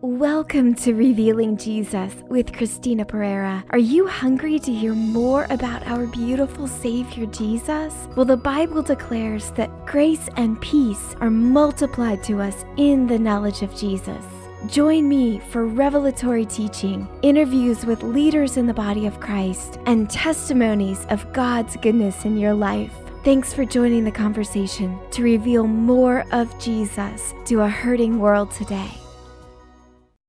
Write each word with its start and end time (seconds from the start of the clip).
Welcome 0.00 0.76
to 0.76 0.94
Revealing 0.94 1.56
Jesus 1.56 2.14
with 2.28 2.52
Christina 2.52 3.04
Perera. 3.04 3.64
Are 3.70 3.78
you 3.78 4.06
hungry 4.06 4.60
to 4.60 4.72
hear 4.72 4.94
more 4.94 5.48
about 5.50 5.84
our 5.88 6.06
beautiful 6.06 6.68
Savior 6.68 7.26
Jesus? 7.26 7.92
Well, 8.14 8.24
the 8.24 8.36
Bible 8.36 8.80
declares 8.80 9.50
that 9.56 9.86
grace 9.86 10.28
and 10.36 10.60
peace 10.60 11.16
are 11.20 11.30
multiplied 11.30 12.22
to 12.24 12.40
us 12.40 12.64
in 12.76 13.08
the 13.08 13.18
knowledge 13.18 13.62
of 13.62 13.74
Jesus. 13.74 14.24
Join 14.68 15.08
me 15.08 15.40
for 15.50 15.66
revelatory 15.66 16.46
teaching, 16.46 17.08
interviews 17.22 17.84
with 17.84 18.04
leaders 18.04 18.56
in 18.56 18.68
the 18.68 18.74
body 18.74 19.04
of 19.04 19.18
Christ, 19.18 19.80
and 19.86 20.08
testimonies 20.08 21.06
of 21.10 21.32
God's 21.32 21.76
goodness 21.76 22.24
in 22.24 22.36
your 22.36 22.54
life. 22.54 22.94
Thanks 23.24 23.52
for 23.52 23.64
joining 23.64 24.04
the 24.04 24.12
conversation 24.12 24.96
to 25.10 25.24
reveal 25.24 25.66
more 25.66 26.24
of 26.30 26.56
Jesus 26.60 27.34
to 27.46 27.62
a 27.62 27.68
hurting 27.68 28.20
world 28.20 28.52
today. 28.52 28.92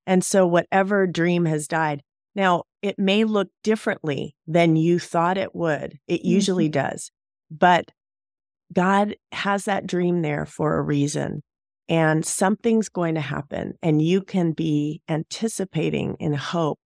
And 0.10 0.24
so, 0.24 0.48
whatever 0.48 1.06
dream 1.06 1.46
has 1.46 1.68
died, 1.68 2.02
now 2.34 2.64
it 2.82 2.98
may 2.98 3.26
look 3.26 3.50
differently 3.64 4.36
than 4.48 4.76
you 4.76 4.98
thought 4.98 5.38
it 5.38 5.54
would. 5.54 6.00
It 6.08 6.26
usually 6.26 6.66
mm-hmm. 6.66 6.90
does. 6.90 7.12
But 7.52 7.92
God 8.74 9.18
has 9.32 9.66
that 9.66 9.86
dream 9.86 10.24
there 10.24 10.48
for 10.48 10.78
a 10.78 10.82
reason. 10.82 11.44
And 11.88 12.26
something's 12.26 12.90
going 12.90 13.16
to 13.16 13.22
happen. 13.22 13.76
And 13.84 14.02
you 14.02 14.24
can 14.24 14.54
be 14.54 15.04
anticipating 15.08 16.16
in 16.20 16.34
hope 16.34 16.80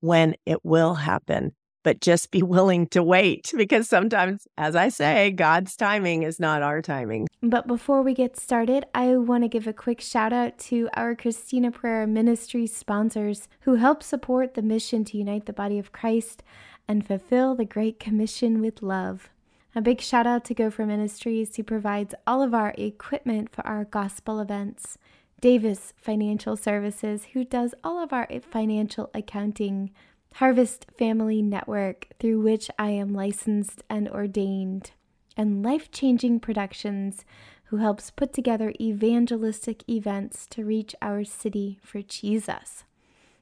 when 0.00 0.34
it 0.46 0.64
will 0.64 0.94
happen 0.94 1.52
but 1.82 2.00
just 2.00 2.30
be 2.30 2.42
willing 2.56 2.86
to 2.88 3.02
wait 3.02 3.52
because 3.56 3.88
sometimes, 3.88 4.46
as 4.56 4.76
I 4.76 4.88
say, 4.88 5.30
God's 5.30 5.76
timing 5.76 6.22
is 6.22 6.40
not 6.40 6.62
our 6.62 6.82
timing. 6.82 7.28
But 7.42 7.66
before 7.66 8.02
we 8.02 8.14
get 8.14 8.36
started, 8.36 8.84
I 8.94 9.16
want 9.16 9.44
to 9.44 9.48
give 9.48 9.66
a 9.66 9.72
quick 9.72 10.00
shout 10.00 10.32
out 10.32 10.58
to 10.60 10.88
our 10.94 11.14
Christina 11.14 11.72
Perera 11.72 12.08
Ministry 12.08 12.66
sponsors 12.66 13.48
who 13.60 13.76
help 13.76 14.02
support 14.02 14.54
the 14.54 14.62
mission 14.62 15.04
to 15.06 15.18
unite 15.18 15.46
the 15.46 15.52
body 15.52 15.78
of 15.78 15.92
Christ 15.92 16.42
and 16.88 17.06
fulfill 17.06 17.54
the 17.54 17.64
Great 17.64 17.98
Commission 17.98 18.60
with 18.60 18.82
love. 18.82 19.30
A 19.74 19.80
big 19.80 20.00
shout 20.00 20.26
out 20.26 20.44
to 20.44 20.54
Gopher 20.54 20.84
Ministries, 20.84 21.56
who 21.56 21.62
provides 21.62 22.14
all 22.26 22.42
of 22.42 22.52
our 22.52 22.74
equipment 22.76 23.50
for 23.50 23.66
our 23.66 23.84
gospel 23.84 24.38
events. 24.38 24.98
Davis 25.40 25.92
Financial 25.96 26.56
Services, 26.56 27.28
who 27.32 27.44
does 27.44 27.74
all 27.82 27.98
of 27.98 28.12
our 28.12 28.28
financial 28.48 29.10
accounting 29.12 29.90
Harvest 30.34 30.86
Family 30.98 31.42
Network, 31.42 32.08
through 32.18 32.40
which 32.40 32.70
I 32.78 32.90
am 32.90 33.14
licensed 33.14 33.82
and 33.88 34.08
ordained, 34.08 34.92
and 35.36 35.62
Life 35.62 35.90
Changing 35.90 36.40
Productions, 36.40 37.24
who 37.64 37.78
helps 37.78 38.10
put 38.10 38.32
together 38.32 38.72
evangelistic 38.80 39.88
events 39.88 40.46
to 40.48 40.64
reach 40.64 40.94
our 41.00 41.24
city 41.24 41.78
for 41.82 42.02
Jesus. 42.02 42.84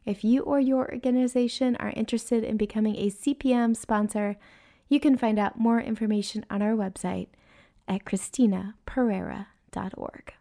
If 0.05 0.25
you 0.25 0.43
or 0.43 0.61
your 0.61 0.93
organization 0.93 1.77
are 1.77 1.91
interested 1.91 2.45
in 2.45 2.57
becoming 2.57 2.97
a 2.97 3.11
CPM 3.11 3.77
sponsor, 3.77 4.37
you 4.89 4.99
can 4.99 5.17
find 5.17 5.39
out 5.39 5.59
more 5.59 5.81
information 5.81 6.45
on 6.51 6.63
our 6.63 6.75
website 6.75 7.29
at 7.87 8.05
christinaperera.org. 8.05 10.35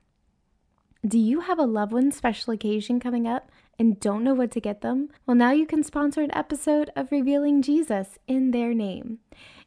Do 1.07 1.17
you 1.17 1.41
have 1.41 1.59
a 1.59 1.63
loved 1.63 1.93
one 1.93 2.11
special 2.11 2.53
occasion 2.53 2.99
coming 2.99 3.27
up 3.27 3.51
and 3.79 3.99
don't 3.99 4.23
know 4.23 4.35
what 4.35 4.51
to 4.51 4.59
get 4.59 4.81
them? 4.81 5.09
Well, 5.25 5.35
now 5.35 5.51
you 5.51 5.65
can 5.65 5.83
sponsor 5.83 6.21
an 6.21 6.35
episode 6.35 6.91
of 6.95 7.11
Revealing 7.11 7.61
Jesus 7.61 8.19
in 8.27 8.51
their 8.51 8.73
name. 8.73 9.19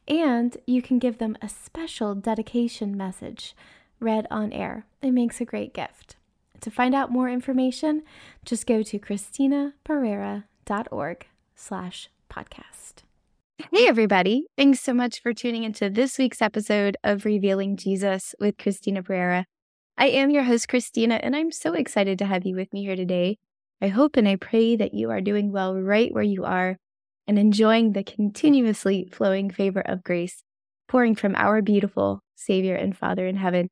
And 0.07 0.55
you 0.67 0.81
can 0.81 0.99
give 0.99 1.17
them 1.17 1.37
a 1.41 1.49
special 1.49 2.13
dedication 2.13 2.95
message 2.95 3.55
read 3.99 4.27
on 4.29 4.53
air. 4.53 4.85
It 5.01 5.11
makes 5.11 5.41
a 5.41 5.45
great 5.45 5.73
gift. 5.73 6.17
To 6.61 6.69
find 6.69 6.93
out 6.93 7.11
more 7.11 7.27
information, 7.27 8.03
just 8.45 8.67
go 8.67 8.83
to 8.83 8.99
christinaperera.org 8.99 11.27
slash 11.55 12.09
podcast. 12.29 12.93
Hey, 13.71 13.87
everybody. 13.87 14.45
Thanks 14.57 14.81
so 14.81 14.93
much 14.93 15.21
for 15.21 15.33
tuning 15.33 15.63
into 15.63 15.89
this 15.89 16.17
week's 16.17 16.41
episode 16.41 16.97
of 17.03 17.25
Revealing 17.25 17.77
Jesus 17.77 18.35
with 18.39 18.57
Christina 18.57 19.03
Perera. 19.03 19.45
I 19.97 20.07
am 20.07 20.29
your 20.29 20.43
host, 20.43 20.67
Christina, 20.67 21.15
and 21.15 21.35
I'm 21.35 21.51
so 21.51 21.73
excited 21.73 22.19
to 22.19 22.25
have 22.25 22.45
you 22.45 22.55
with 22.55 22.73
me 22.73 22.83
here 22.83 22.95
today. 22.95 23.37
I 23.83 23.89
hope 23.89 24.15
and 24.15 24.25
I 24.29 24.37
pray 24.37 24.77
that 24.77 24.93
you 24.93 25.11
are 25.11 25.19
doing 25.19 25.51
well 25.51 25.75
right 25.75 26.13
where 26.13 26.23
you 26.23 26.45
are 26.45 26.77
and 27.27 27.37
enjoying 27.37 27.91
the 27.91 28.03
continuously 28.05 29.09
flowing 29.11 29.49
favor 29.49 29.81
of 29.81 30.05
grace 30.05 30.41
pouring 30.87 31.15
from 31.15 31.35
our 31.35 31.61
beautiful 31.61 32.21
Savior 32.33 32.75
and 32.75 32.97
Father 32.97 33.27
in 33.27 33.35
heaven. 33.35 33.67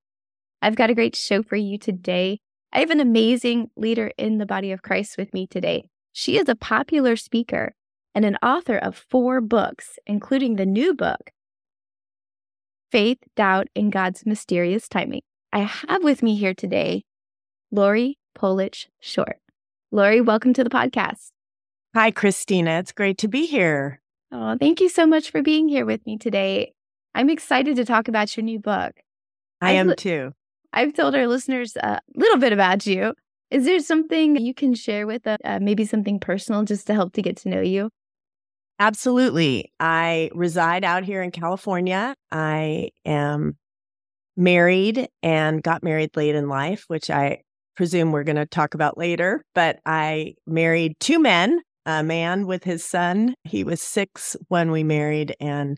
I've 0.62 0.76
got 0.76 0.90
a 0.90 0.96
great 0.96 1.16
show 1.16 1.42
for 1.42 1.56
you 1.56 1.78
today. 1.78 2.40
I 2.74 2.82
have 2.82 2.90
an 2.90 3.00
amazing 3.00 3.70
leader 3.78 4.12
in 4.18 4.38
the 4.38 4.46
body 4.46 4.74
of 4.74 4.82
Christ 4.82 5.18
with 5.18 5.34
me 5.34 5.48
today. 5.48 5.86
She 6.12 6.38
is 6.38 6.50
a 6.50 6.56
popular 6.56 7.16
speaker 7.16 7.74
and 8.14 8.26
an 8.26 8.36
author 8.44 8.78
of 8.78 9.06
four 9.10 9.40
books, 9.40 9.98
including 10.06 10.58
the 10.58 10.66
new 10.66 10.94
book, 10.94 11.32
Faith, 12.92 13.20
Doubt, 13.38 13.70
and 13.78 13.94
God's 13.94 14.26
Mysterious 14.26 14.90
Timing. 14.90 15.22
I 15.54 15.60
have 15.60 16.04
with 16.04 16.22
me 16.22 16.36
here 16.36 16.54
today 16.54 17.04
Laurie 17.72 18.18
Polich 18.38 18.88
Short. 19.00 19.41
Laurie, 19.94 20.22
welcome 20.22 20.54
to 20.54 20.64
the 20.64 20.70
podcast. 20.70 21.32
Hi, 21.94 22.12
Christina. 22.12 22.80
It's 22.80 22.94
great 22.94 23.18
to 23.18 23.28
be 23.28 23.46
here. 23.46 24.02
Oh, 24.32 24.56
thank 24.58 24.80
you 24.80 24.88
so 24.88 25.06
much 25.06 25.32
for 25.32 25.42
being 25.42 25.68
here 25.68 25.86
with 25.86 26.06
me 26.06 26.18
today. 26.18 26.72
I'm 27.14 27.30
excited 27.30 27.76
to 27.76 27.84
talk 27.84 28.08
about 28.08 28.38
your 28.38 28.46
new 28.46 28.58
book. 28.58 28.94
I 29.60 29.72
am 29.74 29.94
too. 29.98 30.32
I've 30.72 30.94
told 30.94 31.14
our 31.14 31.28
listeners 31.28 31.76
a 31.76 32.00
little 32.16 32.38
bit 32.38 32.54
about 32.54 32.86
you. 32.86 33.14
Is 33.50 33.66
there 33.66 33.82
something 33.82 34.38
you 34.38 34.54
can 34.54 34.76
share 34.76 35.06
with 35.06 35.28
us, 35.28 35.40
uh, 35.44 35.60
maybe 35.62 35.84
something 35.84 36.22
personal 36.22 36.64
just 36.64 36.88
to 36.88 36.94
help 36.94 37.12
to 37.14 37.22
get 37.22 37.36
to 37.38 37.50
know 37.50 37.60
you? 37.60 37.90
Absolutely. 38.80 39.74
I 39.78 40.30
reside 40.34 40.86
out 40.86 41.04
here 41.04 41.22
in 41.22 41.32
California. 41.32 42.16
I 42.32 42.92
am 43.04 43.58
married 44.38 45.10
and 45.22 45.62
got 45.62 45.84
married 45.84 46.16
late 46.16 46.36
in 46.36 46.48
life, 46.48 46.86
which 46.88 47.10
I 47.10 47.42
presume 47.76 48.12
we're 48.12 48.24
going 48.24 48.36
to 48.36 48.46
talk 48.46 48.74
about 48.74 48.98
later. 48.98 49.44
But 49.56 49.80
I 49.86 50.36
married 50.46 51.00
two 51.00 51.20
men, 51.20 51.62
a 51.86 52.04
man 52.04 52.48
with 52.48 52.64
his 52.64 52.84
son. 52.84 53.36
He 53.44 53.64
was 53.64 53.82
six 53.82 54.36
when 54.48 54.72
we 54.72 54.84
married, 54.84 55.36
and 55.40 55.78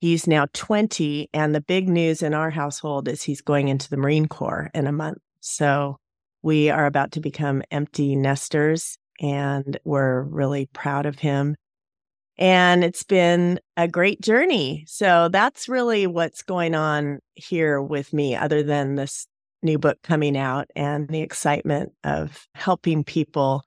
he's 0.00 0.26
now 0.26 0.46
20. 0.52 1.28
And 1.32 1.54
the 1.54 1.60
big 1.60 1.88
news 1.88 2.22
in 2.22 2.34
our 2.34 2.50
household 2.50 3.08
is 3.08 3.22
he's 3.22 3.40
going 3.40 3.68
into 3.68 3.88
the 3.88 3.96
Marine 3.96 4.28
Corps 4.28 4.70
in 4.74 4.86
a 4.86 4.92
month. 4.92 5.18
So 5.40 5.96
we 6.42 6.70
are 6.70 6.86
about 6.86 7.12
to 7.12 7.20
become 7.20 7.62
empty 7.70 8.16
nesters, 8.16 8.96
and 9.20 9.78
we're 9.84 10.22
really 10.22 10.68
proud 10.72 11.06
of 11.06 11.18
him. 11.18 11.56
And 12.38 12.82
it's 12.82 13.04
been 13.04 13.60
a 13.76 13.86
great 13.86 14.20
journey. 14.20 14.84
So 14.88 15.28
that's 15.28 15.68
really 15.68 16.06
what's 16.06 16.42
going 16.42 16.74
on 16.74 17.20
here 17.34 17.80
with 17.80 18.12
me, 18.12 18.34
other 18.34 18.62
than 18.62 18.96
this 18.96 19.26
new 19.62 19.78
book 19.78 19.98
coming 20.02 20.36
out 20.36 20.70
and 20.74 21.08
the 21.08 21.20
excitement 21.20 21.92
of 22.04 22.46
helping 22.54 23.04
people 23.04 23.64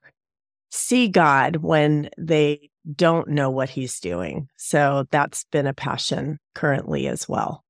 see 0.70 1.08
God 1.08 1.56
when 1.56 2.10
they 2.18 2.70
don't 2.94 3.28
know 3.28 3.50
what 3.50 3.70
he's 3.70 3.98
doing. 4.00 4.48
So 4.56 5.06
that's 5.10 5.44
been 5.50 5.66
a 5.66 5.74
passion 5.74 6.38
currently 6.54 7.08
as 7.08 7.28
well. 7.28 7.64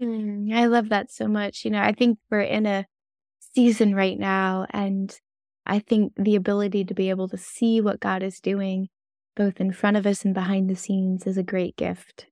Mm, 0.00 0.52
I 0.54 0.66
love 0.66 0.90
that 0.90 1.10
so 1.10 1.26
much. 1.26 1.64
You 1.64 1.70
know, 1.70 1.82
I 1.82 1.92
think 1.92 2.18
we're 2.30 2.40
in 2.40 2.66
a 2.66 2.86
season 3.54 3.94
right 3.94 4.18
now, 4.18 4.66
and 4.70 5.16
I 5.66 5.78
think 5.78 6.12
the 6.16 6.36
ability 6.36 6.84
to 6.84 6.94
be 6.94 7.10
able 7.10 7.28
to 7.28 7.38
see 7.38 7.80
what 7.80 8.00
God 8.00 8.22
is 8.22 8.40
doing 8.40 8.88
both 9.36 9.60
in 9.60 9.72
front 9.72 9.96
of 9.96 10.04
us 10.04 10.24
and 10.24 10.34
behind 10.34 10.68
the 10.68 10.74
scenes 10.74 11.26
is 11.26 11.38
a 11.38 11.44
great 11.44 11.76
gift. 11.76 12.26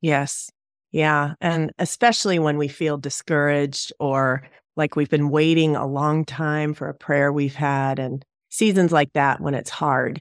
Yes. 0.00 0.50
Yeah. 0.92 1.34
And 1.40 1.72
especially 1.78 2.38
when 2.38 2.56
we 2.56 2.68
feel 2.68 2.96
discouraged 2.96 3.92
or 3.98 4.42
like 4.78 4.96
we've 4.96 5.10
been 5.10 5.28
waiting 5.28 5.76
a 5.76 5.86
long 5.86 6.24
time 6.24 6.72
for 6.72 6.88
a 6.88 6.94
prayer 6.94 7.32
we've 7.32 7.56
had 7.56 7.98
and 7.98 8.24
seasons 8.48 8.92
like 8.92 9.12
that 9.12 9.40
when 9.40 9.54
it's 9.54 9.70
hard. 9.70 10.20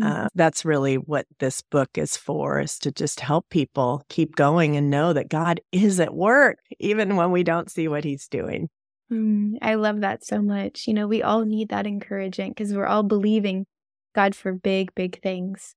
Mm-hmm. 0.00 0.08
Uh, 0.08 0.28
that's 0.34 0.64
really 0.64 0.96
what 0.96 1.26
this 1.38 1.62
book 1.62 1.90
is 1.96 2.16
for 2.16 2.58
is 2.58 2.78
to 2.80 2.90
just 2.90 3.20
help 3.20 3.48
people 3.50 4.02
keep 4.08 4.34
going 4.34 4.76
and 4.76 4.90
know 4.90 5.12
that 5.12 5.28
God 5.28 5.60
is 5.72 6.00
at 6.00 6.14
work, 6.14 6.58
even 6.80 7.16
when 7.16 7.30
we 7.30 7.42
don't 7.42 7.70
see 7.70 7.86
what 7.86 8.04
he's 8.04 8.26
doing. 8.28 8.68
Mm, 9.12 9.58
I 9.60 9.74
love 9.74 10.00
that 10.00 10.24
so 10.24 10.40
much. 10.40 10.86
You 10.86 10.94
know, 10.94 11.06
we 11.06 11.22
all 11.22 11.44
need 11.44 11.68
that 11.68 11.86
encouragement 11.86 12.56
because 12.56 12.72
we're 12.72 12.86
all 12.86 13.02
believing 13.02 13.66
God 14.14 14.34
for 14.34 14.52
big, 14.52 14.94
big 14.94 15.20
things. 15.20 15.74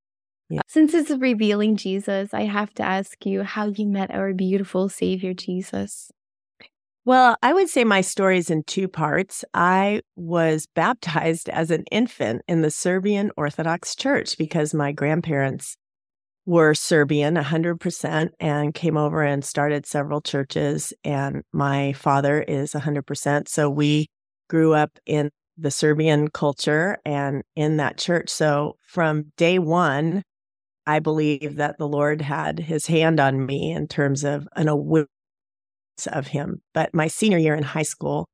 Yeah. 0.50 0.62
Since 0.68 0.94
it's 0.94 1.12
revealing 1.12 1.76
Jesus, 1.76 2.34
I 2.34 2.42
have 2.42 2.74
to 2.76 2.84
ask 2.84 3.26
you 3.26 3.44
how 3.44 3.68
you 3.68 3.88
met 3.88 4.12
our 4.12 4.34
beautiful 4.34 4.90
Savior 4.90 5.34
Jesus. 5.34 6.12
Well, 7.04 7.36
I 7.42 7.54
would 7.54 7.68
say 7.68 7.84
my 7.84 8.02
story 8.02 8.38
is 8.38 8.52
in 8.52 8.64
two 8.64 8.88
parts. 8.88 9.44
I 9.54 10.02
was 10.16 10.68
baptized 10.76 11.50
as 11.50 11.72
an 11.72 11.86
infant 11.92 12.44
in 12.48 12.62
the 12.62 12.72
Serbian 12.72 13.32
Orthodox 13.38 13.96
Church 13.96 14.38
because 14.38 14.74
my 14.74 14.92
grandparents 14.92 15.78
were 16.46 16.74
Serbian 16.74 17.36
100% 17.36 18.30
and 18.40 18.74
came 18.74 18.98
over 18.98 19.24
and 19.24 19.44
started 19.44 19.86
several 19.86 20.22
churches. 20.22 20.94
And 21.04 21.44
my 21.54 21.94
father 21.94 22.42
is 22.42 22.74
100%. 22.74 23.48
So 23.48 23.70
we 23.70 24.08
grew 24.50 24.74
up 24.74 25.00
in 25.06 25.32
the 25.58 25.72
Serbian 25.72 26.30
culture 26.30 26.98
and 27.06 27.44
in 27.56 27.78
that 27.78 27.98
church. 27.98 28.30
So 28.30 28.76
from 28.88 29.32
day 29.38 29.60
one, 29.60 30.24
I 30.88 31.00
believe 31.00 31.58
that 31.58 31.78
the 31.78 31.88
Lord 31.88 32.22
had 32.22 32.60
his 32.60 32.88
hand 32.88 33.20
on 33.20 33.46
me 33.46 33.72
in 33.72 33.88
terms 33.88 34.24
of 34.24 34.48
an 34.56 34.68
awareness 34.68 35.10
of 36.08 36.28
him. 36.28 36.62
But 36.74 36.94
my 36.94 37.08
senior 37.08 37.38
year 37.38 37.56
in 37.56 37.64
high 37.64 37.84
school, 37.84 38.28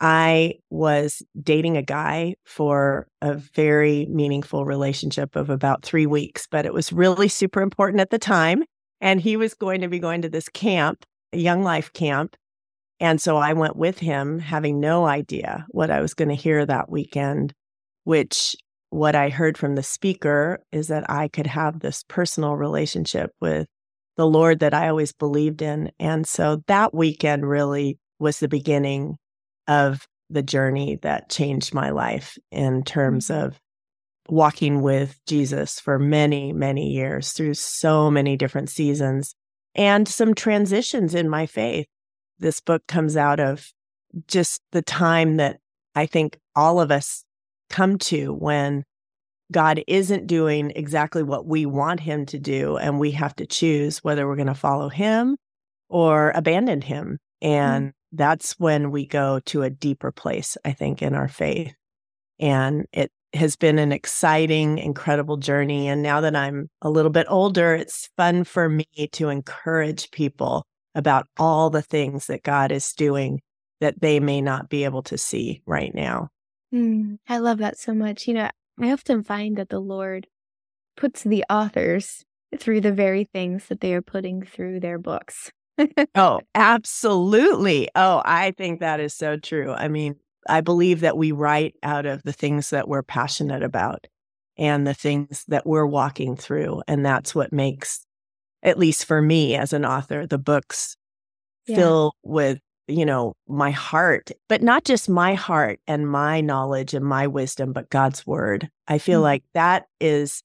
I 0.00 0.54
was 0.70 1.22
dating 1.40 1.76
a 1.76 1.82
guy 1.82 2.34
for 2.44 3.06
a 3.20 3.34
very 3.34 4.06
meaningful 4.06 4.64
relationship 4.64 5.36
of 5.36 5.50
about 5.50 5.84
three 5.84 6.06
weeks, 6.06 6.46
but 6.50 6.64
it 6.64 6.72
was 6.72 6.92
really 6.92 7.28
super 7.28 7.60
important 7.60 8.00
at 8.00 8.10
the 8.10 8.18
time. 8.18 8.64
And 9.00 9.20
he 9.20 9.36
was 9.36 9.54
going 9.54 9.82
to 9.82 9.88
be 9.88 9.98
going 9.98 10.22
to 10.22 10.28
this 10.28 10.48
camp, 10.48 11.04
a 11.32 11.38
young 11.38 11.62
life 11.62 11.92
camp. 11.92 12.36
And 12.98 13.20
so 13.20 13.36
I 13.36 13.52
went 13.52 13.76
with 13.76 13.98
him, 13.98 14.38
having 14.38 14.80
no 14.80 15.06
idea 15.06 15.66
what 15.68 15.90
I 15.90 16.00
was 16.00 16.14
going 16.14 16.28
to 16.28 16.34
hear 16.34 16.64
that 16.64 16.90
weekend, 16.90 17.54
which 18.04 18.56
what 18.90 19.14
I 19.14 19.28
heard 19.28 19.56
from 19.56 19.74
the 19.74 19.82
speaker 19.82 20.60
is 20.72 20.88
that 20.88 21.08
I 21.08 21.28
could 21.28 21.46
have 21.46 21.80
this 21.80 22.04
personal 22.08 22.56
relationship 22.56 23.30
with 23.40 23.68
the 24.20 24.26
Lord 24.26 24.58
that 24.58 24.74
I 24.74 24.90
always 24.90 25.12
believed 25.12 25.62
in. 25.62 25.90
And 25.98 26.26
so 26.26 26.62
that 26.66 26.92
weekend 26.92 27.48
really 27.48 27.98
was 28.18 28.38
the 28.38 28.48
beginning 28.48 29.16
of 29.66 30.06
the 30.28 30.42
journey 30.42 30.98
that 31.00 31.30
changed 31.30 31.72
my 31.72 31.88
life 31.88 32.36
in 32.52 32.82
terms 32.82 33.28
mm-hmm. 33.28 33.46
of 33.46 33.60
walking 34.28 34.82
with 34.82 35.18
Jesus 35.26 35.80
for 35.80 35.98
many, 35.98 36.52
many 36.52 36.90
years 36.90 37.32
through 37.32 37.54
so 37.54 38.10
many 38.10 38.36
different 38.36 38.68
seasons 38.68 39.34
and 39.74 40.06
some 40.06 40.34
transitions 40.34 41.14
in 41.14 41.26
my 41.26 41.46
faith. 41.46 41.86
This 42.38 42.60
book 42.60 42.86
comes 42.86 43.16
out 43.16 43.40
of 43.40 43.72
just 44.28 44.60
the 44.72 44.82
time 44.82 45.38
that 45.38 45.60
I 45.94 46.04
think 46.04 46.38
all 46.54 46.78
of 46.78 46.90
us 46.90 47.24
come 47.70 47.96
to 47.98 48.34
when 48.34 48.84
God 49.50 49.82
isn't 49.86 50.26
doing 50.26 50.72
exactly 50.76 51.22
what 51.22 51.46
we 51.46 51.66
want 51.66 52.00
him 52.00 52.26
to 52.26 52.38
do. 52.38 52.76
And 52.76 52.98
we 52.98 53.10
have 53.12 53.34
to 53.36 53.46
choose 53.46 53.98
whether 53.98 54.26
we're 54.26 54.36
going 54.36 54.46
to 54.46 54.54
follow 54.54 54.88
him 54.88 55.36
or 55.88 56.32
abandon 56.34 56.80
him. 56.80 57.18
And 57.42 57.88
mm. 57.88 57.92
that's 58.12 58.52
when 58.58 58.90
we 58.90 59.06
go 59.06 59.40
to 59.46 59.62
a 59.62 59.70
deeper 59.70 60.12
place, 60.12 60.56
I 60.64 60.72
think, 60.72 61.02
in 61.02 61.14
our 61.14 61.28
faith. 61.28 61.74
And 62.38 62.86
it 62.92 63.10
has 63.34 63.56
been 63.56 63.78
an 63.78 63.92
exciting, 63.92 64.78
incredible 64.78 65.36
journey. 65.36 65.88
And 65.88 66.02
now 66.02 66.20
that 66.20 66.34
I'm 66.34 66.68
a 66.82 66.90
little 66.90 67.10
bit 67.10 67.26
older, 67.28 67.74
it's 67.74 68.10
fun 68.16 68.44
for 68.44 68.68
me 68.68 68.86
to 69.12 69.28
encourage 69.28 70.10
people 70.10 70.64
about 70.94 71.26
all 71.38 71.70
the 71.70 71.82
things 71.82 72.26
that 72.26 72.42
God 72.42 72.72
is 72.72 72.92
doing 72.92 73.40
that 73.80 74.00
they 74.00 74.20
may 74.20 74.40
not 74.40 74.68
be 74.68 74.84
able 74.84 75.02
to 75.04 75.16
see 75.16 75.62
right 75.66 75.94
now. 75.94 76.28
Mm, 76.74 77.18
I 77.28 77.38
love 77.38 77.58
that 77.58 77.78
so 77.78 77.94
much. 77.94 78.28
You 78.28 78.34
know, 78.34 78.50
I 78.80 78.92
often 78.92 79.22
find 79.22 79.56
that 79.56 79.68
the 79.68 79.80
Lord 79.80 80.26
puts 80.96 81.22
the 81.22 81.44
authors 81.50 82.24
through 82.58 82.80
the 82.80 82.92
very 82.92 83.24
things 83.24 83.66
that 83.66 83.80
they 83.80 83.94
are 83.94 84.02
putting 84.02 84.42
through 84.42 84.80
their 84.80 84.98
books. 84.98 85.50
oh, 86.14 86.40
absolutely. 86.54 87.88
Oh, 87.94 88.22
I 88.24 88.52
think 88.52 88.80
that 88.80 89.00
is 89.00 89.14
so 89.14 89.36
true. 89.36 89.72
I 89.72 89.88
mean, 89.88 90.16
I 90.48 90.60
believe 90.60 91.00
that 91.00 91.16
we 91.16 91.32
write 91.32 91.74
out 91.82 92.06
of 92.06 92.22
the 92.22 92.32
things 92.32 92.70
that 92.70 92.88
we're 92.88 93.02
passionate 93.02 93.62
about 93.62 94.06
and 94.58 94.86
the 94.86 94.94
things 94.94 95.44
that 95.48 95.66
we're 95.66 95.86
walking 95.86 96.36
through. 96.36 96.82
And 96.88 97.04
that's 97.04 97.34
what 97.34 97.52
makes, 97.52 98.04
at 98.62 98.78
least 98.78 99.04
for 99.04 99.22
me 99.22 99.54
as 99.54 99.72
an 99.72 99.84
author, 99.84 100.26
the 100.26 100.38
books 100.38 100.96
yeah. 101.66 101.76
fill 101.76 102.12
with 102.22 102.58
you 102.90 103.06
know, 103.06 103.34
my 103.48 103.70
heart, 103.70 104.30
but 104.48 104.62
not 104.62 104.84
just 104.84 105.08
my 105.08 105.34
heart 105.34 105.80
and 105.86 106.08
my 106.08 106.40
knowledge 106.40 106.94
and 106.94 107.04
my 107.04 107.26
wisdom, 107.26 107.72
but 107.72 107.90
God's 107.90 108.26
word. 108.26 108.68
I 108.88 108.98
feel 108.98 109.18
mm-hmm. 109.18 109.24
like 109.24 109.44
that 109.54 109.86
is 110.00 110.42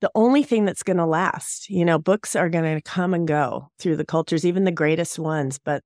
the 0.00 0.10
only 0.14 0.42
thing 0.42 0.64
that's 0.64 0.82
going 0.82 0.98
to 0.98 1.06
last. 1.06 1.70
You 1.70 1.84
know, 1.84 1.98
books 1.98 2.36
are 2.36 2.48
going 2.48 2.74
to 2.76 2.82
come 2.82 3.14
and 3.14 3.26
go 3.26 3.68
through 3.78 3.96
the 3.96 4.04
cultures, 4.04 4.44
even 4.44 4.64
the 4.64 4.70
greatest 4.70 5.18
ones, 5.18 5.58
but 5.58 5.82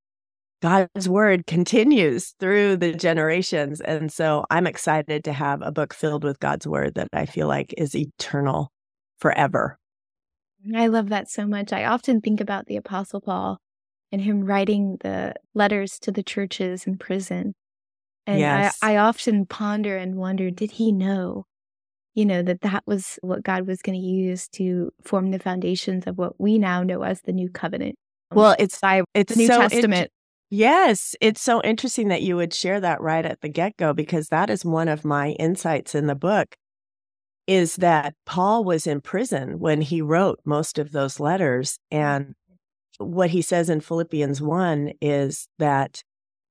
God's 0.60 1.08
word 1.08 1.46
continues 1.46 2.34
through 2.40 2.78
the 2.78 2.92
generations. 2.92 3.80
And 3.80 4.12
so 4.12 4.44
I'm 4.50 4.66
excited 4.66 5.22
to 5.24 5.32
have 5.32 5.62
a 5.62 5.70
book 5.70 5.94
filled 5.94 6.24
with 6.24 6.40
God's 6.40 6.66
word 6.66 6.94
that 6.94 7.08
I 7.12 7.26
feel 7.26 7.46
like 7.46 7.72
is 7.78 7.94
eternal 7.94 8.72
forever. 9.20 9.78
I 10.74 10.88
love 10.88 11.10
that 11.10 11.30
so 11.30 11.46
much. 11.46 11.72
I 11.72 11.84
often 11.84 12.20
think 12.20 12.40
about 12.40 12.66
the 12.66 12.76
Apostle 12.76 13.20
Paul 13.20 13.60
and 14.12 14.20
him 14.20 14.44
writing 14.44 14.96
the 15.00 15.34
letters 15.54 15.98
to 16.00 16.10
the 16.12 16.22
churches 16.22 16.86
in 16.86 16.96
prison. 16.96 17.54
And 18.26 18.40
yes. 18.40 18.78
I, 18.82 18.92
I 18.92 18.96
often 18.98 19.46
ponder 19.46 19.96
and 19.96 20.16
wonder 20.16 20.50
did 20.50 20.72
he 20.72 20.92
know, 20.92 21.44
you 22.14 22.24
know, 22.26 22.42
that 22.42 22.60
that 22.62 22.82
was 22.86 23.18
what 23.22 23.42
God 23.42 23.66
was 23.66 23.80
going 23.82 23.98
to 23.98 24.06
use 24.06 24.48
to 24.48 24.90
form 25.02 25.30
the 25.30 25.38
foundations 25.38 26.06
of 26.06 26.18
what 26.18 26.40
we 26.40 26.58
now 26.58 26.82
know 26.82 27.02
as 27.02 27.22
the 27.22 27.32
new 27.32 27.48
covenant? 27.48 27.96
Well, 28.32 28.54
it's 28.58 28.80
it's 29.14 29.32
the 29.32 29.38
New 29.38 29.46
so 29.46 29.60
Testament. 29.60 30.10
yes, 30.50 31.16
it's 31.20 31.40
so 31.40 31.62
interesting 31.62 32.08
that 32.08 32.20
you 32.20 32.36
would 32.36 32.52
share 32.52 32.80
that 32.80 33.00
right 33.00 33.24
at 33.24 33.40
the 33.40 33.48
get 33.48 33.78
go 33.78 33.94
because 33.94 34.28
that 34.28 34.50
is 34.50 34.64
one 34.64 34.88
of 34.88 35.04
my 35.04 35.30
insights 35.30 35.94
in 35.94 36.06
the 36.06 36.14
book 36.14 36.54
is 37.46 37.76
that 37.76 38.14
Paul 38.26 38.62
was 38.62 38.86
in 38.86 39.00
prison 39.00 39.58
when 39.58 39.80
he 39.80 40.02
wrote 40.02 40.38
most 40.44 40.78
of 40.78 40.92
those 40.92 41.18
letters 41.18 41.78
and 41.90 42.34
what 42.98 43.30
he 43.30 43.42
says 43.42 43.70
in 43.70 43.80
Philippians 43.80 44.42
1 44.42 44.92
is 45.00 45.48
that, 45.58 46.02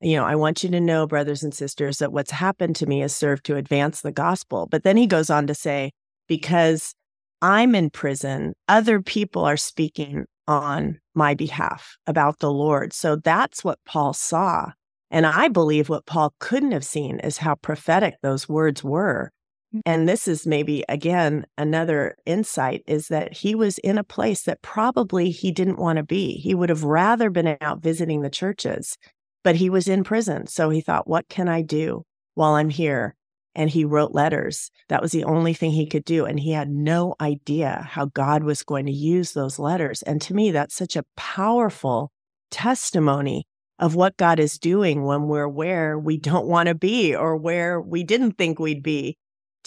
you 0.02 0.16
know, 0.16 0.26
I 0.26 0.36
want 0.36 0.64
you 0.64 0.70
to 0.70 0.80
know, 0.80 1.08
brothers 1.08 1.44
and 1.44 1.54
sisters, 1.54 2.00
that 2.00 2.12
what's 2.12 2.32
happened 2.32 2.76
to 2.78 2.86
me 2.86 3.00
has 3.02 3.16
served 3.16 3.46
to 3.46 3.56
advance 3.56 4.02
the 4.02 4.12
gospel. 4.12 4.68
But 4.70 4.84
then 4.84 4.98
he 4.98 5.08
goes 5.08 5.30
on 5.30 5.48
to 5.48 5.56
say, 5.56 5.92
because 6.28 6.94
I'm 7.42 7.76
in 7.76 7.90
prison, 7.90 8.54
other 8.68 9.02
people 9.02 9.46
are 9.46 9.58
speaking 9.58 10.26
on 10.48 11.00
my 11.14 11.34
behalf 11.34 11.98
about 12.08 12.40
the 12.40 12.52
Lord. 12.52 12.94
So 12.94 13.16
that's 13.18 13.64
what 13.64 13.80
Paul 13.86 14.14
saw. 14.14 14.72
And 15.12 15.26
I 15.26 15.48
believe 15.48 15.90
what 15.90 16.06
Paul 16.06 16.34
couldn't 16.40 16.72
have 16.72 16.86
seen 16.86 17.20
is 17.20 17.38
how 17.38 17.56
prophetic 17.56 18.16
those 18.22 18.50
words 18.50 18.84
were 18.84 19.32
Mm. 19.76 19.82
and 19.86 20.10
this 20.10 20.28
is 20.28 20.48
maybe 20.48 20.84
again 20.88 21.46
another 21.58 22.16
insight 22.26 22.84
is 22.88 23.10
that 23.10 23.34
he 23.34 23.54
was 23.54 23.78
in 23.80 23.98
a 23.98 24.04
place 24.04 24.44
that 24.44 24.62
probably 24.62 25.30
he 25.30 25.52
didn't 25.52 25.80
want 25.80 25.98
to 25.98 26.04
be. 26.04 26.34
He 26.38 26.56
would 26.56 26.70
have 26.70 26.84
rather 26.84 27.30
been 27.30 27.58
out 27.60 27.82
visiting 27.82 28.22
the 28.22 28.30
churches, 28.30 28.98
but 29.44 29.56
he 29.56 29.70
was 29.70 29.88
in 29.88 30.04
prison. 30.04 30.48
So 30.48 30.70
he 30.70 30.82
thought, 30.82 31.08
what 31.08 31.28
can 31.28 31.50
I 31.50 31.62
do 31.62 32.04
while 32.36 32.54
I'm 32.54 32.70
here? 32.70 33.16
And 33.56 33.70
he 33.70 33.84
wrote 33.84 34.14
letters. 34.14 34.70
That 34.88 35.02
was 35.02 35.12
the 35.12 35.24
only 35.24 35.54
thing 35.54 35.72
he 35.72 35.88
could 35.88 36.06
do. 36.06 36.26
And 36.26 36.40
he 36.40 36.52
had 36.52 36.70
no 36.70 37.16
idea 37.20 37.88
how 37.90 38.06
God 38.06 38.44
was 38.44 38.62
going 38.62 38.86
to 38.86 38.92
use 38.92 39.32
those 39.32 39.58
letters. 39.58 40.04
And 40.04 40.22
to 40.22 40.36
me, 40.36 40.52
that's 40.52 40.76
such 40.76 40.96
a 40.96 41.06
powerful 41.16 42.12
testimony 42.52 43.48
of 43.80 43.96
what 43.96 44.16
God 44.18 44.40
is 44.40 44.60
doing 44.60 45.04
when 45.06 45.24
we're 45.24 45.48
where 45.48 45.98
we 45.98 46.18
don't 46.18 46.48
want 46.48 46.68
to 46.68 46.76
be 46.76 47.16
or 47.16 47.36
where 47.36 47.82
we 47.82 48.04
didn't 48.04 48.34
think 48.34 48.60
we'd 48.60 48.84
be 48.84 49.18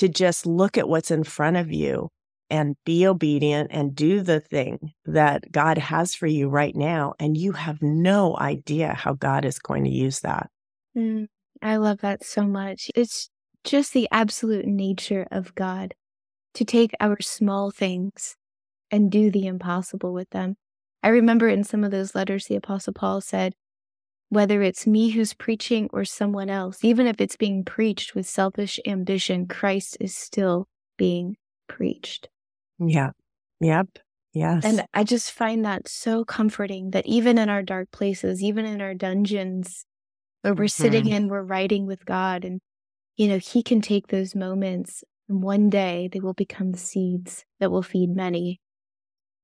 to 0.01 0.09
just 0.09 0.47
look 0.47 0.79
at 0.79 0.89
what's 0.89 1.11
in 1.11 1.25
front 1.25 1.59
of 1.59 1.71
you 1.71 2.09
and 2.49 2.75
be 2.87 3.07
obedient 3.07 3.69
and 3.71 3.95
do 3.95 4.23
the 4.23 4.41
thing 4.41 4.95
that 5.05 5.53
God 5.53 5.77
has 5.77 6.15
for 6.15 6.27
you 6.27 6.49
right 6.49 6.75
now. 6.75 7.13
And 7.21 7.37
you 7.37 7.53
have 7.53 7.83
no 7.83 8.35
idea 8.39 8.95
how 8.95 9.13
God 9.13 9.45
is 9.45 9.59
going 9.59 9.85
to 9.85 9.91
use 9.91 10.21
that. 10.21 10.49
Mm, 10.97 11.27
I 11.61 11.77
love 11.77 12.01
that 12.01 12.25
so 12.25 12.45
much. 12.45 12.91
It's 12.95 13.29
just 13.63 13.93
the 13.93 14.09
absolute 14.11 14.65
nature 14.65 15.27
of 15.31 15.55
God 15.55 15.93
to 16.55 16.65
take 16.65 16.93
our 16.99 17.21
small 17.21 17.71
things 17.71 18.37
and 18.91 19.13
do 19.13 19.31
the 19.31 19.47
impossible 19.47 20.15
with 20.15 20.31
them. 20.31 20.57
I 21.03 21.09
remember 21.09 21.47
in 21.47 21.63
some 21.63 21.85
of 21.85 21.91
those 21.91 22.15
letters, 22.15 22.47
the 22.47 22.57
Apostle 22.57 22.95
Paul 22.95 23.21
said, 23.21 23.53
whether 24.31 24.63
it's 24.63 24.87
me 24.87 25.11
who's 25.11 25.35
preaching 25.35 25.91
or 25.93 26.05
someone 26.05 26.49
else, 26.49 26.83
even 26.83 27.07
if 27.07 27.21
it's 27.21 27.37
being 27.37 27.65
preached 27.65 28.15
with 28.15 28.27
selfish 28.27 28.81
ambition, 28.87 29.47
Christ 29.47 29.97
is 30.01 30.15
still 30.15 30.69
being 30.97 31.37
preached. 31.69 32.29
Yeah. 32.79 33.11
Yep. 33.61 33.89
Yes. 34.33 34.65
And 34.65 34.85
I 34.95 35.05
just 35.05 35.33
find 35.33 35.65
that 35.65 35.89
so 35.89 36.25
comforting 36.25 36.93
that 36.93 37.07
even 37.07 37.37
in 37.37 37.49
our 37.49 37.63
dark 37.63 37.91
places, 37.91 38.43
even 38.43 38.65
in 38.65 38.81
our 38.81 38.95
dungeons, 38.95 39.85
where 40.43 40.55
we're 40.55 40.65
mm-hmm. 40.65 40.83
sitting 40.83 41.13
and 41.13 41.29
we're 41.29 41.43
writing 41.43 41.87
with 41.87 42.07
God, 42.07 42.45
and, 42.45 42.61
you 43.17 43.27
know, 43.27 43.39
He 43.39 43.63
can 43.63 43.81
take 43.81 44.07
those 44.07 44.35
moments 44.37 45.03
and 45.31 45.43
one 45.43 45.71
day 45.71 46.09
they 46.13 46.21
will 46.21 46.35
become 46.35 46.73
the 46.73 46.79
seeds 46.79 47.45
that 47.61 47.71
will 47.71 47.83
feed 47.83 48.11
many. 48.11 48.61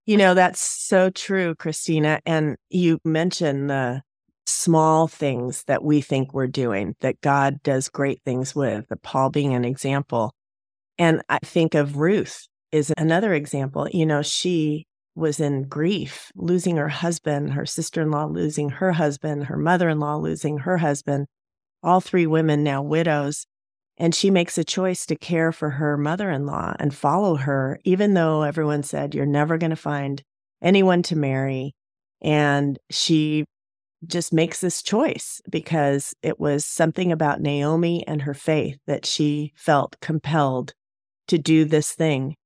You 0.05 0.17
know, 0.17 0.35
that's 0.35 0.61
so 0.61 1.11
true, 1.11 1.55
Christina. 1.55 2.21
And 2.27 2.57
you 2.71 2.99
mentioned 3.05 3.71
the 3.71 4.03
small 4.57 5.07
things 5.07 5.65
that 5.65 5.85
we 5.85 6.01
think 6.01 6.33
we're 6.33 6.47
doing 6.47 6.95
that 7.01 7.21
God 7.21 7.63
does 7.63 7.89
great 7.89 8.23
things 8.25 8.55
with, 8.55 8.87
Paul 9.03 9.31
being 9.31 9.55
an 9.55 9.65
example. 9.65 10.33
And 10.99 11.23
I 11.29 11.39
think 11.45 11.75
of 11.75 11.99
Ruth 11.99 12.47
is 12.73 12.93
another 12.97 13.35
example. 13.35 13.89
You 13.93 14.07
know, 14.07 14.23
she 14.23 14.87
was 15.15 15.41
in 15.41 15.65
grief, 15.65 16.31
losing 16.35 16.77
her 16.77 16.89
husband, 16.89 17.53
her 17.53 17.67
sister 17.67 18.03
in 18.03 18.11
law 18.11 18.25
losing 18.25 18.71
her 18.71 18.93
husband, 18.93 19.45
her 19.45 19.57
mother 19.57 19.89
in 19.89 20.01
law 20.01 20.17
losing 20.17 20.59
her 20.59 20.79
husband, 20.79 21.27
all 21.83 22.01
three 22.01 22.27
women 22.27 22.65
now 22.65 22.83
widows. 22.83 23.47
And 23.99 24.15
she 24.15 24.31
makes 24.31 24.59
a 24.59 24.65
choice 24.65 25.07
to 25.07 25.17
care 25.17 25.53
for 25.53 25.71
her 25.71 25.97
mother 25.97 26.31
in 26.31 26.45
law 26.45 26.75
and 26.79 26.95
follow 26.95 27.37
her, 27.37 27.79
even 27.85 28.13
though 28.15 28.43
everyone 28.43 28.83
said, 28.83 29.15
You're 29.15 29.25
never 29.25 29.57
going 29.57 29.71
to 29.71 29.77
find 29.77 30.23
anyone 30.63 31.03
to 31.05 31.17
marry. 31.17 31.75
And 32.21 32.79
she 32.91 33.47
just 34.07 34.33
makes 34.33 34.61
this 34.61 34.83
choice 34.83 35.41
because 35.51 36.15
it 36.23 36.39
was 36.39 36.65
something 36.65 37.13
about 37.13 37.41
Naomi 37.41 38.07
and 38.07 38.23
her 38.23 38.35
faith 38.35 38.79
that 38.87 39.07
she 39.07 39.53
felt 39.57 39.97
compelled 40.01 40.75
to 41.29 41.39
do 41.39 41.65
this 41.65 41.93
thing 41.93 42.37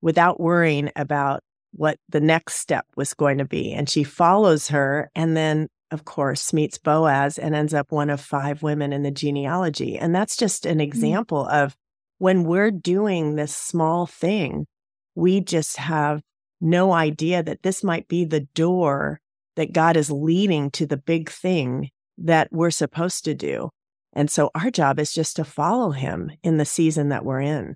without 0.00 0.40
worrying 0.40 0.90
about 0.96 1.42
what 1.72 1.98
the 2.08 2.20
next 2.20 2.56
step 2.56 2.86
was 2.96 3.14
going 3.14 3.38
to 3.38 3.44
be. 3.44 3.72
And 3.72 3.88
she 3.88 4.04
follows 4.04 4.68
her 4.68 5.10
and 5.14 5.36
then, 5.36 5.68
of 5.90 6.04
course, 6.04 6.52
meets 6.52 6.78
Boaz 6.78 7.38
and 7.38 7.54
ends 7.54 7.74
up 7.74 7.90
one 7.90 8.10
of 8.10 8.20
five 8.20 8.62
women 8.62 8.92
in 8.92 9.02
the 9.02 9.10
genealogy. 9.10 9.98
And 9.98 10.14
that's 10.14 10.36
just 10.36 10.66
an 10.66 10.74
mm-hmm. 10.74 10.80
example 10.80 11.44
mm-hmm. 11.44 11.64
of 11.64 11.76
when 12.18 12.44
we're 12.44 12.70
doing 12.70 13.36
this 13.36 13.54
small 13.54 14.06
thing, 14.06 14.66
we 15.14 15.40
just 15.40 15.76
have 15.76 16.20
no 16.60 16.92
idea 16.92 17.42
that 17.42 17.62
this 17.62 17.84
might 17.84 18.08
be 18.08 18.24
the 18.24 18.40
door 18.54 19.20
that 19.58 19.72
God 19.72 19.96
is 19.96 20.08
leading 20.08 20.70
to 20.70 20.86
the 20.86 20.96
big 20.96 21.28
thing 21.28 21.90
that 22.16 22.48
we're 22.52 22.70
supposed 22.70 23.24
to 23.24 23.34
do. 23.34 23.70
And 24.12 24.30
so 24.30 24.52
our 24.54 24.70
job 24.70 25.00
is 25.00 25.12
just 25.12 25.34
to 25.34 25.44
follow 25.44 25.90
him 25.90 26.30
in 26.44 26.58
the 26.58 26.64
season 26.64 27.08
that 27.08 27.24
we're 27.24 27.40
in. 27.40 27.74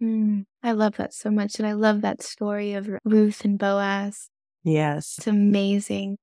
Mm, 0.00 0.44
I 0.62 0.70
love 0.70 0.96
that 0.98 1.12
so 1.12 1.32
much. 1.32 1.58
And 1.58 1.66
I 1.66 1.72
love 1.72 2.00
that 2.02 2.22
story 2.22 2.74
of 2.74 2.88
Ruth 3.04 3.44
and 3.44 3.58
Boaz. 3.58 4.28
Yes. 4.62 5.16
It's 5.18 5.26
amazing. 5.26 6.18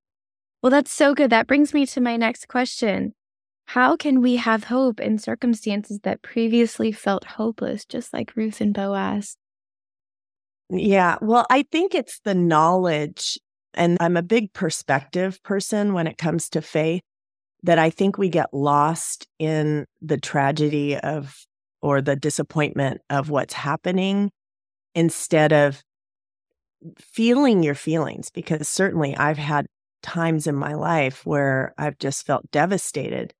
Well, 0.62 0.70
that's 0.70 0.92
so 0.92 1.14
good. 1.14 1.28
That 1.28 1.46
brings 1.46 1.74
me 1.74 1.84
to 1.84 2.00
my 2.00 2.16
next 2.16 2.48
question. 2.48 3.12
How 3.66 3.96
can 3.96 4.22
we 4.22 4.36
have 4.36 4.64
hope 4.64 5.00
in 5.00 5.18
circumstances 5.18 6.00
that 6.04 6.22
previously 6.22 6.92
felt 6.92 7.24
hopeless, 7.24 7.84
just 7.84 8.14
like 8.14 8.34
Ruth 8.36 8.62
and 8.62 8.72
Boaz? 8.72 9.36
Yeah. 10.70 11.18
Well, 11.20 11.44
I 11.50 11.66
think 11.70 11.94
it's 11.94 12.20
the 12.20 12.34
knowledge, 12.34 13.38
and 13.74 13.96
I'm 14.00 14.16
a 14.16 14.22
big 14.22 14.52
perspective 14.52 15.42
person 15.42 15.92
when 15.92 16.06
it 16.06 16.18
comes 16.18 16.48
to 16.50 16.62
faith, 16.62 17.02
that 17.62 17.78
I 17.78 17.90
think 17.90 18.18
we 18.18 18.28
get 18.28 18.52
lost 18.52 19.26
in 19.38 19.86
the 20.02 20.18
tragedy 20.18 20.96
of 20.96 21.44
or 21.80 22.00
the 22.00 22.16
disappointment 22.16 23.00
of 23.10 23.30
what's 23.30 23.54
happening 23.54 24.30
instead 24.94 25.52
of 25.52 25.82
feeling 26.98 27.62
your 27.62 27.74
feelings. 27.74 28.30
Because 28.30 28.68
certainly 28.68 29.16
I've 29.16 29.38
had 29.38 29.66
times 30.02 30.46
in 30.46 30.54
my 30.54 30.74
life 30.74 31.24
where 31.26 31.74
I've 31.78 31.98
just 31.98 32.26
felt 32.26 32.50
devastated, 32.50 33.32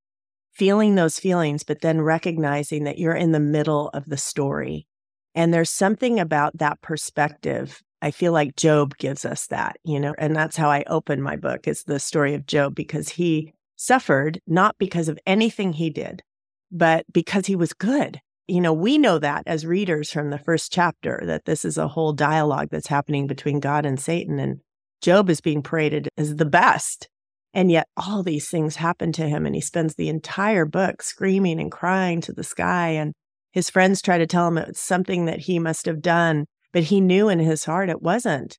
feeling 0.52 0.94
those 0.94 1.18
feelings, 1.18 1.62
but 1.62 1.82
then 1.82 2.00
recognizing 2.00 2.84
that 2.84 2.98
you're 2.98 3.14
in 3.14 3.32
the 3.32 3.40
middle 3.40 3.90
of 3.90 4.06
the 4.06 4.16
story. 4.16 4.86
And 5.34 5.52
there's 5.52 5.70
something 5.70 6.18
about 6.18 6.56
that 6.58 6.80
perspective. 6.80 7.82
I 8.04 8.10
feel 8.10 8.32
like 8.32 8.56
Job 8.56 8.96
gives 8.98 9.24
us 9.24 9.46
that, 9.48 9.78
you 9.84 9.98
know, 9.98 10.14
and 10.18 10.36
that's 10.36 10.56
how 10.56 10.70
I 10.70 10.84
open 10.86 11.22
my 11.22 11.36
book 11.36 11.66
is 11.66 11.84
the 11.84 11.98
story 11.98 12.34
of 12.34 12.46
Job 12.46 12.74
because 12.74 13.08
he 13.08 13.52
suffered 13.76 14.40
not 14.46 14.76
because 14.78 15.08
of 15.08 15.18
anything 15.26 15.72
he 15.72 15.90
did, 15.90 16.22
but 16.70 17.04
because 17.12 17.46
he 17.46 17.56
was 17.56 17.72
good 17.72 18.20
you 18.46 18.60
know, 18.60 18.72
we 18.72 18.98
know 18.98 19.18
that 19.18 19.44
as 19.46 19.64
readers 19.64 20.10
from 20.10 20.30
the 20.30 20.38
first 20.38 20.72
chapter 20.72 21.22
that 21.24 21.46
this 21.46 21.64
is 21.64 21.78
a 21.78 21.88
whole 21.88 22.12
dialogue 22.12 22.68
that's 22.70 22.88
happening 22.88 23.26
between 23.26 23.60
God 23.60 23.86
and 23.86 23.98
Satan. 23.98 24.38
And 24.38 24.60
Job 25.00 25.30
is 25.30 25.40
being 25.40 25.62
paraded 25.62 26.08
as 26.18 26.36
the 26.36 26.44
best. 26.44 27.08
And 27.54 27.70
yet 27.70 27.86
all 27.96 28.22
these 28.22 28.50
things 28.50 28.76
happen 28.76 29.12
to 29.12 29.28
him. 29.28 29.46
And 29.46 29.54
he 29.54 29.60
spends 29.60 29.94
the 29.94 30.08
entire 30.08 30.66
book 30.66 31.02
screaming 31.02 31.60
and 31.60 31.70
crying 31.70 32.20
to 32.22 32.32
the 32.32 32.44
sky. 32.44 32.90
And 32.90 33.14
his 33.52 33.70
friends 33.70 34.02
try 34.02 34.18
to 34.18 34.26
tell 34.26 34.48
him 34.48 34.58
it's 34.58 34.80
something 34.80 35.24
that 35.24 35.40
he 35.40 35.58
must 35.58 35.86
have 35.86 36.02
done, 36.02 36.44
but 36.74 36.82
he 36.82 37.00
knew 37.00 37.30
in 37.30 37.38
his 37.38 37.64
heart 37.64 37.88
it 37.88 38.02
wasn't. 38.02 38.58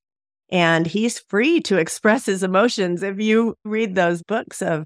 And 0.49 0.87
he's 0.87 1.19
free 1.19 1.59
to 1.61 1.77
express 1.77 2.25
his 2.25 2.41
emotions. 2.41 3.03
If 3.03 3.19
you 3.19 3.53
read 3.63 3.93
those 3.93 4.23
books 4.23 4.63
of 4.63 4.85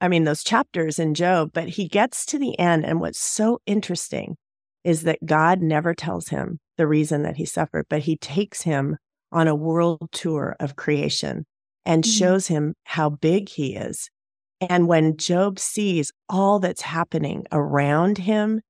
I 0.00 0.08
mean, 0.08 0.24
those 0.24 0.42
chapters 0.42 0.98
in 0.98 1.14
Job, 1.14 1.52
but 1.54 1.68
he 1.68 1.86
gets 1.86 2.26
to 2.26 2.38
the 2.38 2.58
end. 2.58 2.84
And 2.84 3.00
what's 3.00 3.20
so 3.20 3.60
interesting 3.66 4.36
is 4.82 5.02
that 5.02 5.24
God 5.24 5.62
never 5.62 5.94
tells 5.94 6.26
him 6.26 6.58
the 6.76 6.88
reason 6.88 7.22
that 7.22 7.36
he 7.36 7.44
suffered, 7.44 7.86
but 7.88 8.00
he 8.00 8.16
takes 8.16 8.62
him 8.62 8.96
on 9.30 9.46
a 9.46 9.54
world 9.54 10.08
tour 10.10 10.56
of 10.58 10.74
creation 10.74 11.46
and 11.86 12.02
mm-hmm. 12.02 12.10
shows 12.10 12.48
him 12.48 12.74
how 12.82 13.10
big 13.10 13.48
he 13.48 13.76
is. 13.76 14.10
And 14.60 14.88
when 14.88 15.16
Job 15.16 15.60
sees 15.60 16.10
all 16.28 16.58
that's 16.58 16.82
happening 16.82 17.44
around 17.52 18.18
him 18.18 18.60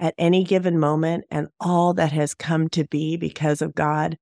at 0.00 0.14
any 0.18 0.44
given 0.44 0.78
moment 0.78 1.24
and 1.30 1.48
all 1.60 1.94
that 1.94 2.12
has 2.12 2.34
come 2.34 2.68
to 2.70 2.84
be 2.84 3.16
because 3.16 3.62
of 3.62 3.74
God, 3.74 4.18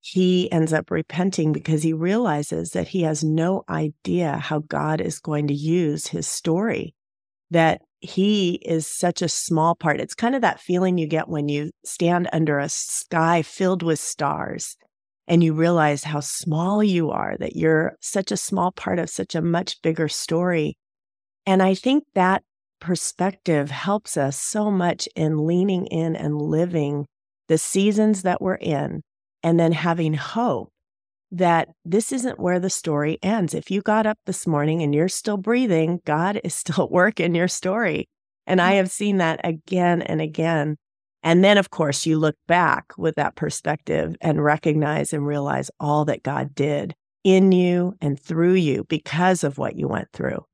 he 0.00 0.50
ends 0.50 0.72
up 0.72 0.90
repenting 0.90 1.52
because 1.52 1.82
he 1.82 1.92
realizes 1.92 2.70
that 2.70 2.88
he 2.88 3.02
has 3.02 3.22
no 3.22 3.62
idea 3.68 4.36
how 4.36 4.58
God 4.60 5.00
is 5.00 5.20
going 5.20 5.46
to 5.46 5.54
use 5.54 6.08
his 6.08 6.26
story, 6.26 6.94
that 7.50 7.82
he 8.00 8.54
is 8.64 8.86
such 8.86 9.22
a 9.22 9.28
small 9.28 9.76
part. 9.76 10.00
It's 10.00 10.14
kind 10.14 10.34
of 10.34 10.42
that 10.42 10.60
feeling 10.60 10.98
you 10.98 11.06
get 11.06 11.28
when 11.28 11.48
you 11.48 11.70
stand 11.84 12.28
under 12.32 12.58
a 12.58 12.68
sky 12.68 13.42
filled 13.42 13.84
with 13.84 14.00
stars 14.00 14.76
and 15.28 15.44
you 15.44 15.54
realize 15.54 16.02
how 16.02 16.18
small 16.18 16.82
you 16.82 17.10
are, 17.10 17.36
that 17.38 17.54
you're 17.54 17.96
such 18.00 18.32
a 18.32 18.36
small 18.36 18.72
part 18.72 18.98
of 18.98 19.08
such 19.08 19.36
a 19.36 19.40
much 19.40 19.80
bigger 19.82 20.08
story. 20.08 20.76
And 21.46 21.62
I 21.62 21.74
think 21.74 22.02
that 22.14 22.42
perspective 22.82 23.70
helps 23.70 24.16
us 24.16 24.36
so 24.36 24.68
much 24.68 25.08
in 25.14 25.46
leaning 25.46 25.86
in 25.86 26.16
and 26.16 26.42
living 26.42 27.06
the 27.46 27.56
seasons 27.56 28.22
that 28.22 28.42
we're 28.42 28.56
in 28.56 29.02
and 29.42 29.58
then 29.58 29.70
having 29.70 30.14
hope 30.14 30.68
that 31.30 31.68
this 31.84 32.10
isn't 32.10 32.40
where 32.40 32.58
the 32.58 32.68
story 32.68 33.18
ends. 33.22 33.54
If 33.54 33.70
you 33.70 33.82
got 33.82 34.04
up 34.04 34.18
this 34.26 34.48
morning 34.48 34.82
and 34.82 34.92
you're 34.92 35.08
still 35.08 35.36
breathing, 35.36 36.00
God 36.04 36.40
is 36.42 36.54
still 36.62 36.84
at 36.84 36.90
work 36.90 37.20
in 37.20 37.36
your 37.36 37.48
story. 37.48 38.08
And 38.48 38.60
I 38.60 38.72
mm. 38.72 38.76
have 38.78 38.90
seen 38.90 39.18
that 39.18 39.40
again 39.44 40.02
and 40.02 40.20
again. 40.20 40.76
And 41.22 41.44
then, 41.44 41.58
of 41.58 41.70
course, 41.70 42.04
you 42.04 42.18
look 42.18 42.34
back 42.48 42.92
with 42.98 43.14
that 43.14 43.36
perspective 43.36 44.16
and 44.20 44.42
recognize 44.42 45.12
and 45.12 45.24
realize 45.24 45.70
all 45.78 46.04
that 46.06 46.24
God 46.24 46.52
did 46.52 46.94
in 47.22 47.52
you 47.52 47.94
and 48.00 48.18
through 48.18 48.54
you 48.54 48.84
because 48.88 49.44
of 49.44 49.56
what 49.56 49.76
you 49.76 49.86
went 49.86 50.08
through. 50.12 50.44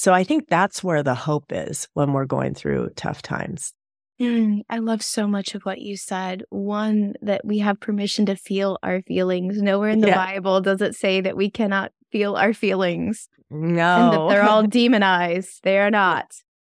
So 0.00 0.14
I 0.14 0.24
think 0.24 0.48
that's 0.48 0.82
where 0.82 1.02
the 1.02 1.14
hope 1.14 1.52
is 1.52 1.86
when 1.92 2.14
we're 2.14 2.24
going 2.24 2.54
through 2.54 2.88
tough 2.96 3.20
times. 3.20 3.74
Mm, 4.18 4.62
I 4.70 4.78
love 4.78 5.02
so 5.02 5.26
much 5.26 5.54
of 5.54 5.60
what 5.64 5.82
you 5.82 5.98
said. 5.98 6.42
One, 6.48 7.16
that 7.20 7.44
we 7.44 7.58
have 7.58 7.78
permission 7.80 8.24
to 8.24 8.34
feel 8.34 8.78
our 8.82 9.02
feelings. 9.02 9.60
Nowhere 9.60 9.90
in 9.90 10.00
the 10.00 10.08
yeah. 10.08 10.14
Bible 10.14 10.62
does 10.62 10.80
it 10.80 10.94
say 10.94 11.20
that 11.20 11.36
we 11.36 11.50
cannot 11.50 11.92
feel 12.10 12.34
our 12.34 12.54
feelings. 12.54 13.28
No. 13.50 13.60
And 13.60 14.12
that 14.14 14.28
they're 14.30 14.48
all 14.48 14.62
demonized. 14.66 15.60
They 15.64 15.76
are 15.76 15.90
not. 15.90 16.32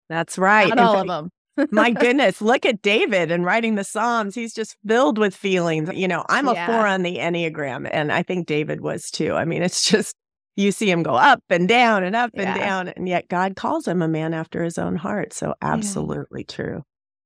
That's 0.09 0.39
right. 0.39 0.69
Not 0.69 0.79
all 0.79 0.93
fact, 0.95 1.09
of 1.11 1.29
them. 1.57 1.67
my 1.69 1.91
goodness, 1.91 2.41
look 2.41 2.65
at 2.65 2.81
David 2.81 3.29
and 3.29 3.45
writing 3.45 3.75
the 3.75 3.83
Psalms. 3.83 4.33
He's 4.33 4.55
just 4.55 4.75
filled 4.87 5.19
with 5.19 5.35
feelings. 5.35 5.91
You 5.93 6.07
know, 6.07 6.25
I'm 6.27 6.47
a 6.47 6.55
yeah. 6.55 6.65
four 6.65 6.87
on 6.87 7.03
the 7.03 7.17
Enneagram, 7.17 7.87
and 7.91 8.11
I 8.11 8.23
think 8.23 8.47
David 8.47 8.81
was 8.81 9.11
too. 9.11 9.35
I 9.35 9.45
mean, 9.45 9.61
it's 9.61 9.87
just, 9.87 10.15
you 10.55 10.71
see 10.71 10.89
him 10.89 11.03
go 11.03 11.13
up 11.13 11.41
and 11.49 11.67
down 11.67 12.03
and 12.03 12.15
up 12.15 12.31
yeah. 12.33 12.53
and 12.53 12.59
down, 12.59 12.87
and 12.89 13.07
yet 13.07 13.27
God 13.29 13.55
calls 13.55 13.87
him 13.87 14.01
a 14.01 14.07
man 14.07 14.33
after 14.33 14.63
his 14.63 14.77
own 14.77 14.95
heart. 14.95 15.33
So, 15.33 15.55
absolutely 15.61 16.45
yeah. 16.47 16.55
true. 16.55 16.83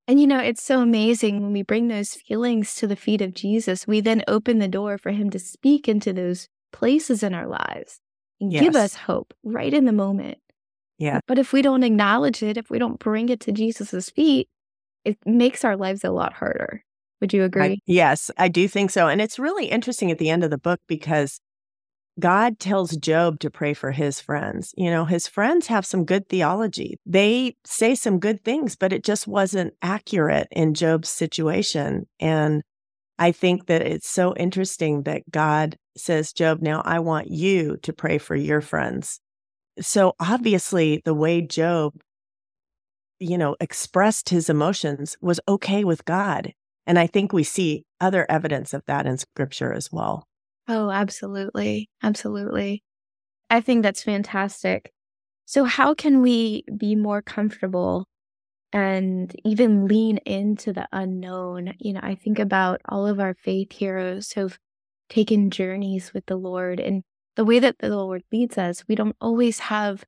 And 0.08 0.20
you 0.22 0.28
know, 0.28 0.40
it's 0.40 0.62
so 0.62 0.82
amazing 0.82 1.42
when 1.42 1.52
we 1.52 1.64
bring 1.64 1.88
those 1.88 2.14
feelings 2.14 2.76
to 2.76 2.88
the 2.88 2.96
feet 2.96 3.22
of 3.22 3.34
Jesus, 3.34 3.88
we 3.88 4.02
then 4.02 4.24
open 4.28 4.60
the 4.60 4.68
door 4.68 4.98
for 4.98 5.12
him 5.12 5.32
to 5.32 5.40
speak 5.40 5.88
into 5.88 6.14
those 6.14 6.48
places 6.72 7.24
in 7.24 7.34
our 7.34 7.48
lives 7.48 8.00
and 8.40 8.54
yes. 8.54 8.64
give 8.64 8.76
us 8.76 8.94
hope 8.96 9.34
right 9.44 9.74
in 9.74 9.86
the 9.86 9.92
moment. 9.92 10.38
Yeah. 11.00 11.22
But 11.28 11.40
if 11.40 11.52
we 11.54 11.62
don't 11.62 11.84
acknowledge 11.84 12.44
it, 12.44 12.58
if 12.58 12.70
we 12.70 12.78
don't 12.78 13.00
bring 13.00 13.30
it 13.30 13.40
to 13.42 13.52
Jesus's 13.52 14.10
feet, 14.10 14.48
it 15.04 15.18
makes 15.26 15.66
our 15.66 15.76
lives 15.76 16.04
a 16.04 16.12
lot 16.12 16.34
harder. 16.34 16.84
Would 17.22 17.34
you 17.34 17.44
agree? 17.44 17.64
I, 17.64 17.78
yes, 17.86 18.30
I 18.38 18.48
do 18.48 18.68
think 18.68 18.92
so. 18.92 19.08
And 19.08 19.22
it's 19.22 19.40
really 19.40 19.66
interesting 19.66 20.12
at 20.12 20.20
the 20.20 20.30
end 20.30 20.44
of 20.44 20.52
the 20.52 20.58
book 20.58 20.80
because 20.88 21.40
God 22.20 22.60
tells 22.60 22.96
Job 22.96 23.40
to 23.42 23.50
pray 23.50 23.74
for 23.74 23.92
his 23.92 24.22
friends. 24.22 24.74
You 24.78 24.90
know, 24.90 25.06
his 25.06 25.28
friends 25.28 25.68
have 25.68 25.86
some 25.86 26.06
good 26.06 26.30
theology. 26.30 26.98
They 27.06 27.58
say 27.66 27.94
some 27.94 28.20
good 28.20 28.44
things, 28.46 28.76
but 28.76 28.94
it 28.94 29.04
just 29.04 29.28
wasn't 29.28 29.74
accurate 29.82 30.48
in 30.52 30.74
Job's 30.74 31.10
situation. 31.10 32.08
And 32.20 32.64
I 33.20 33.32
think 33.32 33.68
that 33.68 33.82
it's 33.82 34.08
so 34.08 34.34
interesting 34.36 35.04
that 35.04 35.30
God 35.30 35.78
says, 35.98 36.32
Job, 36.32 36.62
now 36.62 36.82
I 36.86 37.00
want 37.00 37.28
you 37.30 37.78
to 37.84 37.94
pray 37.94 38.18
for 38.18 38.36
your 38.36 38.62
friends. 38.62 39.20
So 39.80 40.14
obviously, 40.20 41.02
the 41.04 41.14
way 41.14 41.42
Job, 41.42 41.94
you 43.20 43.38
know, 43.38 43.58
expressed 43.60 44.30
his 44.30 44.50
emotions 44.50 45.18
was 45.22 45.40
okay 45.48 45.84
with 45.84 46.06
God. 46.06 46.54
And 46.88 46.98
I 46.98 47.08
think 47.08 47.34
we 47.34 47.44
see 47.44 47.84
other 48.00 48.26
evidence 48.30 48.74
of 48.74 48.84
that 48.86 49.06
in 49.06 49.18
scripture 49.18 49.74
as 49.74 49.92
well. 49.92 50.28
Oh, 50.68 50.90
absolutely. 50.90 51.90
Absolutely. 52.04 52.84
I 53.50 53.62
think 53.62 53.84
that's 53.84 54.04
fantastic. 54.04 54.92
So, 55.46 55.66
how 55.66 55.94
can 55.96 56.22
we 56.22 56.66
be 56.78 56.96
more 56.96 57.22
comfortable 57.22 58.08
and 58.74 59.36
even 59.46 59.88
lean 59.88 60.18
into 60.20 60.74
the 60.74 60.88
unknown. 60.94 61.74
You 61.80 61.94
know, 61.94 62.02
I 62.04 62.16
think 62.16 62.40
about 62.40 62.82
all 62.90 63.08
of 63.08 63.20
our 63.20 63.34
faith 63.36 63.72
heroes 63.74 64.32
who've 64.34 64.60
taken 65.10 65.52
journeys 65.52 66.14
with 66.14 66.26
the 66.28 66.38
Lord 66.38 66.80
and 66.82 67.04
the 67.36 67.46
way 67.46 67.60
that 67.60 67.80
the 67.80 67.90
Lord 67.96 68.24
leads 68.32 68.58
us. 68.58 68.84
We 68.88 68.96
don't 68.96 69.16
always 69.22 69.60
have 69.60 70.06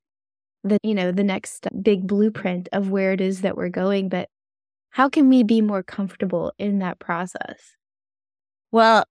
the, 0.64 0.78
you 0.82 0.94
know, 0.94 1.12
the 1.12 1.24
next 1.24 1.68
big 1.82 2.06
blueprint 2.06 2.68
of 2.72 2.90
where 2.90 3.12
it 3.12 3.20
is 3.22 3.42
that 3.42 3.56
we're 3.56 3.70
going, 3.70 4.08
but 4.10 4.28
how 4.90 5.08
can 5.08 5.28
we 5.30 5.42
be 5.44 5.60
more 5.62 5.82
comfortable 5.82 6.52
in 6.58 6.80
that 6.80 6.98
process? 7.00 7.74
Well, 8.70 9.04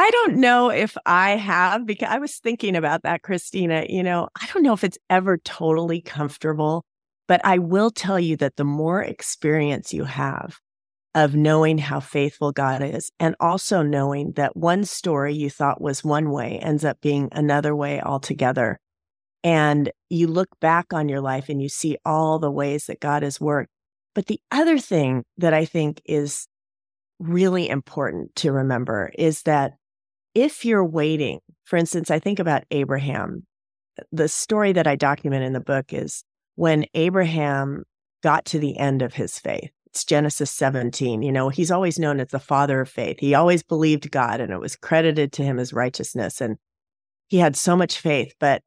I 0.00 0.10
don't 0.10 0.36
know 0.36 0.70
if 0.70 0.96
I 1.04 1.32
have 1.32 1.86
because 1.86 2.08
I 2.10 2.18
was 2.18 2.36
thinking 2.36 2.74
about 2.74 3.02
that, 3.02 3.22
Christina. 3.22 3.84
You 3.88 4.02
know, 4.02 4.28
I 4.40 4.46
don't 4.52 4.62
know 4.62 4.72
if 4.72 4.82
it's 4.82 4.98
ever 5.10 5.38
totally 5.38 6.00
comfortable 6.00 6.84
but 7.30 7.40
I 7.44 7.58
will 7.58 7.92
tell 7.92 8.18
you 8.18 8.36
that 8.38 8.56
the 8.56 8.64
more 8.64 9.00
experience 9.00 9.94
you 9.94 10.02
have 10.02 10.58
of 11.14 11.36
knowing 11.36 11.78
how 11.78 12.00
faithful 12.00 12.50
God 12.50 12.82
is, 12.82 13.12
and 13.20 13.36
also 13.38 13.82
knowing 13.82 14.32
that 14.32 14.56
one 14.56 14.84
story 14.84 15.32
you 15.32 15.48
thought 15.48 15.80
was 15.80 16.02
one 16.02 16.32
way 16.32 16.58
ends 16.58 16.84
up 16.84 17.00
being 17.00 17.28
another 17.30 17.76
way 17.76 18.00
altogether. 18.00 18.80
And 19.44 19.92
you 20.08 20.26
look 20.26 20.48
back 20.60 20.92
on 20.92 21.08
your 21.08 21.20
life 21.20 21.48
and 21.48 21.62
you 21.62 21.68
see 21.68 21.98
all 22.04 22.40
the 22.40 22.50
ways 22.50 22.86
that 22.86 22.98
God 22.98 23.22
has 23.22 23.40
worked. 23.40 23.70
But 24.12 24.26
the 24.26 24.40
other 24.50 24.80
thing 24.80 25.22
that 25.38 25.54
I 25.54 25.66
think 25.66 26.02
is 26.04 26.48
really 27.20 27.68
important 27.68 28.34
to 28.34 28.50
remember 28.50 29.12
is 29.16 29.42
that 29.42 29.74
if 30.34 30.64
you're 30.64 30.84
waiting, 30.84 31.40
for 31.64 31.76
instance, 31.76 32.10
I 32.10 32.18
think 32.18 32.38
about 32.38 32.64
Abraham. 32.70 33.46
The 34.12 34.28
story 34.28 34.72
that 34.72 34.86
I 34.86 34.96
document 34.96 35.44
in 35.44 35.52
the 35.52 35.60
book 35.60 35.92
is 35.92 36.24
when 36.54 36.86
Abraham 36.94 37.84
got 38.22 38.44
to 38.46 38.58
the 38.58 38.78
end 38.78 39.02
of 39.02 39.14
his 39.14 39.38
faith. 39.38 39.70
It's 39.86 40.04
Genesis 40.04 40.50
17. 40.52 41.22
You 41.22 41.32
know, 41.32 41.48
he's 41.48 41.70
always 41.70 41.98
known 41.98 42.20
as 42.20 42.28
the 42.28 42.38
father 42.38 42.80
of 42.80 42.88
faith. 42.88 43.18
He 43.18 43.34
always 43.34 43.62
believed 43.62 44.10
God 44.10 44.40
and 44.40 44.52
it 44.52 44.60
was 44.60 44.76
credited 44.76 45.32
to 45.32 45.42
him 45.42 45.58
as 45.58 45.72
righteousness. 45.72 46.40
And 46.40 46.56
he 47.28 47.38
had 47.38 47.56
so 47.56 47.76
much 47.76 47.98
faith. 47.98 48.34
But 48.38 48.62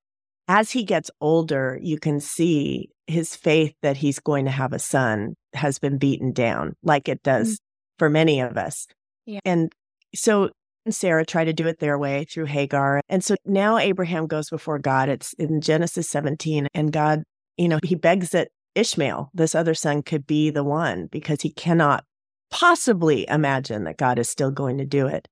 as 0.48 0.72
he 0.72 0.84
gets 0.84 1.10
older, 1.22 1.80
you 1.82 1.98
can 1.98 2.20
see 2.20 2.90
his 3.08 3.36
faith 3.36 3.74
that 3.82 3.98
he's 3.98 4.20
going 4.20 4.46
to 4.46 4.52
have 4.52 4.74
a 4.74 4.80
son 4.80 5.36
has 5.54 5.80
been 5.80 5.98
beaten 5.98 6.32
down, 6.32 6.76
like 6.84 7.08
it 7.08 7.24
does 7.24 7.56
mm-hmm. 7.56 8.00
for 8.00 8.10
many 8.10 8.42
of 8.42 8.58
us. 8.58 8.88
Yeah. 9.26 9.40
And 9.46 9.72
so 10.14 10.50
Sarah 10.90 11.26
try 11.26 11.46
to 11.46 11.54
do 11.54 11.68
it 11.68 11.80
their 11.80 11.98
way 11.98 12.26
through 12.26 12.46
Hagar. 12.46 13.02
And 13.10 13.24
so 13.24 13.36
now 13.46 13.78
Abraham 13.78 14.28
goes 14.28 14.50
before 14.50 14.80
God. 14.80 15.10
It's 15.10 15.34
in 15.34 15.62
Genesis 15.62 16.10
17, 16.10 16.68
and 16.74 16.92
God 16.92 17.24
you 17.58 17.68
know, 17.68 17.80
he 17.84 17.96
begs 17.96 18.30
that 18.32 18.50
Ishmael, 18.76 19.30
this 19.34 19.56
other 19.56 19.74
son, 19.74 20.02
could 20.02 20.26
be 20.26 20.50
the 20.50 20.64
one 20.64 21.08
because 21.12 21.42
he 21.42 21.52
cannot 21.52 22.04
possibly 22.50 23.28
imagine 23.30 23.84
that 23.84 23.98
God 23.98 24.20
is 24.20 24.30
still 24.30 24.52
going 24.52 24.78
to 24.80 24.86
do 24.86 25.08
it. 25.08 25.28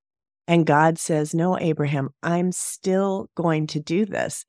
And 0.47 0.65
God 0.65 0.99
says, 0.99 1.33
No, 1.33 1.57
Abraham, 1.57 2.09
I'm 2.21 2.51
still 2.51 3.29
going 3.35 3.67
to 3.67 3.79
do 3.79 4.05
this. 4.05 4.45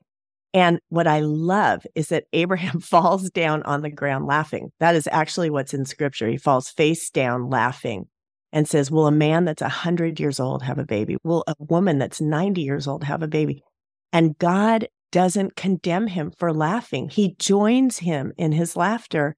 And 0.55 0.81
what 0.91 1.07
I 1.07 1.21
love 1.21 1.87
is 1.95 2.09
that 2.09 2.25
Abraham 2.35 2.81
falls 2.81 3.31
down 3.31 3.63
on 3.63 3.81
the 3.81 3.91
ground 3.91 4.27
laughing. 4.27 4.71
That 4.81 4.95
is 4.95 5.09
actually 5.11 5.49
what's 5.49 5.75
in 5.75 5.87
scripture. 5.87 6.29
He 6.29 6.37
falls 6.37 6.69
face 6.69 7.09
down 7.11 7.49
laughing 7.49 8.07
and 8.53 8.69
says, 8.69 8.91
Will 8.91 9.07
a 9.07 9.13
man 9.13 9.45
that's 9.45 9.63
100 9.63 10.21
years 10.21 10.39
old 10.39 10.63
have 10.63 10.79
a 10.79 10.85
baby? 10.85 11.17
Will 11.25 11.45
a 11.47 11.55
woman 11.59 11.99
that's 11.99 12.21
90 12.21 12.61
years 12.61 12.87
old 12.87 13.05
have 13.05 13.23
a 13.23 13.29
baby? 13.29 13.63
And 14.13 14.37
God 14.39 14.89
doesn't 15.11 15.57
condemn 15.57 16.07
him 16.07 16.33
for 16.39 16.53
laughing. 16.53 17.09
He 17.09 17.35
joins 17.39 17.99
him 17.99 18.33
in 18.37 18.53
his 18.53 18.77
laughter 18.77 19.37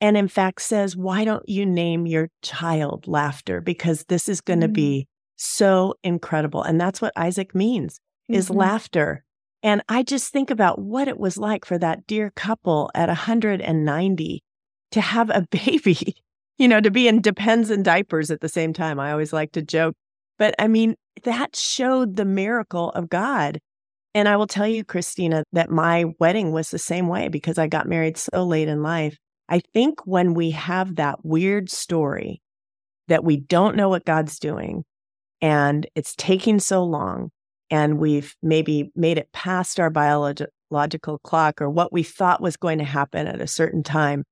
and, 0.00 0.16
in 0.16 0.28
fact, 0.28 0.60
says, 0.62 0.96
Why 0.96 1.24
don't 1.24 1.48
you 1.48 1.64
name 1.64 2.06
your 2.06 2.28
child 2.42 3.06
laughter? 3.06 3.60
Because 3.60 4.04
this 4.08 4.28
is 4.28 4.40
going 4.40 4.60
to 4.60 4.66
mm-hmm. 4.66 4.74
be 4.74 5.08
so 5.36 5.94
incredible. 6.02 6.62
And 6.62 6.80
that's 6.80 7.00
what 7.00 7.12
Isaac 7.16 7.54
means 7.54 8.00
is 8.28 8.48
mm-hmm. 8.48 8.58
laughter. 8.58 9.24
And 9.62 9.82
I 9.88 10.02
just 10.02 10.30
think 10.30 10.50
about 10.50 10.78
what 10.78 11.08
it 11.08 11.18
was 11.18 11.38
like 11.38 11.64
for 11.64 11.78
that 11.78 12.06
dear 12.06 12.30
couple 12.30 12.90
at 12.94 13.08
190 13.08 14.42
to 14.90 15.00
have 15.00 15.30
a 15.30 15.46
baby, 15.50 16.16
you 16.58 16.68
know, 16.68 16.80
to 16.80 16.90
be 16.90 17.08
in 17.08 17.20
depends 17.20 17.70
and 17.70 17.84
diapers 17.84 18.30
at 18.30 18.40
the 18.40 18.48
same 18.48 18.72
time. 18.72 19.00
I 19.00 19.12
always 19.12 19.32
like 19.32 19.52
to 19.52 19.62
joke. 19.62 19.94
But 20.38 20.54
I 20.58 20.68
mean, 20.68 20.96
that 21.24 21.56
showed 21.56 22.16
the 22.16 22.24
miracle 22.24 22.90
of 22.90 23.08
God 23.08 23.60
and 24.14 24.28
I 24.28 24.36
will 24.36 24.46
tell 24.46 24.68
you, 24.68 24.84
Christina, 24.84 25.42
that 25.52 25.70
my 25.70 26.04
wedding 26.20 26.52
was 26.52 26.70
the 26.70 26.78
same 26.78 27.08
way 27.08 27.28
because 27.28 27.58
I 27.58 27.66
got 27.66 27.88
married 27.88 28.16
so 28.16 28.44
late 28.44 28.68
in 28.68 28.82
life. 28.82 29.16
I 29.48 29.60
think 29.72 30.06
when 30.06 30.34
we 30.34 30.52
have 30.52 30.96
that 30.96 31.24
weird 31.24 31.68
story 31.68 32.40
that 33.08 33.24
we 33.24 33.36
don't 33.36 33.76
know 33.76 33.88
what 33.88 34.04
God's 34.04 34.38
doing 34.38 34.84
and 35.42 35.86
it's 35.96 36.14
taking 36.16 36.60
so 36.60 36.84
long 36.84 37.30
and 37.70 37.98
we've 37.98 38.34
maybe 38.40 38.92
made 38.94 39.18
it 39.18 39.32
past 39.32 39.80
our 39.80 39.90
biological 39.90 41.18
clock 41.24 41.60
or 41.60 41.68
what 41.68 41.92
we 41.92 42.04
thought 42.04 42.40
was 42.40 42.56
going 42.56 42.78
to 42.78 42.84
happen 42.84 43.26
at 43.26 43.40
a 43.40 43.46
certain 43.48 43.82
time, 43.82 44.22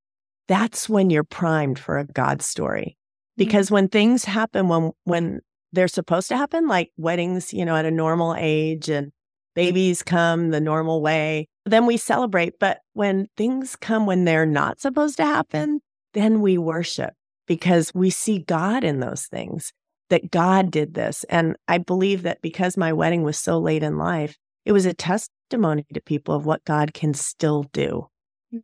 that's 0.49 0.89
when 0.89 1.11
you're 1.11 1.25
primed 1.25 1.79
for 1.79 1.99
a 1.99 2.05
God 2.05 2.43
story. 2.43 2.97
Because 3.37 3.67
mm-hmm. 3.67 3.75
when 3.75 3.89
things 3.89 4.25
happen 4.25 4.69
when 4.69 4.93
when 5.05 5.41
they're 5.73 5.89
supposed 5.89 6.29
to 6.29 6.37
happen, 6.37 6.69
like 6.69 6.91
weddings, 6.97 7.53
you 7.53 7.65
know, 7.65 7.77
at 7.77 7.87
a 7.87 7.91
normal 7.91 8.35
age 8.39 8.89
and 8.91 9.11
babies 9.55 10.03
come 10.03 10.51
the 10.51 10.61
normal 10.61 11.01
way, 11.01 11.49
then 11.65 11.87
we 11.87 11.97
celebrate. 11.97 12.59
But 12.59 12.81
when 12.93 13.29
things 13.37 13.77
come 13.77 14.07
when 14.07 14.25
they're 14.25 14.47
not 14.47 14.81
supposed 14.81 15.17
to 15.17 15.25
happen, 15.25 15.81
then 16.13 16.41
we 16.41 16.59
worship 16.59 17.15
because 17.47 17.93
we 17.95 18.11
see 18.11 18.39
God 18.39 18.85
in 18.85 19.01
those 19.01 19.27
things, 19.27 19.73
that 20.11 20.31
God 20.31 20.71
did 20.71 20.95
this. 20.95 21.25
And 21.31 21.57
I 21.69 21.79
believe 21.79 22.23
that 22.23 22.43
because 22.43 22.77
my 22.77 22.93
wedding 22.93 23.23
was 23.23 23.39
so 23.39 23.59
late 23.59 23.83
in 23.83 23.97
life, 23.97 24.37
it 24.65 24.73
was 24.73 24.87
a 24.87 24.95
testimony 24.95 25.87
to 25.95 26.01
people 26.01 26.35
of 26.35 26.47
what 26.47 26.65
God 26.65 26.95
can 26.95 27.15
still 27.15 27.65
do, 27.73 27.89
mm-hmm. 27.89 28.12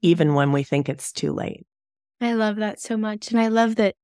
Even 0.02 0.34
when 0.34 0.52
we 0.52 0.62
think 0.62 0.88
it's 0.88 1.12
too 1.12 1.32
late. 1.32 1.66
I 2.20 2.34
love 2.34 2.56
that 2.56 2.80
so 2.80 2.96
much. 2.96 3.30
And 3.30 3.40
I 3.40 3.48
love 3.48 3.76
that 3.76 3.94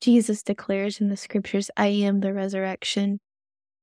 Jesus 0.00 0.42
declares 0.42 1.00
in 1.00 1.08
the 1.08 1.16
scriptures, 1.16 1.70
I 1.76 1.86
am 1.86 2.20
the 2.20 2.32
resurrection 2.32 3.20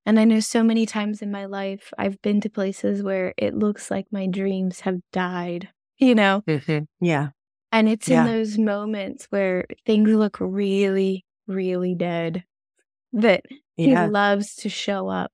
and 0.05 0.19
I 0.19 0.23
know 0.23 0.39
so 0.39 0.63
many 0.63 0.85
times 0.85 1.21
in 1.21 1.31
my 1.31 1.45
life, 1.45 1.93
I've 1.97 2.21
been 2.21 2.41
to 2.41 2.49
places 2.49 3.03
where 3.03 3.33
it 3.37 3.53
looks 3.53 3.91
like 3.91 4.07
my 4.11 4.25
dreams 4.25 4.81
have 4.81 4.99
died, 5.13 5.69
you 5.97 6.15
know? 6.15 6.43
Mm-hmm. 6.47 7.05
Yeah. 7.05 7.29
And 7.71 7.87
it's 7.87 8.09
yeah. 8.09 8.21
in 8.21 8.27
those 8.27 8.57
moments 8.57 9.27
where 9.29 9.65
things 9.85 10.09
look 10.09 10.37
really, 10.39 11.25
really 11.47 11.93
dead 11.93 12.43
that 13.13 13.43
yeah. 13.77 14.05
he 14.05 14.11
loves 14.11 14.55
to 14.55 14.69
show 14.69 15.07
up. 15.07 15.31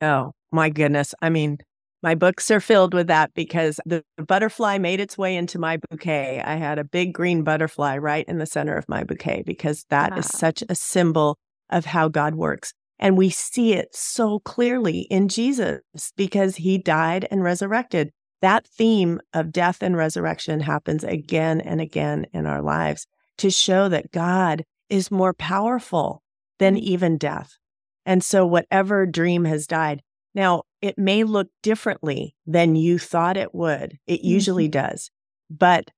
Oh, 0.00 0.32
my 0.52 0.70
goodness. 0.70 1.14
I 1.20 1.30
mean, 1.30 1.58
my 2.06 2.14
books 2.14 2.52
are 2.52 2.60
filled 2.60 2.94
with 2.94 3.08
that 3.08 3.34
because 3.34 3.80
the 3.84 4.04
butterfly 4.16 4.78
made 4.78 5.00
its 5.00 5.18
way 5.18 5.34
into 5.34 5.58
my 5.58 5.76
bouquet. 5.90 6.40
I 6.40 6.54
had 6.54 6.78
a 6.78 6.84
big 6.84 7.12
green 7.12 7.42
butterfly 7.42 7.96
right 7.96 8.24
in 8.28 8.38
the 8.38 8.46
center 8.46 8.76
of 8.76 8.88
my 8.88 9.02
bouquet 9.02 9.42
because 9.44 9.84
that 9.90 10.12
wow. 10.12 10.18
is 10.18 10.30
ah. 10.32 10.38
such 10.38 10.62
a 10.68 10.76
symbol 10.76 11.36
of 11.68 11.84
how 11.84 12.06
God 12.06 12.36
works. 12.36 12.72
And 13.00 13.18
we 13.18 13.28
see 13.28 13.72
it 13.72 13.88
so 13.92 14.38
clearly 14.38 15.00
in 15.10 15.26
Jesus 15.26 15.80
because 16.16 16.54
he 16.54 16.78
died 16.78 17.26
and 17.28 17.42
resurrected. 17.42 18.12
That 18.40 18.68
theme 18.68 19.20
of 19.34 19.50
death 19.50 19.82
and 19.82 19.96
resurrection 19.96 20.60
happens 20.60 21.02
again 21.02 21.60
and 21.60 21.80
again 21.80 22.26
in 22.32 22.46
our 22.46 22.62
lives 22.62 23.08
to 23.38 23.50
show 23.50 23.88
that 23.88 24.12
God 24.12 24.62
is 24.88 25.10
more 25.10 25.34
powerful 25.34 26.22
than 26.60 26.76
even 26.76 27.18
death. 27.18 27.58
And 28.04 28.22
so, 28.22 28.46
whatever 28.46 29.06
dream 29.06 29.44
has 29.46 29.66
died, 29.66 30.02
now 30.36 30.62
it 30.86 30.96
may 30.96 31.24
look 31.24 31.48
differently 31.62 32.36
than 32.46 32.76
you 32.76 32.98
thought 32.98 33.36
it 33.36 33.54
would. 33.54 33.98
It 34.06 34.22
usually 34.22 34.68
mm-hmm. 34.68 34.88
does. 34.88 35.10
But 35.50 35.90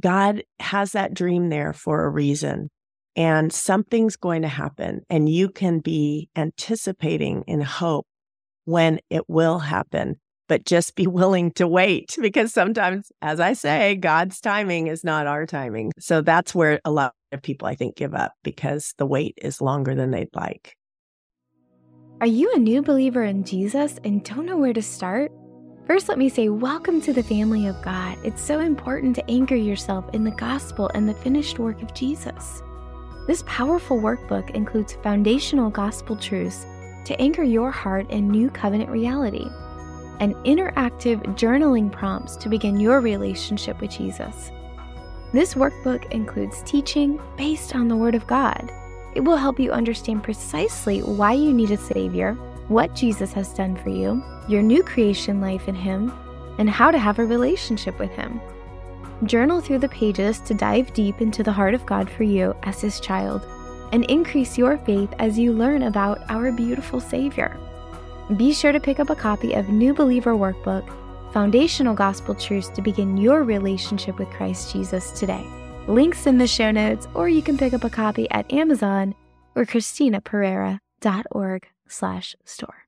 God 0.00 0.44
has 0.60 0.92
that 0.92 1.14
dream 1.14 1.48
there 1.48 1.72
for 1.72 2.04
a 2.04 2.10
reason 2.10 2.70
and 3.16 3.52
something's 3.52 4.16
going 4.16 4.42
to 4.42 4.48
happen 4.48 5.02
and 5.08 5.28
you 5.28 5.48
can 5.48 5.78
be 5.80 6.28
anticipating 6.36 7.44
in 7.46 7.60
hope 7.60 8.06
when 8.64 8.98
it 9.10 9.22
will 9.28 9.58
happen 9.58 10.16
but 10.48 10.64
just 10.64 10.94
be 10.94 11.06
willing 11.06 11.52
to 11.52 11.66
wait 11.66 12.16
because 12.20 12.52
sometimes 12.52 13.12
as 13.22 13.40
i 13.40 13.52
say 13.52 13.94
god's 13.94 14.40
timing 14.40 14.86
is 14.86 15.04
not 15.04 15.26
our 15.26 15.46
timing 15.46 15.92
so 15.98 16.20
that's 16.22 16.54
where 16.54 16.80
a 16.84 16.90
lot 16.90 17.12
of 17.30 17.42
people 17.42 17.68
i 17.68 17.74
think 17.74 17.96
give 17.96 18.14
up 18.14 18.32
because 18.42 18.94
the 18.98 19.06
wait 19.06 19.38
is 19.40 19.60
longer 19.60 19.94
than 19.94 20.10
they'd 20.10 20.34
like 20.34 20.74
are 22.24 22.26
you 22.26 22.50
a 22.54 22.58
new 22.58 22.80
believer 22.80 23.22
in 23.24 23.44
jesus 23.44 23.98
and 24.02 24.24
don't 24.24 24.46
know 24.46 24.56
where 24.56 24.72
to 24.72 24.80
start 24.80 25.30
First, 25.86 26.08
let 26.08 26.16
me 26.16 26.30
say, 26.30 26.48
welcome 26.48 27.02
to 27.02 27.12
the 27.12 27.22
family 27.22 27.66
of 27.66 27.82
God. 27.82 28.16
It's 28.24 28.40
so 28.40 28.60
important 28.60 29.14
to 29.16 29.30
anchor 29.30 29.54
yourself 29.54 30.06
in 30.14 30.24
the 30.24 30.30
gospel 30.30 30.90
and 30.94 31.06
the 31.06 31.12
finished 31.12 31.58
work 31.58 31.82
of 31.82 31.92
Jesus. 31.92 32.62
This 33.26 33.44
powerful 33.46 34.00
workbook 34.00 34.48
includes 34.52 34.96
foundational 35.02 35.68
gospel 35.68 36.16
truths 36.16 36.64
to 37.04 37.20
anchor 37.20 37.42
your 37.42 37.70
heart 37.70 38.10
in 38.10 38.30
new 38.30 38.48
covenant 38.48 38.88
reality, 38.88 39.46
and 40.20 40.34
interactive 40.46 41.22
journaling 41.36 41.92
prompts 41.92 42.34
to 42.36 42.48
begin 42.48 42.80
your 42.80 43.02
relationship 43.02 43.78
with 43.82 43.90
Jesus. 43.90 44.50
This 45.34 45.52
workbook 45.52 46.10
includes 46.12 46.62
teaching 46.62 47.20
based 47.36 47.74
on 47.74 47.88
the 47.88 47.96
Word 47.96 48.14
of 48.14 48.26
God. 48.26 48.70
It 49.14 49.20
will 49.20 49.36
help 49.36 49.60
you 49.60 49.70
understand 49.70 50.24
precisely 50.24 51.00
why 51.00 51.32
you 51.32 51.52
need 51.52 51.70
a 51.70 51.76
Savior, 51.76 52.34
what 52.68 52.94
Jesus 52.94 53.32
has 53.32 53.54
done 53.54 53.76
for 53.76 53.90
you, 53.90 54.22
your 54.48 54.62
new 54.62 54.82
creation 54.82 55.40
life 55.40 55.68
in 55.68 55.74
Him, 55.74 56.12
and 56.58 56.68
how 56.68 56.90
to 56.90 56.98
have 56.98 57.18
a 57.18 57.24
relationship 57.24 57.98
with 57.98 58.10
Him. 58.10 58.40
Journal 59.24 59.60
through 59.60 59.78
the 59.78 59.88
pages 59.88 60.40
to 60.40 60.54
dive 60.54 60.92
deep 60.92 61.20
into 61.20 61.42
the 61.42 61.52
heart 61.52 61.74
of 61.74 61.86
God 61.86 62.10
for 62.10 62.24
you 62.24 62.54
as 62.64 62.80
His 62.80 63.00
child 63.00 63.46
and 63.92 64.04
increase 64.06 64.58
your 64.58 64.76
faith 64.78 65.12
as 65.20 65.38
you 65.38 65.52
learn 65.52 65.82
about 65.82 66.28
our 66.28 66.50
beautiful 66.50 67.00
Savior. 67.00 67.56
Be 68.36 68.52
sure 68.52 68.72
to 68.72 68.80
pick 68.80 68.98
up 68.98 69.10
a 69.10 69.14
copy 69.14 69.52
of 69.52 69.68
New 69.68 69.94
Believer 69.94 70.34
Workbook 70.34 70.88
Foundational 71.32 71.94
Gospel 71.94 72.34
Truths 72.34 72.68
to 72.70 72.82
begin 72.82 73.16
your 73.16 73.44
relationship 73.44 74.18
with 74.18 74.30
Christ 74.30 74.72
Jesus 74.72 75.12
today. 75.12 75.46
Links 75.86 76.26
in 76.26 76.38
the 76.38 76.46
show 76.46 76.70
notes, 76.70 77.06
or 77.12 77.28
you 77.28 77.42
can 77.42 77.58
pick 77.58 77.74
up 77.74 77.84
a 77.84 77.90
copy 77.90 78.30
at 78.30 78.50
Amazon 78.50 79.14
or 79.54 79.66
ChristinaPerera.org 79.66 81.68
slash 81.86 82.34
store. 82.44 82.86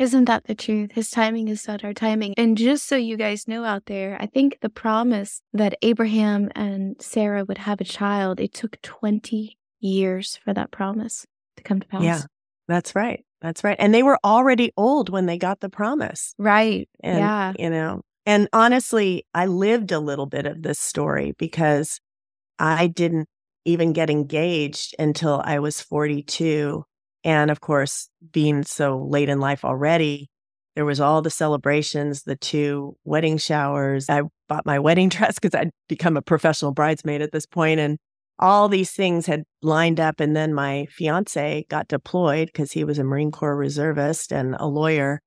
Isn't 0.00 0.24
that 0.24 0.44
the 0.44 0.56
truth? 0.56 0.92
His 0.92 1.10
timing 1.10 1.46
is 1.46 1.68
not 1.68 1.84
our 1.84 1.94
timing. 1.94 2.34
And 2.36 2.58
just 2.58 2.88
so 2.88 2.96
you 2.96 3.16
guys 3.16 3.46
know 3.46 3.64
out 3.64 3.86
there, 3.86 4.16
I 4.18 4.26
think 4.26 4.58
the 4.60 4.68
promise 4.68 5.42
that 5.52 5.78
Abraham 5.82 6.50
and 6.56 7.00
Sarah 7.00 7.44
would 7.44 7.58
have 7.58 7.80
a 7.80 7.84
child, 7.84 8.40
it 8.40 8.52
took 8.52 8.82
20 8.82 9.56
years 9.78 10.36
for 10.44 10.52
that 10.52 10.72
promise 10.72 11.26
to 11.56 11.62
come 11.62 11.78
to 11.78 11.86
pass. 11.86 12.02
Yeah, 12.02 12.22
that's 12.66 12.96
right. 12.96 13.24
That's 13.42 13.62
right. 13.62 13.76
And 13.78 13.94
they 13.94 14.02
were 14.02 14.18
already 14.24 14.72
old 14.76 15.08
when 15.08 15.26
they 15.26 15.38
got 15.38 15.60
the 15.60 15.68
promise. 15.68 16.34
Right. 16.36 16.88
And, 16.98 17.18
yeah. 17.18 17.52
You 17.56 17.70
know, 17.70 18.02
and 18.26 18.48
honestly, 18.52 19.24
I 19.34 19.46
lived 19.46 19.92
a 19.92 20.00
little 20.00 20.26
bit 20.26 20.46
of 20.46 20.62
this 20.62 20.80
story 20.80 21.34
because 21.38 22.00
I 22.58 22.86
didn't 22.86 23.28
even 23.64 23.92
get 23.92 24.10
engaged 24.10 24.94
until 24.98 25.42
I 25.44 25.58
was 25.58 25.80
42 25.80 26.84
and 27.24 27.50
of 27.50 27.60
course, 27.60 28.08
being 28.32 28.62
so 28.64 28.98
late 28.98 29.28
in 29.28 29.40
life 29.40 29.64
already, 29.64 30.28
there 30.76 30.84
was 30.84 31.00
all 31.00 31.22
the 31.22 31.30
celebrations, 31.30 32.24
the 32.24 32.36
two 32.36 32.96
wedding 33.04 33.38
showers. 33.38 34.10
I 34.10 34.22
bought 34.48 34.66
my 34.66 34.78
wedding 34.78 35.08
dress 35.10 35.38
because 35.38 35.54
I'd 35.54 35.70
become 35.88 36.16
a 36.16 36.22
professional 36.22 36.72
bridesmaid 36.72 37.22
at 37.22 37.32
this 37.32 37.46
point, 37.46 37.80
and 37.80 37.98
all 38.38 38.68
these 38.68 38.90
things 38.90 39.26
had 39.26 39.44
lined 39.62 40.00
up. 40.00 40.20
And 40.20 40.36
then 40.36 40.52
my 40.52 40.86
fiance 40.90 41.64
got 41.70 41.88
deployed 41.88 42.48
because 42.48 42.72
he 42.72 42.84
was 42.84 42.98
a 42.98 43.04
Marine 43.04 43.30
Corps 43.32 43.56
reservist 43.56 44.32
and 44.32 44.54
a 44.58 44.66
lawyer. 44.66 45.20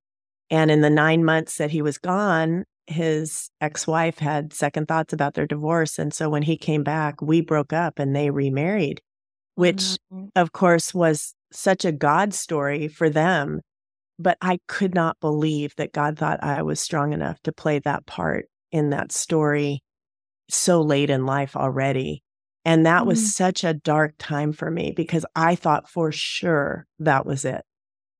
And 0.49 0.69
in 0.69 0.81
the 0.81 0.89
nine 0.89 1.25
months 1.25 1.57
that 1.57 1.71
he 1.71 1.81
was 1.81 1.97
gone, 1.97 2.63
his 2.87 3.49
ex 3.61 3.85
wife 3.85 4.19
had 4.19 4.53
second 4.53 4.87
thoughts 4.87 5.13
about 5.13 5.33
their 5.33 5.45
divorce. 5.45 5.99
And 5.99 6.13
so 6.13 6.29
when 6.29 6.43
he 6.43 6.57
came 6.57 6.83
back, 6.83 7.21
we 7.21 7.41
broke 7.41 7.73
up 7.73 7.99
and 7.99 8.15
they 8.15 8.29
remarried, 8.29 9.01
which, 9.55 9.97
mm-hmm. 10.11 10.27
of 10.35 10.51
course, 10.53 10.93
was 10.93 11.35
such 11.51 11.85
a 11.85 11.91
God 11.91 12.33
story 12.33 12.87
for 12.87 13.09
them. 13.09 13.61
But 14.19 14.37
I 14.41 14.59
could 14.67 14.95
not 14.95 15.19
believe 15.19 15.75
that 15.75 15.93
God 15.93 16.17
thought 16.17 16.43
I 16.43 16.63
was 16.63 16.79
strong 16.79 17.13
enough 17.13 17.39
to 17.43 17.51
play 17.51 17.79
that 17.79 18.07
part 18.07 18.45
in 18.71 18.89
that 18.89 19.11
story 19.11 19.83
so 20.49 20.81
late 20.81 21.09
in 21.09 21.25
life 21.25 21.55
already. 21.55 22.23
And 22.65 22.85
that 22.85 23.03
mm. 23.03 23.07
was 23.07 23.35
such 23.35 23.63
a 23.63 23.73
dark 23.73 24.15
time 24.17 24.53
for 24.53 24.71
me 24.71 24.93
because 24.95 25.25
I 25.35 25.55
thought 25.55 25.89
for 25.89 26.11
sure 26.11 26.87
that 26.99 27.25
was 27.25 27.45
it. 27.45 27.63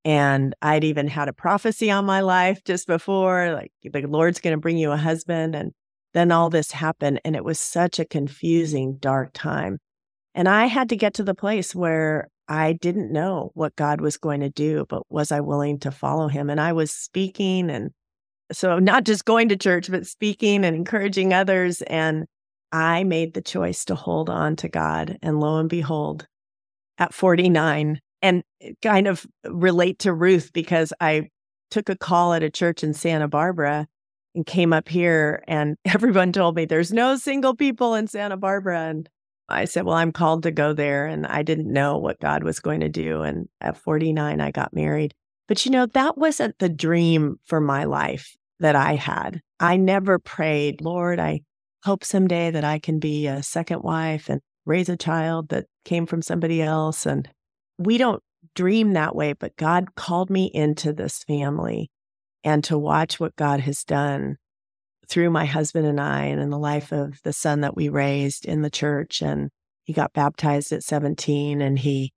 And 0.07 0.55
I'd 0.61 0.85
even 0.85 1.09
had 1.09 1.27
a 1.27 1.33
prophecy 1.33 1.91
on 1.91 2.05
my 2.05 2.21
life 2.21 2.63
just 2.63 2.87
before, 2.87 3.51
like 3.51 3.73
the 3.83 4.07
Lord's 4.07 4.39
going 4.39 4.55
to 4.55 4.57
bring 4.57 4.77
you 4.77 4.93
a 4.93 4.97
husband. 4.97 5.53
And 5.53 5.73
then 6.13 6.31
all 6.31 6.49
this 6.49 6.71
happened. 6.71 7.19
And 7.25 7.35
it 7.35 7.43
was 7.43 7.59
such 7.59 7.99
a 7.99 8.05
confusing, 8.05 8.99
dark 9.01 9.31
time. 9.33 9.79
And 10.33 10.47
I 10.47 10.67
had 10.67 10.87
to 10.89 10.95
get 10.95 11.15
to 11.15 11.23
the 11.23 11.35
place 11.35 11.75
where 11.75 12.29
I 12.47 12.71
didn't 12.71 13.11
know 13.11 13.51
what 13.53 13.75
God 13.75 13.99
was 13.99 14.15
going 14.15 14.39
to 14.39 14.49
do, 14.49 14.85
but 14.87 15.03
was 15.09 15.29
I 15.33 15.41
willing 15.41 15.77
to 15.79 15.91
follow 15.91 16.29
him? 16.29 16.49
And 16.49 16.61
I 16.61 16.71
was 16.71 16.89
speaking 16.89 17.69
and 17.69 17.91
so 18.49 18.79
not 18.79 19.03
just 19.03 19.25
going 19.25 19.49
to 19.49 19.57
church, 19.57 19.91
but 19.91 20.07
speaking 20.07 20.63
and 20.63 20.73
encouraging 20.73 21.33
others. 21.33 21.81
And 21.81 22.27
I 22.71 23.03
made 23.03 23.33
the 23.33 23.41
choice 23.41 23.83
to 23.83 23.95
hold 23.95 24.29
on 24.29 24.55
to 24.55 24.69
God. 24.69 25.17
And 25.21 25.41
lo 25.41 25.57
and 25.59 25.67
behold, 25.67 26.27
at 26.97 27.13
49, 27.13 27.99
and 28.21 28.43
eh, 28.61 28.71
kind 28.81 29.07
of 29.07 29.25
relate 29.45 29.99
to 29.99 30.13
Ruth 30.13 30.51
because 30.53 30.93
I 30.99 31.29
took 31.71 31.89
a 31.89 31.97
call 31.97 32.33
at 32.33 32.43
a 32.43 32.49
church 32.49 32.83
in 32.83 32.93
Santa 32.93 33.27
Barbara 33.27 33.87
and 34.35 34.45
came 34.45 34.73
up 34.73 34.87
here, 34.87 35.43
and 35.47 35.77
everyone 35.85 36.31
told 36.31 36.55
me 36.55 36.65
there's 36.65 36.93
no 36.93 37.15
single 37.15 37.55
people 37.55 37.93
in 37.95 38.07
Santa 38.07 38.37
Barbara. 38.37 38.81
And 38.81 39.09
I 39.49 39.65
said, 39.65 39.85
Well, 39.85 39.95
I'm 39.95 40.11
called 40.11 40.43
to 40.43 40.51
go 40.51 40.73
there. 40.73 41.05
And 41.05 41.25
I 41.25 41.43
didn't 41.43 41.71
know 41.71 41.97
what 41.97 42.19
God 42.19 42.43
was 42.43 42.59
going 42.59 42.81
to 42.81 42.89
do. 42.89 43.21
And 43.21 43.47
at 43.61 43.77
49, 43.77 44.41
I 44.41 44.51
got 44.51 44.73
married. 44.73 45.13
But 45.47 45.65
you 45.65 45.71
know, 45.71 45.85
that 45.87 46.17
wasn't 46.17 46.59
the 46.59 46.69
dream 46.69 47.39
for 47.45 47.61
my 47.61 47.85
life 47.85 48.35
that 48.59 48.75
I 48.75 48.95
had. 48.95 49.41
I 49.59 49.77
never 49.77 50.19
prayed, 50.19 50.81
Lord, 50.81 51.19
I 51.19 51.41
hope 51.83 52.03
someday 52.03 52.51
that 52.51 52.63
I 52.63 52.79
can 52.79 52.99
be 52.99 53.27
a 53.27 53.41
second 53.41 53.81
wife 53.81 54.29
and 54.29 54.41
raise 54.65 54.89
a 54.89 54.97
child 54.97 55.49
that 55.49 55.65
came 55.85 56.05
from 56.05 56.21
somebody 56.21 56.61
else. 56.61 57.05
And 57.05 57.29
we 57.77 57.97
don't 57.97 58.21
dream 58.55 58.93
that 58.93 59.15
way, 59.15 59.33
but 59.33 59.55
God 59.55 59.95
called 59.95 60.29
me 60.29 60.45
into 60.45 60.93
this 60.93 61.23
family 61.23 61.89
and 62.43 62.63
to 62.65 62.77
watch 62.77 63.19
what 63.19 63.35
God 63.35 63.59
has 63.61 63.83
done 63.83 64.37
through 65.07 65.29
my 65.29 65.45
husband 65.45 65.85
and 65.85 66.01
I 66.01 66.25
and 66.25 66.41
in 66.41 66.49
the 66.49 66.59
life 66.59 66.91
of 66.91 67.21
the 67.23 67.33
son 67.33 67.61
that 67.61 67.75
we 67.75 67.89
raised 67.89 68.45
in 68.45 68.61
the 68.61 68.69
church. 68.69 69.21
And 69.21 69.49
he 69.83 69.93
got 69.93 70.13
baptized 70.13 70.71
at 70.71 70.83
17 70.83 71.61
and 71.61 71.79
he 71.79 72.11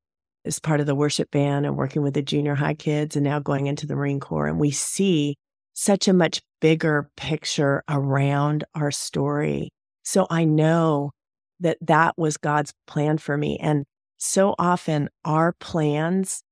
is 0.44 0.59
part 0.59 0.81
of 0.81 0.87
the 0.87 0.94
worship 0.94 1.31
band 1.31 1.66
and 1.66 1.77
working 1.77 2.03
with 2.03 2.14
the 2.14 2.23
junior 2.23 2.55
high 2.55 2.75
kids 2.75 3.14
and 3.14 3.25
now 3.25 3.38
going 3.38 3.66
into 3.66 3.87
the 3.87 3.94
Marine 3.94 4.20
Corps. 4.20 4.46
And 4.46 4.59
we 4.59 4.70
see 4.70 5.37
such 5.75 6.09
a 6.09 6.12
much 6.12 6.40
bigger 6.61 7.11
picture 7.16 7.83
around 7.88 8.64
our 8.75 8.90
story. 8.90 9.70
So 10.03 10.27
I 10.31 10.44
know 10.44 11.12
that 11.61 11.79
that 11.83 12.16
was 12.16 12.37
God's 12.37 12.73
plan 12.87 13.18
for 13.18 13.37
me. 13.37 13.59
And 13.59 13.85
so 14.22 14.54
often 14.59 15.09
our 15.24 15.52
plans, 15.54 16.42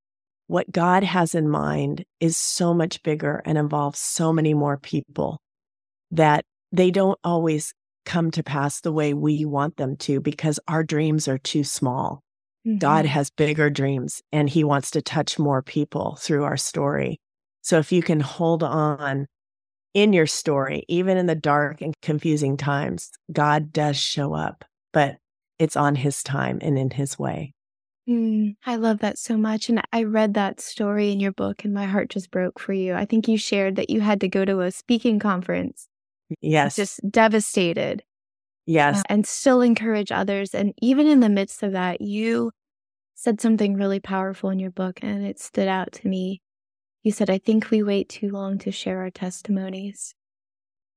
what 0.47 0.73
God 0.73 1.05
has 1.05 1.35
in 1.35 1.49
mind 1.49 2.07
is 2.19 2.39
so 2.39 2.73
much 2.73 3.03
bigger 3.03 3.43
and 3.45 3.59
involves 3.59 3.99
so 3.99 4.33
many 4.33 4.55
more 4.55 4.79
people 4.79 5.43
that 6.11 6.47
they 6.73 6.91
don't 6.91 7.19
always 7.23 7.75
come 8.07 8.31
to 8.31 8.43
pass 8.43 8.81
the 8.81 8.93
way 8.93 9.13
we 9.13 9.45
want 9.45 9.77
them 9.77 9.97
to 9.99 10.19
because 10.19 10.59
our 10.67 10.83
dreams 10.83 11.29
are 11.29 11.37
too 11.37 11.63
small. 11.63 12.23
Mm-hmm. 12.67 12.79
God 12.79 13.05
has 13.05 13.29
bigger 13.29 13.69
dreams 13.69 14.23
and 14.33 14.49
he 14.49 14.65
wants 14.65 14.91
to 14.93 15.03
touch 15.03 15.39
more 15.39 15.61
people 15.61 16.17
through 16.19 16.45
our 16.45 16.57
story. 16.57 17.21
So 17.61 17.79
if 17.79 17.93
you 17.93 18.03
can 18.03 18.21
hold 18.21 18.63
on 18.63 19.27
in 19.93 20.15
your 20.15 20.27
story, 20.27 20.85
even 20.89 21.19
in 21.19 21.27
the 21.27 21.35
dark 21.35 21.83
and 21.83 21.95
confusing 22.01 22.57
times, 22.57 23.11
God 23.31 23.75
does 23.75 23.99
show 23.99 24.33
up, 24.33 24.65
but 24.95 25.17
it's 25.59 25.77
on 25.77 25.97
his 25.97 26.23
time 26.23 26.61
and 26.63 26.79
in 26.79 26.89
his 26.91 27.19
way. 27.19 27.53
Mm, 28.09 28.57
I 28.65 28.77
love 28.77 29.01
that 29.01 29.19
so 29.19 29.37
much. 29.37 29.69
And 29.69 29.83
I 29.93 30.05
read 30.05 30.35
that 30.35 30.61
story 30.61 31.13
in 31.13 31.21
your 31.21 31.33
book 31.33 31.65
and 31.65 31.75
my 31.75 31.85
heart 31.85 32.09
just 32.09 32.31
broke 32.31 32.59
for 32.59 32.73
you. 32.73 32.95
I 32.95 33.05
think 33.05 33.29
you 33.29 33.37
shared 33.37 33.77
that 33.77 33.91
you 33.91 34.01
had 34.01 34.21
to 34.23 34.29
go 34.29 34.45
to 34.45 34.61
a 34.61 34.71
speaking 34.71 35.19
conference 35.19 35.89
Yes. 36.41 36.77
Just 36.77 37.01
devastated. 37.09 38.03
Yes. 38.67 39.01
Uh, 39.01 39.03
and 39.09 39.27
still 39.27 39.63
encourage 39.63 40.13
others. 40.13 40.55
And 40.55 40.75
even 40.83 41.07
in 41.07 41.21
the 41.21 41.29
midst 41.29 41.63
of 41.63 41.73
that, 41.73 42.01
you 42.01 42.53
said 43.15 43.41
something 43.41 43.75
really 43.75 44.01
powerful 44.01 44.51
in 44.51 44.59
your 44.59 44.71
book 44.71 45.01
and 45.03 45.27
it 45.27 45.41
stood 45.41 45.69
out 45.69 45.93
to 45.93 46.09
me. 46.09 46.41
You 47.03 47.13
said, 47.13 47.31
I 47.31 47.39
think 47.39 47.71
we 47.71 47.83
wait 47.83 48.09
too 48.09 48.29
long 48.29 48.59
to 48.59 48.71
share 48.71 49.01
our 49.01 49.11
testimonies. 49.11 50.15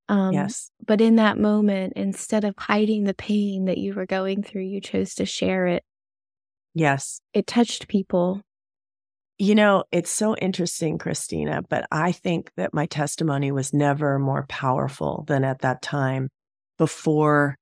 Um, 0.10 0.34
yes. 0.34 0.70
But 0.86 1.00
in 1.00 1.16
that 1.16 1.38
moment, 1.38 1.94
instead 1.96 2.44
of 2.44 2.56
hiding 2.58 3.06
the 3.06 3.14
pain 3.14 3.66
that 3.66 3.78
you 3.78 3.94
were 3.94 4.06
going 4.06 4.44
through, 4.44 4.64
you 4.64 4.82
chose 4.82 5.16
to 5.16 5.26
share 5.26 5.68
it. 5.68 5.84
Yes. 6.74 7.20
It 7.34 7.48
touched 7.48 7.88
people. 7.88 8.42
You 9.38 9.56
know, 9.56 9.84
it's 9.92 10.12
so 10.12 10.36
interesting, 10.36 10.98
Christina, 10.98 11.64
but 11.68 11.86
I 11.92 12.12
think 12.12 12.52
that 12.58 12.74
my 12.74 12.86
testimony 12.86 13.52
was 13.52 13.74
never 13.74 14.20
more 14.20 14.46
powerful 14.48 15.26
than 15.28 15.44
at 15.44 15.62
that 15.62 15.82
time 15.82 16.30
before 16.78 17.56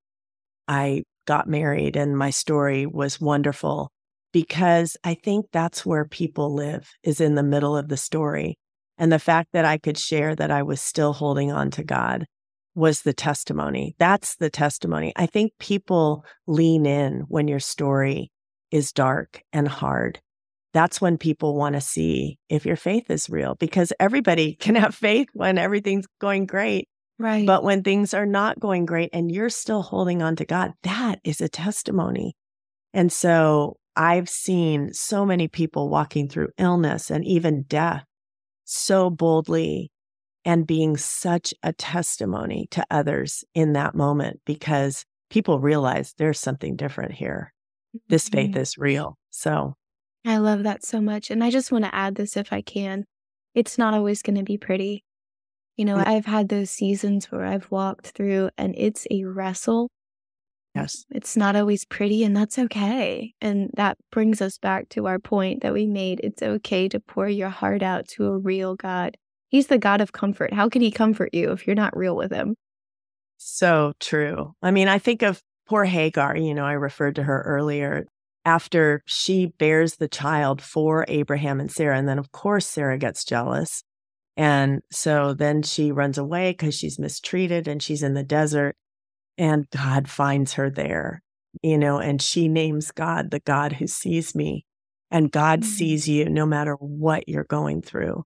I 0.68 1.04
got 1.26 1.48
married. 1.48 1.96
And 1.96 2.18
my 2.18 2.32
story 2.32 2.86
was 2.86 3.22
wonderful 3.22 3.92
because 4.34 4.98
I 5.04 5.14
think 5.14 5.48
that's 5.52 5.86
where 5.86 6.06
people 6.06 6.54
live, 6.54 6.90
is 7.04 7.22
in 7.22 7.36
the 7.36 7.44
middle 7.44 7.78
of 7.78 7.88
the 7.88 7.98
story. 7.98 8.58
And 8.98 9.12
the 9.12 9.18
fact 9.20 9.50
that 9.54 9.66
I 9.66 9.78
could 9.78 9.98
share 9.98 10.36
that 10.36 10.52
I 10.52 10.64
was 10.64 10.82
still 10.82 11.14
holding 11.14 11.52
on 11.52 11.72
to 11.72 11.84
God 11.84 12.26
was 12.76 13.02
the 13.02 13.14
testimony. 13.14 13.96
That's 13.98 14.36
the 14.36 14.50
testimony. 14.50 15.14
I 15.16 15.26
think 15.26 15.54
people 15.60 16.26
lean 16.46 16.86
in 16.86 17.22
when 17.28 17.48
your 17.48 17.60
story 17.60 18.32
is 18.72 18.92
dark 18.92 19.42
and 19.54 19.68
hard 19.68 20.20
that's 20.74 21.02
when 21.02 21.18
people 21.18 21.56
want 21.56 21.76
to 21.76 21.82
see 21.82 22.38
if 22.48 22.66
your 22.66 22.76
faith 22.76 23.10
is 23.10 23.30
real 23.30 23.56
because 23.56 23.94
everybody 24.00 24.54
can 24.60 24.76
have 24.76 24.96
faith 24.96 25.28
when 25.34 25.58
everything's 25.58 26.08
going 26.20 26.46
great. 26.46 26.88
Right. 27.18 27.46
But 27.46 27.64
when 27.64 27.84
things 27.84 28.14
are 28.14 28.26
not 28.26 28.60
going 28.60 28.86
great 28.86 29.10
and 29.12 29.32
you're 29.32 29.50
still 29.50 29.82
holding 29.82 30.22
on 30.22 30.36
to 30.38 30.46
God, 30.46 30.72
that 30.84 31.20
is 31.24 31.42
a 31.42 31.50
testimony. 31.50 32.36
And 32.94 33.12
so 33.12 33.76
I've 33.96 34.30
seen 34.30 34.94
so 34.94 35.26
many 35.26 35.50
people 35.50 35.90
walking 35.90 36.30
through 36.30 36.50
illness 36.58 37.12
and 37.12 37.26
even 37.26 37.64
death 37.64 38.06
so 38.64 39.10
boldly 39.10 39.92
and 40.46 40.66
being 40.66 40.96
such 40.96 41.54
a 41.62 41.74
testimony 41.74 42.68
to 42.72 42.86
others 42.90 43.44
in 43.54 43.74
that 43.74 43.96
moment 43.96 44.40
because 44.46 45.04
people 45.30 45.60
realize 45.60 46.14
there's 46.18 46.40
something 46.40 46.78
different 46.78 47.12
here. 47.12 47.52
This 48.08 48.30
faith 48.30 48.52
Mhm. 48.52 48.58
is 48.58 48.78
real. 48.78 49.18
So, 49.30 49.76
I 50.26 50.38
love 50.38 50.64
that 50.64 50.84
so 50.84 51.00
much. 51.02 51.32
And 51.32 51.44
I 51.44 51.50
just 51.50 51.72
want 51.72 51.86
to 51.86 51.96
add 51.96 52.16
this 52.16 52.36
if 52.38 52.52
I 52.54 52.62
can. 52.62 53.06
It's 53.56 53.78
not 53.78 53.94
always 53.94 54.22
going 54.22 54.38
to 54.38 54.44
be 54.44 54.58
pretty. 54.58 55.04
You 55.78 55.86
know, 55.86 55.96
Mm. 55.98 56.08
I've 56.08 56.26
had 56.26 56.50
those 56.50 56.70
seasons 56.70 57.32
where 57.32 57.46
I've 57.46 57.72
walked 57.72 58.08
through 58.08 58.50
and 58.58 58.76
it's 58.78 59.08
a 59.10 59.24
wrestle. 59.24 59.90
yes. 60.76 61.06
It's 61.10 61.36
not 61.36 61.56
always 61.56 61.84
pretty, 61.86 62.24
and 62.24 62.38
that's 62.38 62.60
okay. 62.60 63.34
And 63.42 63.72
that 63.76 63.98
brings 64.12 64.40
us 64.42 64.58
back 64.60 64.88
to 64.90 65.08
our 65.08 65.18
point 65.20 65.62
that 65.64 65.74
we 65.74 65.88
made. 65.88 66.20
It's 66.24 66.44
okay 66.44 66.88
to 66.90 67.00
pour 67.00 67.28
your 67.28 67.50
heart 67.50 67.82
out 67.82 68.08
to 68.10 68.26
a 68.26 68.38
real 68.38 68.76
God. 68.76 69.18
He's 69.50 69.68
the 69.68 69.80
God 69.80 70.00
of 70.00 70.12
comfort. 70.12 70.54
How 70.54 70.70
can 70.70 70.82
he 70.84 70.92
comfort 70.92 71.30
you 71.34 71.52
if 71.52 71.66
you're 71.66 71.76
not 71.76 71.98
real 71.98 72.16
with 72.16 72.32
him? 72.32 72.56
So 73.38 73.94
true. 74.00 74.54
I 74.62 74.72
mean, 74.72 74.88
I 74.88 75.00
think 75.00 75.22
of 75.24 75.42
poor 75.70 75.86
Hagar, 75.86 76.38
you 76.38 76.54
know, 76.54 76.66
I 76.66 76.74
referred 76.74 77.16
to 77.16 77.24
her 77.24 77.44
earlier. 77.44 78.08
After 78.46 79.04
she 79.06 79.48
bears 79.60 79.98
the 79.98 80.08
child 80.08 80.62
for 80.62 81.06
Abraham 81.08 81.60
and 81.60 81.72
Sarah, 81.72 81.98
and 81.98 82.08
then 82.08 82.18
of 82.20 82.32
course 82.32 82.66
Sarah 82.66 82.98
gets 82.98 83.24
jealous. 83.26 83.84
And 84.38 84.82
so 84.92 85.34
then 85.34 85.64
she 85.64 85.92
runs 85.92 86.18
away 86.18 86.52
because 86.52 86.76
she's 86.76 87.00
mistreated 87.00 87.68
and 87.68 87.84
she's 87.84 88.04
in 88.04 88.14
the 88.16 88.24
desert. 88.24 88.76
And 89.38 89.70
God 89.72 90.10
finds 90.10 90.54
her 90.54 90.70
there, 90.70 91.22
you 91.64 91.78
know, 91.78 92.00
and 92.00 92.22
she 92.22 92.48
names 92.48 92.92
God 92.92 93.32
the 93.32 93.40
God 93.42 93.74
who 93.74 93.88
sees 93.88 94.36
me. 94.36 94.66
And 95.12 95.32
God 95.32 95.62
Mhm. 95.62 95.66
sees 95.66 96.08
you 96.08 96.30
no 96.30 96.46
matter 96.46 96.76
what 96.76 97.28
you're 97.30 97.46
going 97.46 97.82
through. 97.82 98.24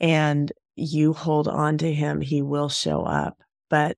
And 0.00 0.52
you 0.76 1.12
hold 1.12 1.48
on 1.48 1.78
to 1.78 1.92
him, 1.92 2.20
he 2.20 2.42
will 2.42 2.68
show 2.68 3.02
up. 3.02 3.42
But 3.70 3.96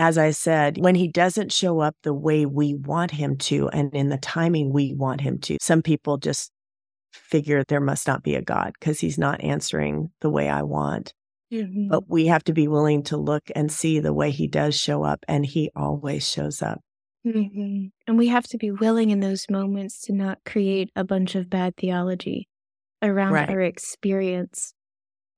as 0.00 0.16
I 0.16 0.30
said, 0.30 0.78
when 0.78 0.94
he 0.94 1.08
doesn't 1.08 1.52
show 1.52 1.80
up 1.80 1.94
the 2.02 2.14
way 2.14 2.46
we 2.46 2.74
want 2.74 3.10
him 3.10 3.36
to 3.36 3.68
and 3.68 3.94
in 3.94 4.08
the 4.08 4.16
timing 4.16 4.72
we 4.72 4.94
want 4.94 5.20
him 5.20 5.38
to, 5.40 5.58
some 5.60 5.82
people 5.82 6.16
just 6.16 6.50
figure 7.12 7.62
there 7.68 7.80
must 7.80 8.06
not 8.06 8.22
be 8.22 8.34
a 8.34 8.40
God 8.42 8.72
because 8.80 8.98
he's 9.00 9.18
not 9.18 9.44
answering 9.44 10.10
the 10.22 10.30
way 10.30 10.48
I 10.48 10.62
want. 10.62 11.12
Mm-hmm. 11.52 11.88
But 11.88 12.08
we 12.08 12.28
have 12.28 12.42
to 12.44 12.54
be 12.54 12.66
willing 12.66 13.02
to 13.04 13.18
look 13.18 13.42
and 13.54 13.70
see 13.70 14.00
the 14.00 14.14
way 14.14 14.30
he 14.30 14.48
does 14.48 14.74
show 14.74 15.02
up, 15.02 15.24
and 15.28 15.44
he 15.44 15.70
always 15.76 16.26
shows 16.26 16.62
up. 16.62 16.80
hmm 17.24 17.86
And 18.06 18.16
we 18.16 18.28
have 18.28 18.46
to 18.48 18.56
be 18.56 18.70
willing 18.70 19.10
in 19.10 19.20
those 19.20 19.46
moments 19.50 20.00
to 20.02 20.14
not 20.14 20.38
create 20.46 20.90
a 20.96 21.04
bunch 21.04 21.34
of 21.34 21.50
bad 21.50 21.76
theology 21.76 22.48
around 23.02 23.32
Right. 23.34 23.50
our 23.50 23.60
experience 23.60 24.72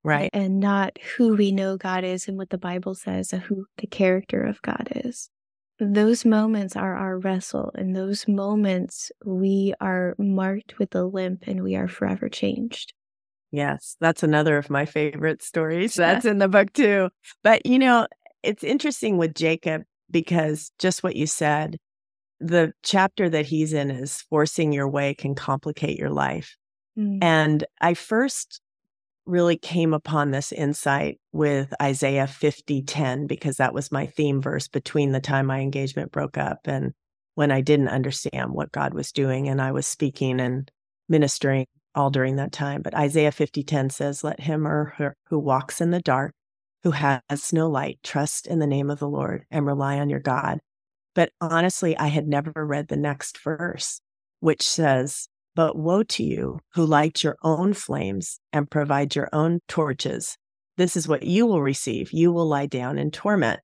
Right. 0.05 0.31
and 0.33 0.59
not 0.59 0.99
who 1.17 1.37
we 1.37 1.53
know 1.53 1.77
God 1.77 2.03
is 2.03 2.27
and 2.27 2.37
what 2.37 2.51
the 2.51 2.59
Bible 2.59 2.95
says 2.95 3.33
and 3.33 3.41
who 3.41 3.67
the 3.79 3.87
character 3.87 4.43
of 4.43 4.61
God 4.62 4.88
is. 4.97 5.31
Those 5.79 6.25
moments 6.25 6.77
are 6.77 6.97
our 6.97 7.19
wrestle. 7.19 7.71
In 7.77 7.93
those 7.93 8.27
moments, 8.27 9.12
we 9.25 9.75
are 9.81 10.15
marked 10.19 10.79
with 10.79 10.95
a 10.95 11.05
limp 11.05 11.45
and 11.47 11.62
we 11.62 11.77
are 11.77 11.88
forever 11.88 12.29
changed. 12.29 12.95
Yes, 13.53 13.97
that's 14.01 14.23
another 14.23 14.57
of 14.57 14.71
my 14.71 14.87
favorite 14.87 15.43
stories. 15.43 15.95
That's 15.95 16.25
in 16.25 16.38
the 16.38 16.49
book 16.49 16.73
too. 16.73 17.11
But 17.45 17.67
you 17.67 17.79
know, 17.79 18.07
it's 18.43 18.65
interesting 18.65 19.19
with 19.19 19.35
Jacob 19.35 19.83
because 20.11 20.73
just 20.79 21.03
what 21.03 21.17
you 21.17 21.27
said, 21.27 21.79
the 22.41 22.73
chapter 22.83 23.29
that 23.29 23.47
he's 23.47 23.73
in 23.73 23.91
is 23.91 24.23
forcing 24.23 24.73
your 24.73 24.88
way 24.88 25.15
can 25.15 25.35
complicate 25.35 25.99
your 25.99 26.11
life. 26.11 26.57
Mm. 26.99 27.19
And 27.23 27.65
I 27.81 27.95
first 27.95 28.62
really 29.26 29.56
came 29.56 29.94
upon 29.94 30.30
this 30.30 30.52
insight 30.52 31.20
with 31.32 31.72
Isaiah 31.80 32.26
50:10 32.26 33.26
because 33.26 33.56
that 33.56 33.74
was 33.74 33.92
my 33.92 34.06
theme 34.06 34.42
verse 34.42 34.68
between 34.68 35.12
the 35.12 35.20
time 35.20 35.46
my 35.46 35.61
engagement 35.61 36.12
broke 36.12 36.37
up 36.37 36.61
and 36.64 36.92
when 37.35 37.50
I 37.50 37.61
didn't 37.61 37.88
understand 37.88 38.52
what 38.52 38.72
God 38.72 38.94
was 38.94 39.12
doing 39.12 39.48
and 39.48 39.61
I 39.61 39.72
was 39.72 39.87
speaking 39.87 40.40
and 40.40 40.70
ministering 41.08 41.66
all 41.94 42.11
during 42.11 42.37
that 42.37 42.52
time. 42.52 42.82
But 42.82 42.94
Isaiah 42.94 43.32
50:10 43.32 43.90
says, 43.90 44.24
"Let 44.24 44.40
him 44.40 44.66
or 44.66 44.94
her 44.96 45.14
who 45.28 45.38
walks 45.38 45.80
in 45.80 45.90
the 45.90 46.00
dark, 46.00 46.35
who 46.82 46.90
has 46.92 47.52
no 47.52 47.68
light, 47.68 48.00
trust 48.02 48.46
in 48.46 48.58
the 48.58 48.66
name 48.66 48.90
of 48.90 48.98
the 48.98 49.08
Lord 49.08 49.44
and 49.50 49.66
rely 49.66 49.98
on 49.98 50.11
your 50.11 50.20
God." 50.20 50.61
But 51.14 51.32
honestly, 51.40 51.96
I 51.96 52.08
had 52.08 52.26
never 52.26 52.52
read 52.66 52.88
the 52.88 52.96
next 52.96 53.38
verse, 53.38 54.00
which 54.40 54.62
says, 54.66 55.28
But 55.55 55.77
woe 55.77 56.03
to 56.03 56.25
you 56.25 56.61
who 56.75 56.87
light 56.87 57.23
your 57.23 57.37
own 57.43 57.75
flames 57.75 58.41
and 58.53 58.71
provide 58.71 59.15
your 59.15 59.29
own 59.33 59.61
torches. 59.69 60.37
This 60.79 60.97
is 60.97 61.07
what 61.07 61.25
you 61.25 61.47
will 61.47 61.62
receive. 61.62 62.12
You 62.12 62.33
will 62.33 62.47
lie 62.47 62.67
down 62.67 62.99
in 62.99 63.11
torment. 63.11 63.61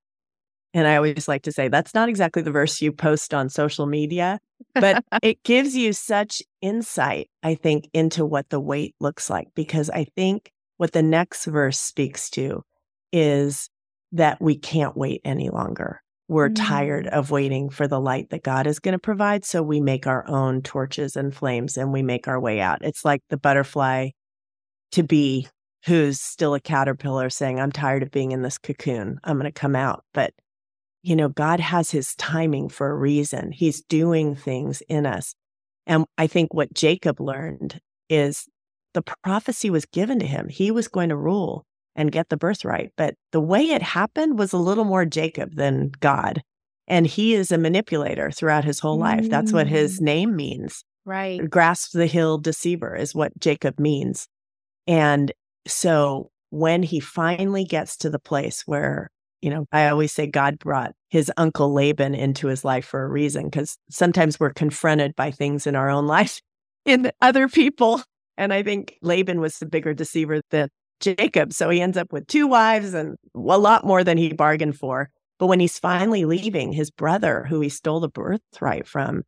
And 0.75 0.87
I 0.87 0.97
always 0.97 1.29
like 1.29 1.43
to 1.45 1.53
say, 1.53 1.69
that's 1.69 1.95
not 1.95 2.09
exactly 2.09 2.43
the 2.43 2.51
verse 2.51 2.83
you 2.83 2.93
post 2.93 3.33
on 3.33 3.49
social 3.49 3.87
media, 3.87 4.39
but 4.75 5.03
it 5.23 5.43
gives 5.43 5.75
you 5.75 5.95
such 5.95 6.43
insight, 6.61 7.31
I 7.43 7.55
think, 7.55 7.89
into 7.95 8.27
what 8.27 8.51
the 8.51 8.61
wait 8.61 8.95
looks 9.01 9.31
like. 9.31 9.49
Because 9.55 9.89
I 9.89 10.05
think 10.15 10.53
what 10.77 10.93
the 10.93 11.03
next 11.03 11.47
verse 11.47 11.81
speaks 11.81 12.29
to 12.31 12.63
is 13.13 13.71
that 14.13 14.41
we 14.41 14.57
can't 14.57 14.97
wait 14.97 15.23
any 15.25 15.49
longer. 15.49 16.03
We're 16.29 16.51
Mm. 16.51 16.57
tired 16.57 17.07
of 17.09 17.31
waiting 17.31 17.71
for 17.71 17.89
the 17.89 18.01
light 18.01 18.31
that 18.31 18.43
God 18.43 18.67
is 18.67 18.79
going 18.79 18.93
to 18.93 18.99
provide. 18.99 19.45
So 19.45 19.63
we 19.63 19.81
make 19.81 20.07
our 20.07 20.29
own 20.29 20.63
torches 20.63 21.17
and 21.17 21.35
flames 21.35 21.77
and 21.77 21.93
we 21.93 22.03
make 22.03 22.29
our 22.29 22.39
way 22.39 22.61
out. 22.61 22.79
It's 22.83 23.05
like 23.05 23.23
the 23.31 23.39
butterfly 23.39 24.11
to 24.93 25.03
be 25.03 25.49
who's 25.87 26.21
still 26.21 26.55
a 26.55 26.61
caterpillar 26.61 27.31
saying, 27.31 27.61
I'm 27.61 27.73
tired 27.73 28.03
of 28.03 28.11
being 28.11 28.33
in 28.33 28.43
this 28.43 28.59
cocoon. 28.59 29.19
I'm 29.25 29.39
going 29.39 29.51
to 29.51 29.53
come 29.53 29.77
out. 29.77 30.05
But, 30.13 30.35
you 31.03 31.17
know, 31.17 31.29
God 31.29 31.61
has 31.61 31.91
his 31.91 32.15
timing 32.17 32.69
for 32.69 32.91
a 32.91 32.97
reason. 32.97 33.53
He's 33.53 33.81
doing 33.83 34.35
things 34.35 34.83
in 34.89 35.07
us. 35.07 35.35
And 35.87 36.05
I 36.19 36.27
think 36.27 36.53
what 36.53 36.75
Jacob 36.75 37.21
learned 37.21 37.81
is 38.11 38.47
the 38.93 39.03
prophecy 39.23 39.71
was 39.71 39.87
given 39.87 40.19
to 40.19 40.27
him. 40.27 40.49
He 40.49 40.71
was 40.71 40.89
going 40.89 41.09
to 41.09 41.17
rule 41.17 41.65
and 41.99 42.13
get 42.13 42.29
the 42.29 42.37
birthright. 42.37 42.93
But 42.97 43.17
the 43.33 43.41
way 43.41 43.61
it 43.61 43.83
happened 43.83 44.39
was 44.39 44.53
a 44.53 44.59
little 44.59 44.85
more 44.85 45.05
Jacob 45.05 45.57
than 45.57 45.91
God. 46.01 46.43
And 46.87 47.07
he 47.07 47.35
is 47.35 47.53
a 47.53 47.59
manipulator 47.59 48.31
throughout 48.31 48.65
his 48.65 48.79
whole 48.79 48.97
life. 48.97 49.29
That's 49.29 49.53
what 49.53 49.67
mm. 49.67 49.71
his 49.71 50.01
name 50.01 50.35
means. 50.35 50.85
Right. 51.05 51.51
Grasp 51.51 51.93
the 51.93 52.07
hill 52.07 52.39
deceiver 52.39 52.95
is 52.95 53.15
what 53.15 53.39
Jacob 53.41 53.81
means. 53.81 54.29
And 54.87 55.33
so 55.67 56.31
when 56.51 56.83
he 56.83 57.01
finally 57.01 57.65
gets 57.65 57.97
to 57.99 58.11
the 58.11 58.21
place 58.21 58.63
where, 58.65 59.11
you 59.43 59.51
know, 59.51 59.67
I 59.73 59.89
always 59.89 60.13
say 60.13 60.29
God 60.29 60.59
brought 60.59 60.93
his 61.11 61.33
uncle 61.37 61.75
Laban 61.75 62.15
into 62.15 62.47
his 62.47 62.65
life 62.65 62.87
for 62.87 63.03
a 63.03 63.09
reason, 63.09 63.47
because 63.47 63.77
sometimes 63.91 64.39
we're 64.39 64.53
confronted 64.53 65.17
by 65.17 65.31
things 65.31 65.67
in 65.67 65.75
our 65.75 65.91
own 65.91 66.07
life 66.07 66.41
in 66.87 67.11
other 67.21 67.49
people. 67.49 68.01
And 68.39 68.55
I 68.55 68.63
think 68.63 68.97
Laban 69.03 69.41
was 69.41 69.59
the 69.59 69.67
bigger 69.67 69.95
deceiver 69.95 70.41
than 70.51 70.69
Jacob. 71.01 71.53
So 71.53 71.71
he 71.71 71.81
ends 71.81 71.97
up 71.97 72.13
with 72.13 72.27
two 72.27 72.47
wives 72.47 72.95
and 72.95 73.17
a 73.35 73.39
lot 73.39 73.85
more 73.85 74.05
than 74.05 74.19
he 74.19 74.33
bargained 74.33 74.79
for. 74.79 75.11
But 75.39 75.47
when 75.47 75.61
he's 75.61 75.79
finally 75.79 76.25
leaving, 76.25 76.73
his 76.73 76.91
brother, 76.91 77.45
who 77.49 77.61
he 77.61 77.69
stole 77.69 78.01
the 78.01 78.09
birthright 78.09 78.87
from, 78.87 79.23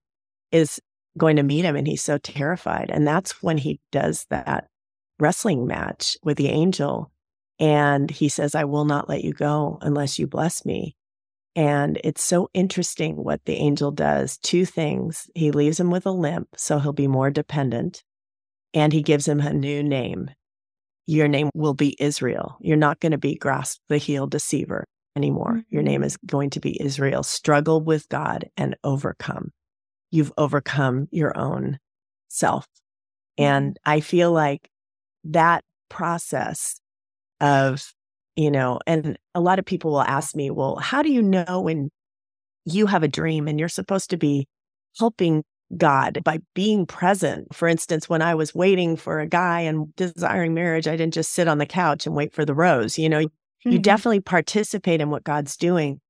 is 0.51 0.81
going 1.17 1.37
to 1.37 1.43
meet 1.43 1.65
him 1.65 1.77
and 1.77 1.87
he's 1.87 2.03
so 2.03 2.19
terrified. 2.19 2.91
And 2.91 3.07
that's 3.07 3.43
when 3.43 3.59
he 3.59 3.81
does 3.93 4.27
that 4.31 4.69
wrestling 5.19 5.67
match 5.67 6.17
with 6.23 6.37
the 6.37 6.49
angel. 6.49 7.13
And 7.59 8.11
he 8.11 8.29
says, 8.29 8.55
I 8.55 8.65
will 8.65 8.85
not 8.85 9.09
let 9.09 9.23
you 9.23 9.33
go 9.33 9.79
unless 9.83 10.19
you 10.19 10.27
bless 10.27 10.65
me. 10.65 10.97
And 11.57 12.01
it's 12.05 12.23
so 12.23 12.49
interesting 12.55 13.17
what 13.17 13.45
the 13.45 13.57
angel 13.57 13.91
does. 13.91 14.39
Two 14.39 14.65
things. 14.65 15.29
He 15.35 15.51
leaves 15.51 15.79
him 15.79 15.91
with 15.91 16.07
a 16.07 16.11
limp, 16.11 16.49
so 16.57 16.79
he'll 16.79 16.93
be 16.93 17.09
more 17.09 17.31
dependent. 17.31 18.03
And 18.73 18.93
he 18.93 19.03
gives 19.03 19.27
him 19.27 19.41
a 19.41 19.53
new 19.53 19.83
name. 19.83 20.31
Your 21.07 21.29
name 21.29 21.51
will 21.55 21.75
be 21.75 21.97
Israel. 21.99 22.57
You're 22.61 22.77
not 22.77 23.01
going 23.01 23.13
to 23.13 23.19
be 23.19 23.35
grasp 23.35 23.81
the 23.89 23.99
heel 23.99 24.27
deceiver 24.27 24.85
anymore. 25.17 25.65
Your 25.69 25.83
name 25.83 26.03
Mhm. 26.03 26.07
is 26.07 26.17
going 26.19 26.51
to 26.51 26.61
be 26.61 26.81
Israel. 26.81 27.23
Struggle 27.23 27.81
with 27.81 28.09
God 28.09 28.49
and 28.57 28.77
overcome. 28.85 29.53
You've 30.11 30.33
overcome 30.39 31.09
your 31.11 31.37
own 31.37 31.79
self. 32.29 32.67
And 33.39 33.79
I 33.85 34.01
feel 34.01 34.33
like 34.33 34.71
that 35.25 35.65
process 35.89 36.81
of, 37.41 37.93
you 38.37 38.51
know, 38.51 38.81
and 38.87 39.19
a 39.35 39.41
lot 39.41 39.59
of 39.59 39.65
people 39.65 39.93
will 39.93 40.03
ask 40.03 40.37
me, 40.37 40.51
well, 40.51 40.77
how 40.77 41.03
do 41.03 41.11
you 41.11 41.23
know 41.23 41.61
when 41.61 41.91
you 42.65 42.87
have 42.87 43.03
a 43.03 43.09
dream 43.09 43.49
and 43.49 43.59
you're 43.59 43.69
supposed 43.69 44.11
to 44.11 44.17
be 44.17 44.47
helping 44.99 45.45
God 45.77 46.21
by 46.25 46.41
being 46.55 46.87
present? 46.87 47.55
For 47.55 47.69
instance, 47.69 48.09
when 48.09 48.23
I 48.23 48.35
was 48.35 48.55
waiting 48.55 48.97
for 48.97 49.21
a 49.21 49.27
guy 49.27 49.61
and 49.61 49.95
desiring 49.97 50.55
marriage, 50.55 50.89
I 50.89 50.97
didn't 50.97 51.15
just 51.15 51.33
sit 51.33 51.49
on 51.49 51.59
the 51.59 51.67
couch 51.67 52.07
and 52.07 52.15
wait 52.15 52.33
for 52.33 52.45
the 52.45 52.55
rose. 52.55 52.99
You 52.99 53.09
know, 53.09 53.27
Mm-hmm. 53.61 53.73
You 53.73 53.79
definitely 53.79 54.21
participate 54.21 55.01
in 55.01 55.11
what 55.11 55.25
God's 55.25 55.57
doing, 55.57 56.01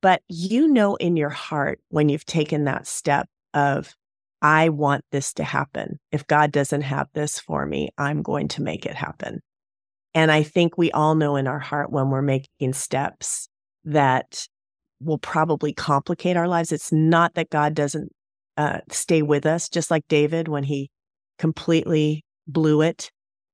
but 0.00 0.22
you 0.28 0.66
know 0.68 0.96
in 0.96 1.16
your 1.16 1.30
heart 1.30 1.80
when 1.88 2.08
you've 2.08 2.26
taken 2.26 2.64
that 2.64 2.86
step 2.86 3.28
of, 3.54 3.94
I 4.42 4.68
want 4.68 5.04
this 5.12 5.32
to 5.34 5.44
happen. 5.44 5.98
If 6.12 6.26
God 6.26 6.52
doesn't 6.52 6.82
have 6.82 7.08
this 7.14 7.38
for 7.38 7.64
me, 7.64 7.90
I'm 7.96 8.22
going 8.22 8.48
to 8.48 8.62
make 8.62 8.84
it 8.84 8.94
happen. 8.94 9.40
And 10.14 10.30
I 10.30 10.42
think 10.42 10.76
we 10.76 10.90
all 10.90 11.14
know 11.14 11.36
in 11.36 11.46
our 11.46 11.58
heart 11.58 11.90
when 11.90 12.10
we're 12.10 12.22
making 12.22 12.72
steps 12.72 13.48
that 13.84 14.46
will 15.00 15.18
probably 15.18 15.72
complicate 15.72 16.36
our 16.36 16.48
lives. 16.48 16.72
It's 16.72 16.92
not 16.92 17.34
that 17.34 17.50
God 17.50 17.74
doesn't 17.74 18.12
uh, 18.56 18.80
stay 18.90 19.22
with 19.22 19.46
us, 19.46 19.68
just 19.68 19.90
like 19.90 20.06
David 20.08 20.48
when 20.48 20.64
he 20.64 20.90
completely 21.38 22.24
blew 22.46 22.82
it. 22.82 23.10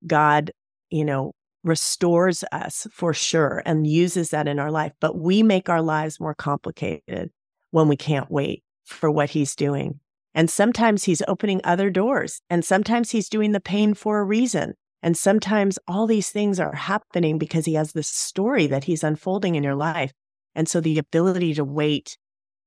God, 0.07 0.51
you 0.91 1.05
know, 1.05 1.33
restores 1.65 2.45
us 2.53 2.87
for 2.93 3.15
sure 3.15 3.63
and 3.65 3.87
uses 3.87 4.31
that 4.31 4.49
in 4.49 4.59
our 4.59 4.71
life. 4.71 4.93
But 5.01 5.17
we 5.17 5.43
make 5.43 5.69
our 5.69 5.83
lives 5.83 6.21
more 6.21 6.35
complicated 6.35 7.31
when 7.71 7.89
we 7.89 7.97
can't 7.97 8.31
wait 8.31 8.63
for 8.85 9.11
what 9.11 9.31
he's 9.31 9.55
doing. 9.55 10.01
And 10.35 10.51
sometimes 10.51 11.05
he's 11.05 11.23
opening 11.29 11.61
other 11.63 11.91
doors, 11.91 12.41
and 12.49 12.65
sometimes 12.65 13.11
he's 13.11 13.29
doing 13.29 13.53
the 13.53 13.61
pain 13.61 13.95
for 13.95 14.19
a 14.19 14.25
reason. 14.25 14.75
And 15.03 15.17
sometimes 15.17 15.79
all 15.87 16.07
these 16.07 16.31
things 16.31 16.61
are 16.61 16.75
happening 16.75 17.37
because 17.37 17.67
he 17.67 17.75
has 17.75 17.93
this 17.93 18.09
story 18.09 18.67
that 18.69 18.85
he's 18.85 19.05
unfolding 19.05 19.57
in 19.57 19.65
your 19.65 19.75
life. 19.75 20.13
And 20.55 20.69
so 20.69 20.81
the 20.81 20.99
ability 20.99 21.55
to 21.55 21.65
wait 21.65 22.17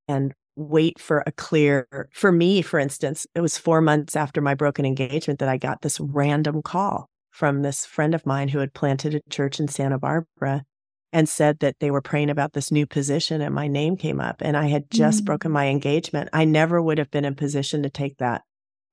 and 0.07 0.33
wait 0.55 0.99
for 0.99 1.23
a 1.25 1.31
clear, 1.31 2.09
for 2.11 2.31
me, 2.31 2.61
for 2.61 2.79
instance, 2.79 3.27
it 3.35 3.41
was 3.41 3.57
four 3.57 3.81
months 3.81 4.15
after 4.15 4.41
my 4.41 4.53
broken 4.53 4.85
engagement 4.85 5.39
that 5.39 5.49
I 5.49 5.57
got 5.57 5.81
this 5.81 5.99
random 5.99 6.61
call 6.61 7.09
from 7.31 7.61
this 7.61 7.85
friend 7.85 8.15
of 8.15 8.25
mine 8.25 8.49
who 8.49 8.59
had 8.59 8.73
planted 8.73 9.13
a 9.13 9.29
church 9.29 9.59
in 9.59 9.67
Santa 9.67 9.99
Barbara 9.99 10.63
and 11.11 11.27
said 11.27 11.59
that 11.59 11.75
they 11.79 11.91
were 11.91 12.01
praying 12.01 12.29
about 12.29 12.53
this 12.53 12.71
new 12.71 12.85
position 12.85 13.41
and 13.41 13.53
my 13.53 13.67
name 13.67 13.97
came 13.97 14.19
up 14.19 14.41
and 14.41 14.55
I 14.57 14.67
had 14.67 14.89
just 14.89 15.19
mm-hmm. 15.19 15.25
broken 15.25 15.51
my 15.51 15.67
engagement. 15.67 16.29
I 16.33 16.45
never 16.45 16.81
would 16.81 16.97
have 16.97 17.11
been 17.11 17.25
in 17.25 17.35
position 17.35 17.83
to 17.83 17.89
take 17.89 18.17
that 18.17 18.41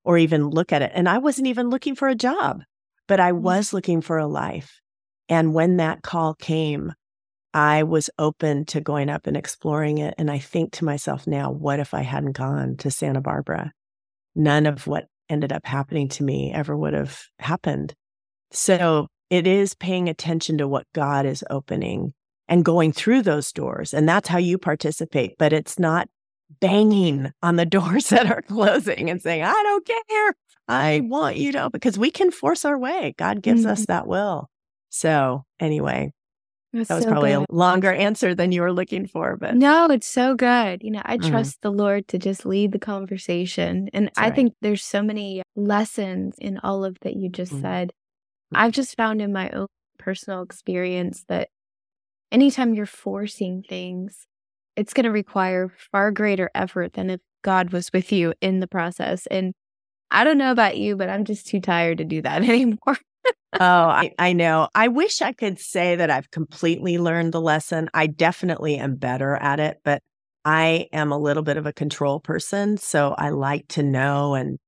or 0.03 0.17
even 0.17 0.49
look 0.49 0.71
at 0.71 0.81
it. 0.81 0.91
And 0.93 1.07
I 1.07 1.17
wasn't 1.17 1.47
even 1.47 1.69
looking 1.69 1.95
for 1.95 2.07
a 2.07 2.15
job, 2.15 2.61
but 3.07 3.19
I 3.19 3.31
mm-hmm. 3.31 3.43
was 3.43 3.73
looking 3.73 4.01
for 4.01 4.17
a 4.17 4.27
life. 4.27 4.79
And 5.29 5.53
when 5.53 5.77
that 5.77 6.01
call 6.01 6.33
came, 6.33 6.93
I 7.53 7.83
was 7.83 8.09
open 8.17 8.65
to 8.65 8.81
going 8.81 9.09
up 9.09 9.27
and 9.27 9.37
exploring 9.37 9.99
it. 9.99 10.15
And 10.17 10.31
I 10.31 10.39
think 10.39 10.71
to 10.73 10.85
myself 10.85 11.27
now, 11.27 11.51
what 11.51 11.79
if 11.79 11.93
I 11.93 12.01
hadn't 12.01 12.37
gone 12.37 12.77
to 12.77 12.89
Santa 12.89 13.21
Barbara? 13.21 13.71
None 14.35 14.65
of 14.65 14.87
what 14.87 15.05
ended 15.29 15.53
up 15.53 15.65
happening 15.65 16.09
to 16.09 16.23
me 16.23 16.51
ever 16.51 16.75
would 16.75 16.93
have 16.93 17.21
happened. 17.39 17.93
So 18.51 19.07
it 19.29 19.47
is 19.47 19.73
paying 19.73 20.09
attention 20.09 20.57
to 20.57 20.67
what 20.67 20.87
God 20.93 21.25
is 21.25 21.43
opening 21.49 22.13
and 22.47 22.65
going 22.65 22.91
through 22.91 23.21
those 23.21 23.51
doors. 23.51 23.93
And 23.93 24.09
that's 24.09 24.29
how 24.29 24.37
you 24.37 24.57
participate. 24.57 25.35
But 25.37 25.53
it's 25.53 25.79
not 25.79 26.07
banging 26.59 27.31
on 27.41 27.55
the 27.55 27.65
doors 27.67 28.09
that 28.09 28.29
are 28.29 28.41
closing 28.41 29.09
and 29.09 29.21
saying, 29.21 29.43
I 29.43 29.51
don't 29.51 29.85
care. 29.85 30.33
I 30.67 31.01
want 31.03 31.37
you 31.37 31.51
to, 31.53 31.69
because 31.69 31.99
we 31.99 32.09
can 32.09 32.31
force 32.31 32.63
our 32.63 32.77
way. 32.77 33.13
God 33.17 33.41
gives 33.41 33.61
mm-hmm. 33.61 33.71
us 33.71 33.85
that 33.87 34.07
will. 34.07 34.49
So, 34.89 35.43
anyway, 35.59 36.13
that's 36.73 36.89
that 36.89 36.95
was 36.95 37.03
so 37.03 37.11
probably 37.11 37.31
good. 37.31 37.45
a 37.49 37.55
longer 37.55 37.91
answer 37.91 38.33
than 38.33 38.51
you 38.51 38.61
were 38.61 38.73
looking 38.73 39.05
for, 39.05 39.37
but 39.37 39.55
no, 39.55 39.85
it's 39.87 40.07
so 40.07 40.35
good. 40.35 40.81
You 40.83 40.91
know, 40.91 41.01
I 41.05 41.17
mm-hmm. 41.17 41.29
trust 41.29 41.61
the 41.61 41.71
Lord 41.71 42.07
to 42.09 42.17
just 42.17 42.45
lead 42.45 42.71
the 42.71 42.79
conversation. 42.79 43.89
And 43.93 44.07
That's 44.07 44.17
I 44.17 44.23
right. 44.23 44.35
think 44.35 44.53
there's 44.61 44.83
so 44.83 45.03
many 45.03 45.43
lessons 45.55 46.35
in 46.39 46.57
all 46.63 46.83
of 46.83 46.97
that 47.01 47.15
you 47.15 47.29
just 47.29 47.51
mm-hmm. 47.51 47.61
said. 47.61 47.91
I've 48.55 48.71
just 48.71 48.95
found 48.97 49.21
in 49.21 49.33
my 49.33 49.49
own 49.49 49.67
personal 49.97 50.41
experience 50.41 51.23
that 51.27 51.49
anytime 52.31 52.73
you're 52.73 52.85
forcing 52.85 53.63
things, 53.67 54.27
it's 54.75 54.93
going 54.93 55.05
to 55.05 55.11
require 55.11 55.71
far 55.91 56.11
greater 56.11 56.49
effort 56.55 56.93
than 56.93 57.09
if 57.09 57.21
God 57.43 57.71
was 57.71 57.91
with 57.93 58.11
you 58.11 58.33
in 58.41 58.59
the 58.59 58.67
process. 58.67 59.27
And 59.27 59.53
I 60.09 60.23
don't 60.23 60.37
know 60.37 60.51
about 60.51 60.77
you, 60.77 60.95
but 60.95 61.09
I'm 61.09 61.25
just 61.25 61.47
too 61.47 61.59
tired 61.59 61.99
to 61.99 62.03
do 62.03 62.21
that 62.21 62.43
anymore. 62.49 62.97
Oh, 63.59 63.87
I, 63.87 64.11
I 64.19 64.33
know. 64.33 64.67
I 64.75 64.87
wish 64.87 65.21
I 65.21 65.33
could 65.33 65.59
say 65.59 65.95
that 65.95 66.09
I've 66.09 66.31
completely 66.31 66.97
learned 66.97 67.33
the 67.33 67.41
lesson. 67.41 67.89
I 67.93 68.07
definitely 68.07 68.77
am 68.77 68.95
better 68.95 69.35
at 69.35 69.59
it, 69.59 69.79
but 69.83 70.01
I 70.45 70.87
am 70.91 71.11
a 71.11 71.17
little 71.17 71.43
bit 71.43 71.57
of 71.57 71.65
a 71.65 71.73
control 71.73 72.19
person. 72.19 72.77
So 72.77 73.15
I 73.17 73.29
like 73.29 73.67
to 73.69 73.83
know 73.83 74.33
and, 74.33 74.59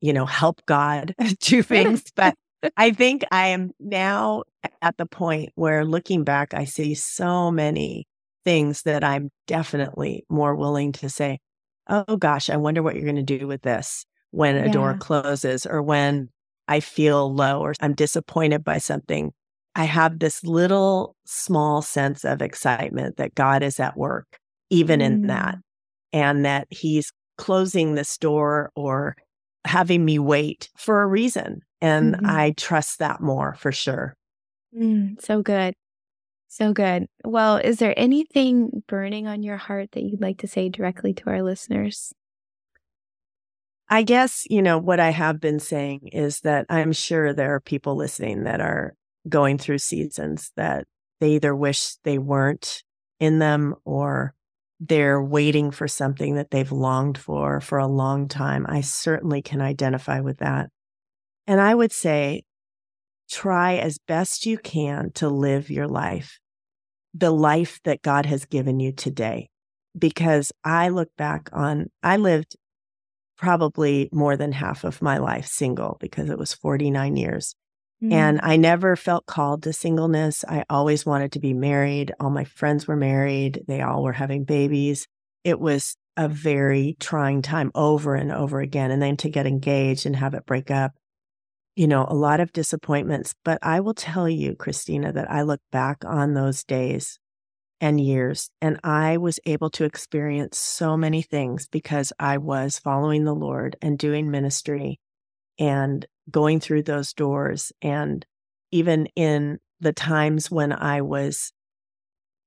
you 0.00 0.12
know, 0.12 0.26
help 0.26 0.62
God 0.66 1.14
do 1.40 1.62
things. 1.62 2.04
But 2.14 2.34
I 2.76 2.92
think 2.92 3.24
I 3.30 3.48
am 3.48 3.72
now 3.78 4.44
at 4.82 4.96
the 4.96 5.06
point 5.06 5.50
where 5.54 5.84
looking 5.84 6.24
back, 6.24 6.54
I 6.54 6.64
see 6.64 6.94
so 6.94 7.50
many 7.50 8.06
things 8.44 8.82
that 8.82 9.04
I'm 9.04 9.30
definitely 9.46 10.24
more 10.28 10.54
willing 10.54 10.92
to 10.92 11.08
say, 11.08 11.38
oh 11.88 12.16
gosh, 12.16 12.50
I 12.50 12.56
wonder 12.56 12.82
what 12.82 12.94
you're 12.94 13.04
going 13.04 13.16
to 13.16 13.38
do 13.38 13.46
with 13.46 13.62
this 13.62 14.04
when 14.30 14.56
a 14.56 14.66
yeah. 14.66 14.72
door 14.72 14.96
closes 14.98 15.66
or 15.66 15.82
when 15.82 16.30
I 16.68 16.80
feel 16.80 17.34
low 17.34 17.60
or 17.60 17.74
I'm 17.80 17.94
disappointed 17.94 18.62
by 18.62 18.78
something. 18.78 19.32
I 19.74 19.84
have 19.84 20.18
this 20.18 20.44
little 20.44 21.16
small 21.24 21.82
sense 21.82 22.24
of 22.24 22.42
excitement 22.42 23.16
that 23.16 23.34
God 23.34 23.62
is 23.62 23.80
at 23.80 23.96
work, 23.96 24.38
even 24.70 25.00
mm. 25.00 25.04
in 25.04 25.26
that, 25.28 25.56
mm. 25.56 25.60
and 26.12 26.44
that 26.44 26.66
He's 26.70 27.12
closing 27.36 27.94
this 27.94 28.16
door 28.18 28.70
or 28.74 29.16
having 29.64 30.04
me 30.04 30.18
wait 30.18 30.68
for 30.76 31.02
a 31.02 31.06
reason. 31.06 31.60
And 31.80 32.16
mm-hmm. 32.16 32.26
I 32.26 32.54
trust 32.56 32.98
that 32.98 33.20
more 33.20 33.54
for 33.54 33.70
sure. 33.70 34.14
Mm, 34.76 35.22
so 35.22 35.42
good. 35.42 35.74
So 36.48 36.72
good. 36.72 37.06
Well, 37.24 37.56
is 37.56 37.78
there 37.78 37.94
anything 37.96 38.82
burning 38.88 39.26
on 39.26 39.42
your 39.42 39.58
heart 39.58 39.92
that 39.92 40.02
you'd 40.02 40.20
like 40.20 40.38
to 40.38 40.48
say 40.48 40.68
directly 40.68 41.12
to 41.14 41.30
our 41.30 41.42
listeners? 41.42 42.12
I 43.90 44.02
guess, 44.02 44.44
you 44.50 44.60
know, 44.60 44.78
what 44.78 45.00
I 45.00 45.10
have 45.10 45.40
been 45.40 45.60
saying 45.60 46.08
is 46.12 46.40
that 46.40 46.66
I'm 46.68 46.92
sure 46.92 47.32
there 47.32 47.54
are 47.54 47.60
people 47.60 47.96
listening 47.96 48.44
that 48.44 48.60
are 48.60 48.94
going 49.28 49.58
through 49.58 49.78
seasons 49.78 50.52
that 50.56 50.86
they 51.20 51.32
either 51.32 51.54
wish 51.54 51.96
they 52.04 52.18
weren't 52.18 52.82
in 53.18 53.38
them 53.38 53.74
or 53.84 54.34
they're 54.80 55.22
waiting 55.22 55.70
for 55.70 55.88
something 55.88 56.36
that 56.36 56.50
they've 56.50 56.70
longed 56.70 57.18
for 57.18 57.60
for 57.60 57.78
a 57.78 57.86
long 57.86 58.28
time. 58.28 58.66
I 58.68 58.82
certainly 58.82 59.42
can 59.42 59.60
identify 59.60 60.20
with 60.20 60.38
that. 60.38 60.68
And 61.46 61.60
I 61.60 61.74
would 61.74 61.92
say, 61.92 62.44
try 63.30 63.76
as 63.76 63.98
best 63.98 64.46
you 64.46 64.58
can 64.58 65.10
to 65.14 65.28
live 65.28 65.70
your 65.70 65.88
life, 65.88 66.38
the 67.14 67.30
life 67.30 67.80
that 67.84 68.02
God 68.02 68.26
has 68.26 68.44
given 68.44 68.80
you 68.80 68.92
today. 68.92 69.48
Because 69.98 70.52
I 70.62 70.90
look 70.90 71.08
back 71.16 71.48
on, 71.52 71.86
I 72.02 72.18
lived 72.18 72.56
probably 73.38 74.08
more 74.12 74.36
than 74.36 74.52
half 74.52 74.84
of 74.84 75.00
my 75.00 75.18
life 75.18 75.46
single 75.46 75.96
because 76.00 76.28
it 76.28 76.38
was 76.38 76.52
49 76.52 77.16
years. 77.16 77.54
Mm-hmm. 78.02 78.12
And 78.12 78.40
I 78.42 78.56
never 78.56 78.94
felt 78.96 79.26
called 79.26 79.62
to 79.62 79.72
singleness. 79.72 80.44
I 80.46 80.64
always 80.68 81.06
wanted 81.06 81.32
to 81.32 81.40
be 81.40 81.54
married. 81.54 82.12
All 82.20 82.30
my 82.30 82.44
friends 82.44 82.86
were 82.86 82.96
married. 82.96 83.62
They 83.66 83.80
all 83.80 84.02
were 84.02 84.12
having 84.12 84.44
babies. 84.44 85.06
It 85.44 85.58
was 85.58 85.96
a 86.16 86.28
very 86.28 86.96
trying 87.00 87.42
time 87.42 87.70
over 87.74 88.14
and 88.14 88.32
over 88.32 88.60
again. 88.60 88.90
And 88.90 89.00
then 89.00 89.16
to 89.18 89.30
get 89.30 89.46
engaged 89.46 90.04
and 90.04 90.16
have 90.16 90.34
it 90.34 90.46
break 90.46 90.70
up, 90.70 90.92
you 91.74 91.86
know, 91.86 92.06
a 92.08 92.14
lot 92.14 92.40
of 92.40 92.52
disappointments. 92.52 93.34
But 93.44 93.58
I 93.62 93.80
will 93.80 93.94
tell 93.94 94.28
you, 94.28 94.54
Christina, 94.54 95.12
that 95.12 95.30
I 95.30 95.42
look 95.42 95.60
back 95.70 96.04
on 96.04 96.34
those 96.34 96.64
days 96.64 97.18
and 97.80 98.00
years 98.00 98.50
and 98.60 98.78
I 98.82 99.16
was 99.18 99.38
able 99.46 99.70
to 99.70 99.84
experience 99.84 100.58
so 100.58 100.96
many 100.96 101.22
things 101.22 101.68
because 101.68 102.12
I 102.18 102.38
was 102.38 102.78
following 102.78 103.24
the 103.24 103.34
Lord 103.34 103.76
and 103.80 103.98
doing 103.98 104.30
ministry 104.30 104.98
and 105.58 106.04
going 106.30 106.60
through 106.60 106.82
those 106.84 107.12
doors. 107.12 107.72
And 107.82 108.24
even 108.70 109.06
in 109.16 109.58
the 109.80 109.92
times 109.92 110.50
when 110.50 110.72
I 110.72 111.02
was 111.02 111.52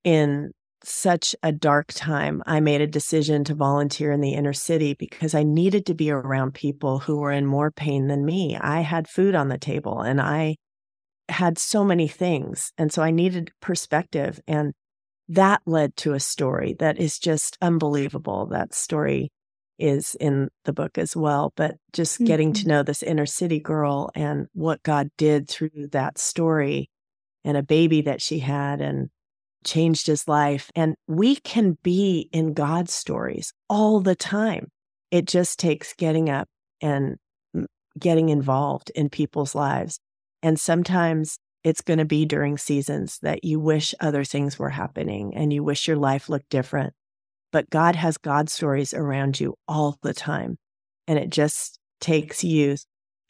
in 0.04 0.52
such 0.84 1.36
a 1.44 1.52
dark 1.52 1.88
time, 1.94 2.42
I 2.46 2.60
made 2.60 2.82
a 2.82 2.88
decision 2.88 3.44
to 3.46 3.56
volunteer 3.56 4.12
in 4.12 4.22
the 4.22 4.34
inner 4.34 4.54
city 4.54 4.96
because 4.98 5.36
I 5.36 5.44
needed 5.44 5.86
to 5.86 5.94
be 5.94 6.12
around 6.12 6.54
people 6.54 7.00
who 7.00 7.18
were 7.18 7.32
in 7.32 7.46
more 7.46 7.72
pain 7.72 8.08
than 8.08 8.26
me. 8.26 8.58
I 8.60 8.82
had 8.82 9.08
food 9.08 9.36
on 9.36 9.50
the 9.50 9.60
table 9.60 10.02
and 10.02 10.20
I 10.20 10.56
had 11.30 11.58
so 11.58 11.84
many 11.84 12.08
things. 12.08 12.74
And 12.78 12.92
so 12.92 13.02
I 13.02 13.12
needed 13.12 13.52
perspective. 13.62 14.40
And 14.48 14.74
that 15.32 15.62
led 15.66 15.96
to 15.98 16.14
a 16.14 16.20
story 16.20 16.76
that 16.80 17.00
is 17.00 17.18
just 17.18 17.58
unbelievable. 17.62 18.48
That 18.48 18.74
story 18.74 19.32
is 19.80 20.16
in 20.20 20.50
the 20.66 20.74
book 20.74 20.98
as 20.98 21.16
well. 21.16 21.54
But 21.56 21.76
just 21.94 22.16
mm-hmm. 22.16 22.26
getting 22.26 22.54
to 22.54 22.62
mm-hmm. 22.62 22.70
know 22.70 22.84
this 22.84 23.02
inner 23.02 23.26
city 23.26 23.60
girl 23.60 24.12
and 24.14 24.48
what 24.54 24.84
God 24.84 25.10
did 25.18 25.48
through 25.48 25.88
that 25.92 26.18
story 26.18 26.90
and 27.46 27.56
a 27.56 27.64
baby 27.64 28.02
that 28.02 28.22
she 28.22 28.40
had 28.40 28.82
and 28.82 29.10
changed 29.64 30.06
his 30.06 30.28
life. 30.28 30.70
And 30.76 30.96
we 31.08 31.38
can 31.38 31.78
be 31.82 32.30
in 32.32 32.54
God's 32.54 32.94
stories 32.94 33.54
all 33.70 34.02
the 34.02 34.16
time. 34.16 34.68
It 35.12 35.26
just 35.26 35.60
takes 35.60 35.94
getting 35.94 36.30
up 36.30 36.48
and 36.82 37.16
getting 37.98 38.30
involved 38.30 38.92
in 38.96 39.10
people's 39.10 39.56
lives. 39.56 40.00
And 40.44 40.60
sometimes 40.60 41.38
it's 41.64 41.82
going 41.82 42.00
to 42.00 42.06
be 42.06 42.26
during 42.26 42.58
seasons 42.58 43.20
that 43.22 43.44
you 43.44 43.60
wish 43.60 43.94
other 44.00 44.24
things 44.24 44.58
were 44.58 44.70
happening 44.70 45.36
and 45.36 45.54
you 45.54 45.64
wish 45.64 45.88
your 45.88 45.98
life 45.98 46.30
looked 46.30 46.50
different. 46.50 46.94
But 47.52 47.70
God 47.70 47.96
has 47.96 48.18
God 48.18 48.50
stories 48.50 48.94
around 48.94 49.40
you 49.40 49.56
all 49.68 49.98
the 50.02 50.14
time. 50.14 50.58
And 51.08 51.20
it 51.20 51.30
just 51.30 51.80
takes 52.00 52.44
you, 52.44 52.78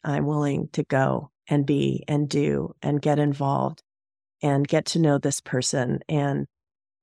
I'm 0.04 0.26
willing 0.26 0.68
to 0.72 0.84
go 0.84 1.30
and 1.48 1.66
be 1.66 2.04
and 2.08 2.28
do 2.28 2.72
and 2.82 3.02
get 3.02 3.18
involved 3.18 3.82
and 4.42 4.66
get 4.66 4.86
to 4.86 4.98
know 4.98 5.18
this 5.18 5.40
person 5.40 6.00
and 6.08 6.46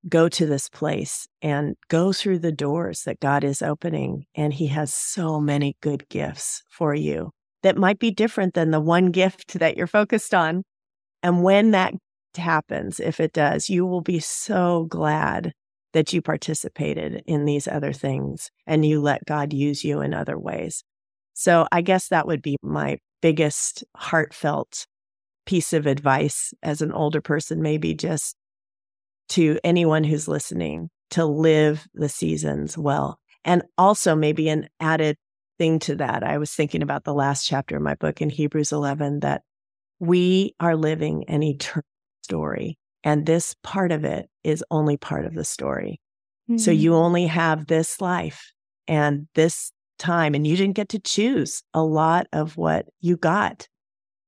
go 0.07 0.29
to 0.29 0.45
this 0.45 0.69
place 0.69 1.27
and 1.41 1.75
go 1.89 2.13
through 2.13 2.39
the 2.39 2.51
doors 2.51 3.03
that 3.03 3.19
God 3.19 3.43
is 3.43 3.61
opening. 3.61 4.25
And 4.35 4.53
He 4.53 4.67
has 4.67 4.93
so 4.93 5.39
many 5.39 5.75
good 5.81 6.07
gifts 6.09 6.63
for 6.69 6.93
you 6.93 7.31
that 7.63 7.77
might 7.77 7.99
be 7.99 8.11
different 8.11 8.53
than 8.53 8.71
the 8.71 8.79
one 8.79 9.11
gift 9.11 9.59
that 9.59 9.75
you're 9.75 9.87
focused 9.87 10.33
on. 10.33 10.63
And 11.23 11.43
when 11.43 11.71
that 11.71 11.93
happens, 12.35 12.99
if 12.99 13.19
it 13.19 13.33
does, 13.33 13.69
you 13.69 13.85
will 13.85 14.01
be 14.01 14.19
so 14.19 14.85
glad 14.89 15.53
that 15.93 16.13
you 16.13 16.21
participated 16.21 17.23
in 17.25 17.45
these 17.45 17.67
other 17.67 17.93
things 17.93 18.51
and 18.67 18.85
you 18.85 19.01
let 19.01 19.25
God 19.25 19.53
use 19.53 19.83
you 19.83 20.01
in 20.01 20.13
other 20.13 20.37
ways. 20.37 20.83
So 21.33 21.67
I 21.71 21.81
guess 21.81 22.09
that 22.09 22.27
would 22.27 22.41
be 22.41 22.57
my 22.61 22.97
biggest 23.21 23.83
heartfelt 23.95 24.85
piece 25.45 25.73
of 25.73 25.87
advice 25.87 26.53
as 26.61 26.81
an 26.81 26.91
older 26.91 27.21
person, 27.21 27.61
maybe 27.61 27.95
just 27.95 28.35
to 29.29 29.59
anyone 29.63 30.03
who's 30.03 30.27
listening 30.27 30.89
to 31.11 31.25
live 31.25 31.87
the 31.93 32.09
seasons 32.09 32.77
well. 32.77 33.19
And 33.45 33.63
also, 33.77 34.15
maybe 34.15 34.49
an 34.49 34.67
added 34.79 35.15
thing 35.57 35.79
to 35.79 35.95
that, 35.95 36.23
I 36.23 36.37
was 36.37 36.51
thinking 36.51 36.83
about 36.83 37.03
the 37.03 37.13
last 37.13 37.47
chapter 37.47 37.77
of 37.77 37.81
my 37.81 37.95
book 37.95 38.21
in 38.21 38.29
Hebrews 38.29 38.71
11 38.71 39.21
that 39.21 39.43
we 39.99 40.55
are 40.59 40.75
living 40.75 41.25
an 41.27 41.43
eternal 41.43 41.85
story. 42.23 42.77
And 43.03 43.25
this 43.25 43.55
part 43.63 43.91
of 43.91 44.03
it 44.03 44.29
is 44.43 44.63
only 44.69 44.97
part 44.97 45.25
of 45.25 45.33
the 45.33 45.45
story. 45.45 45.99
Mm-hmm. 46.49 46.57
So 46.57 46.71
you 46.71 46.95
only 46.95 47.27
have 47.27 47.67
this 47.67 48.01
life 48.01 48.51
and 48.87 49.27
this 49.35 49.71
time, 49.97 50.33
and 50.35 50.45
you 50.45 50.55
didn't 50.55 50.75
get 50.75 50.89
to 50.89 50.99
choose 50.99 51.61
a 51.73 51.83
lot 51.83 52.27
of 52.33 52.57
what 52.57 52.87
you 52.99 53.17
got 53.17 53.67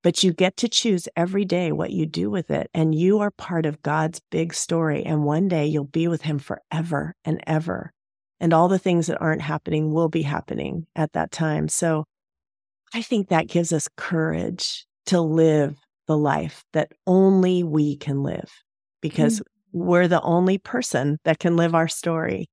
but 0.04 0.24
you 0.24 0.34
get 0.34 0.58
to 0.58 0.68
choose 0.68 1.08
every 1.16 1.46
day 1.46 1.72
what 1.72 1.92
you 1.92 2.06
do 2.06 2.30
with 2.30 2.50
it. 2.50 2.70
And 2.74 2.96
you 2.96 3.20
are 3.20 3.32
part 3.32 3.66
of 3.66 3.82
God's 3.82 4.22
big 4.32 4.54
story. 4.54 5.04
And 5.04 5.24
one 5.24 5.48
day 5.48 5.66
you'll 5.68 5.84
be 5.84 6.08
with 6.08 6.24
Him 6.24 6.40
forever 6.40 7.16
and 7.24 7.42
ever. 7.46 7.94
And 8.40 8.54
all 8.54 8.68
the 8.68 8.80
things 8.80 9.08
that 9.08 9.22
aren't 9.22 9.44
happening 9.44 9.94
will 9.94 10.10
be 10.10 10.24
happening 10.24 10.88
at 10.96 11.14
that 11.14 11.32
time. 11.32 11.68
So 11.68 12.06
I 12.94 13.02
think 13.02 13.30
that 13.30 13.48
gives 13.48 13.72
us 13.72 13.88
courage 13.96 14.86
to 15.08 15.22
live 15.22 15.78
the 16.08 16.18
life 16.18 16.64
that 16.74 16.92
only 17.08 17.64
we 17.64 17.98
can 17.98 18.24
live 18.24 18.52
because 19.02 19.40
mm-hmm. 19.40 19.80
we're 19.80 20.08
the 20.08 20.22
only 20.22 20.58
person 20.58 21.18
that 21.24 21.40
can 21.40 21.56
live 21.56 21.76
our 21.76 21.88
story. 21.88 22.50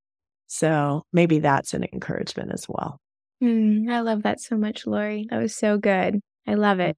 So 0.47 1.03
maybe 1.13 1.41
that's 1.41 1.75
an 1.75 1.85
encouragement 1.93 2.53
as 2.53 2.67
well. 2.69 3.01
Mm, 3.43 3.91
I 3.91 4.01
love 4.01 4.23
that 4.23 4.41
so 4.41 4.57
much, 4.57 4.87
Laurie. 4.87 5.27
That 5.31 5.41
was 5.41 5.55
so 5.55 5.79
good. 5.79 6.21
I 6.47 6.55
love 6.55 6.81
it. 6.81 6.97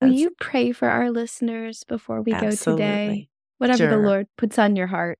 Will 0.00 0.12
you 0.12 0.30
pray 0.40 0.72
for 0.72 0.88
our 0.88 1.10
listeners 1.10 1.84
before 1.84 2.22
we 2.22 2.32
Absolutely. 2.32 2.84
go 2.84 2.88
today? 2.88 3.28
Whatever 3.58 3.78
sure. 3.78 3.90
the 3.90 3.96
Lord 3.96 4.26
puts 4.36 4.58
on 4.58 4.76
your 4.76 4.86
heart. 4.86 5.18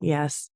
Yes. 0.00 0.50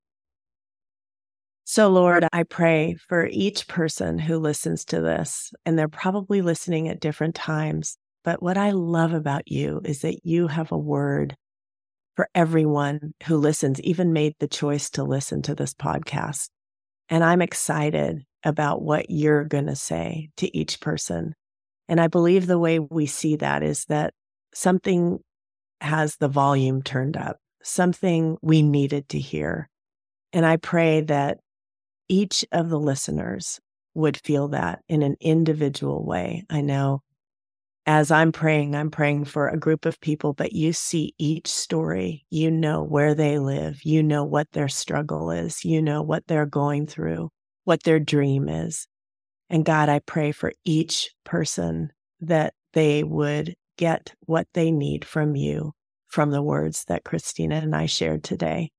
So, 1.64 1.88
Lord, 1.88 2.26
I 2.32 2.42
pray 2.42 2.96
for 3.08 3.28
each 3.30 3.68
person 3.68 4.18
who 4.18 4.38
listens 4.38 4.84
to 4.86 5.00
this, 5.00 5.52
and 5.64 5.78
they're 5.78 5.86
probably 5.86 6.42
listening 6.42 6.88
at 6.88 6.98
different 6.98 7.36
times. 7.36 7.96
But 8.24 8.42
what 8.42 8.58
I 8.58 8.70
love 8.70 9.12
about 9.12 9.50
you 9.50 9.80
is 9.84 10.02
that 10.02 10.24
you 10.24 10.48
have 10.48 10.72
a 10.72 10.78
word 10.78 11.36
for 12.16 12.28
everyone 12.34 13.14
who 13.24 13.36
listens, 13.36 13.80
even 13.80 14.12
made 14.12 14.34
the 14.38 14.48
choice 14.48 14.90
to 14.90 15.04
listen 15.04 15.42
to 15.42 15.54
this 15.54 15.72
podcast. 15.72 16.50
And 17.08 17.24
I'm 17.24 17.40
excited 17.40 18.24
about 18.44 18.82
what 18.82 19.10
you're 19.10 19.44
going 19.44 19.66
to 19.66 19.76
say 19.76 20.30
to 20.36 20.56
each 20.56 20.80
person. 20.80 21.34
And 21.88 22.00
I 22.00 22.08
believe 22.08 22.46
the 22.46 22.58
way 22.58 22.78
we 22.78 23.06
see 23.06 23.36
that 23.36 23.62
is 23.62 23.84
that 23.86 24.12
something 24.54 25.18
has 25.80 26.16
the 26.16 26.28
volume 26.28 26.82
turned 26.82 27.16
up, 27.16 27.38
something 27.62 28.36
we 28.42 28.62
needed 28.62 29.08
to 29.10 29.18
hear. 29.18 29.68
And 30.32 30.44
I 30.46 30.56
pray 30.56 31.00
that 31.02 31.38
each 32.08 32.44
of 32.52 32.68
the 32.68 32.78
listeners 32.78 33.60
would 33.94 34.16
feel 34.18 34.48
that 34.48 34.80
in 34.88 35.02
an 35.02 35.16
individual 35.20 36.04
way. 36.04 36.44
I 36.50 36.60
know 36.60 37.02
as 37.86 38.10
I'm 38.10 38.32
praying, 38.32 38.74
I'm 38.76 38.90
praying 38.90 39.24
for 39.24 39.48
a 39.48 39.58
group 39.58 39.86
of 39.86 40.00
people, 40.00 40.32
but 40.32 40.52
you 40.52 40.72
see 40.72 41.14
each 41.18 41.48
story. 41.48 42.26
You 42.30 42.50
know 42.50 42.82
where 42.82 43.14
they 43.14 43.38
live. 43.38 43.84
You 43.84 44.02
know 44.02 44.24
what 44.24 44.50
their 44.52 44.68
struggle 44.68 45.30
is. 45.30 45.64
You 45.64 45.80
know 45.82 46.02
what 46.02 46.26
they're 46.26 46.46
going 46.46 46.86
through, 46.86 47.30
what 47.64 47.82
their 47.82 47.98
dream 47.98 48.48
is. 48.48 48.86
And 49.48 49.64
God, 49.64 49.88
I 49.88 50.00
pray 50.00 50.32
for 50.32 50.52
each 50.64 51.10
person 51.24 51.90
that 52.20 52.54
they 52.72 53.02
would 53.02 53.54
get 53.76 54.14
what 54.26 54.46
they 54.54 54.70
need 54.70 55.04
from 55.04 55.34
you 55.34 55.72
from 56.08 56.30
the 56.30 56.42
words 56.42 56.84
that 56.88 57.04
Christina 57.04 57.56
and 57.56 57.74
I 57.74 57.86
shared 57.86 58.22
today. 58.22 58.70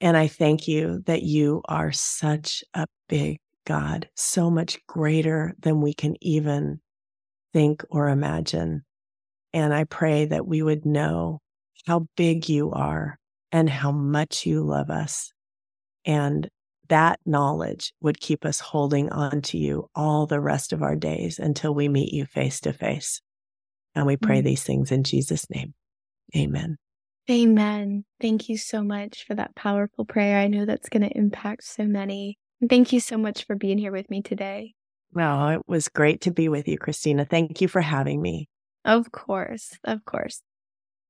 And 0.00 0.16
I 0.16 0.28
thank 0.28 0.68
you 0.68 1.02
that 1.06 1.22
you 1.22 1.62
are 1.66 1.92
such 1.92 2.62
a 2.74 2.86
big 3.08 3.38
God, 3.66 4.08
so 4.14 4.50
much 4.50 4.78
greater 4.86 5.54
than 5.58 5.80
we 5.80 5.94
can 5.94 6.16
even 6.20 6.80
think 7.52 7.84
or 7.90 8.08
imagine. 8.08 8.82
And 9.52 9.74
I 9.74 9.84
pray 9.84 10.26
that 10.26 10.46
we 10.46 10.62
would 10.62 10.86
know 10.86 11.40
how 11.86 12.06
big 12.16 12.48
you 12.48 12.70
are 12.72 13.18
and 13.50 13.68
how 13.68 13.92
much 13.92 14.46
you 14.46 14.62
love 14.62 14.90
us 14.90 15.32
and 16.04 16.48
that 16.88 17.20
knowledge 17.24 17.92
would 18.00 18.20
keep 18.20 18.44
us 18.44 18.60
holding 18.60 19.10
on 19.10 19.40
to 19.40 19.58
you 19.58 19.88
all 19.94 20.26
the 20.26 20.40
rest 20.40 20.72
of 20.72 20.82
our 20.82 20.96
days 20.96 21.38
until 21.38 21.74
we 21.74 21.88
meet 21.88 22.12
you 22.12 22.26
face 22.26 22.60
to 22.60 22.72
face. 22.72 23.20
And 23.94 24.06
we 24.06 24.16
pray 24.16 24.38
mm-hmm. 24.38 24.46
these 24.46 24.62
things 24.62 24.90
in 24.90 25.04
Jesus' 25.04 25.48
name. 25.50 25.74
Amen. 26.36 26.76
Amen. 27.30 28.04
Thank 28.20 28.48
you 28.48 28.56
so 28.56 28.82
much 28.82 29.24
for 29.26 29.34
that 29.34 29.54
powerful 29.54 30.04
prayer. 30.04 30.38
I 30.38 30.48
know 30.48 30.64
that's 30.64 30.88
going 30.88 31.02
to 31.02 31.16
impact 31.16 31.64
so 31.64 31.84
many. 31.84 32.38
And 32.60 32.68
thank 32.68 32.92
you 32.92 33.00
so 33.00 33.16
much 33.16 33.44
for 33.44 33.54
being 33.54 33.78
here 33.78 33.92
with 33.92 34.10
me 34.10 34.22
today. 34.22 34.74
Well, 35.12 35.48
it 35.50 35.62
was 35.66 35.88
great 35.88 36.20
to 36.22 36.30
be 36.30 36.48
with 36.48 36.66
you, 36.68 36.78
Christina. 36.78 37.24
Thank 37.24 37.60
you 37.60 37.68
for 37.68 37.80
having 37.80 38.22
me. 38.22 38.48
Of 38.84 39.12
course. 39.12 39.78
Of 39.84 40.04
course. 40.04 40.42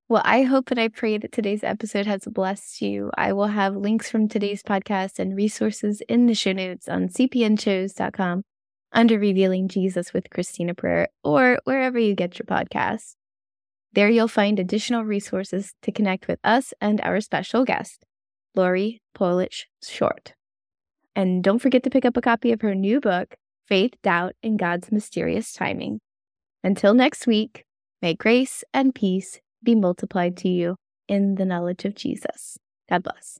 Well, 0.09 0.23
I 0.25 0.43
hope 0.43 0.71
and 0.71 0.79
I 0.79 0.89
pray 0.89 1.17
that 1.17 1.33
today's 1.33 1.65
episode 1.65 2.07
has 2.07 2.25
blessed 2.27 2.83
you. 2.83 3.11
I 3.17 3.33
will 3.33 3.47
have 3.47 3.77
links 3.77 4.11
from 4.11 4.29
today's 4.29 4.63
podcast 4.63 5.19
and 5.19 5.37
resources 5.37 6.03
in 6.09 6.27
the 6.27 6.35
show 6.35 6.53
notes 6.53 6.89
on 6.89 7.09
cpnshows.com 7.09 8.43
under 8.93 9.19
Revealing 9.19 9.69
Jesus 9.69 10.13
with 10.13 10.29
Christina 10.29 10.75
Perera 10.75 11.07
or 11.25 11.61
wherever 11.65 11.99
you 11.99 12.15
get 12.15 12.39
your 12.39 12.47
podcasts. 12.47 13.15
There 13.95 14.11
you'll 14.11 14.29
find 14.29 14.59
additional 14.59 15.05
resources 15.05 15.73
to 15.83 15.93
connect 15.93 16.29
with 16.29 16.41
us 16.45 16.75
and 16.81 17.01
our 17.03 17.21
special 17.21 17.65
guest, 17.65 18.05
Laurie 18.55 19.01
Polich 19.17 19.65
Short. 19.83 20.35
And 21.15 21.45
don't 21.45 21.59
forget 21.59 21.83
to 21.85 21.91
pick 21.91 22.05
up 22.05 22.17
a 22.17 22.23
copy 22.23 22.53
of 22.53 22.63
her 22.63 22.75
new 22.75 23.01
book, 23.01 23.37
Faith, 23.67 23.95
Doubt, 24.03 24.35
and 24.43 24.59
God's 24.59 24.93
Mysterious 24.93 25.53
Timing. 25.53 26.01
Until 26.65 26.95
next 26.95 27.27
week, 27.27 27.65
may 28.01 28.15
grace 28.15 28.65
and 28.73 28.95
peace 28.95 29.41
be 29.63 29.75
multiplied 29.75 30.37
to 30.39 30.49
you 30.49 30.77
in 31.09 31.37
the 31.37 31.45
knowledge 31.45 31.85
of 31.85 31.95
Jesus. 31.95 32.59
God 32.89 33.03
bless. 33.03 33.39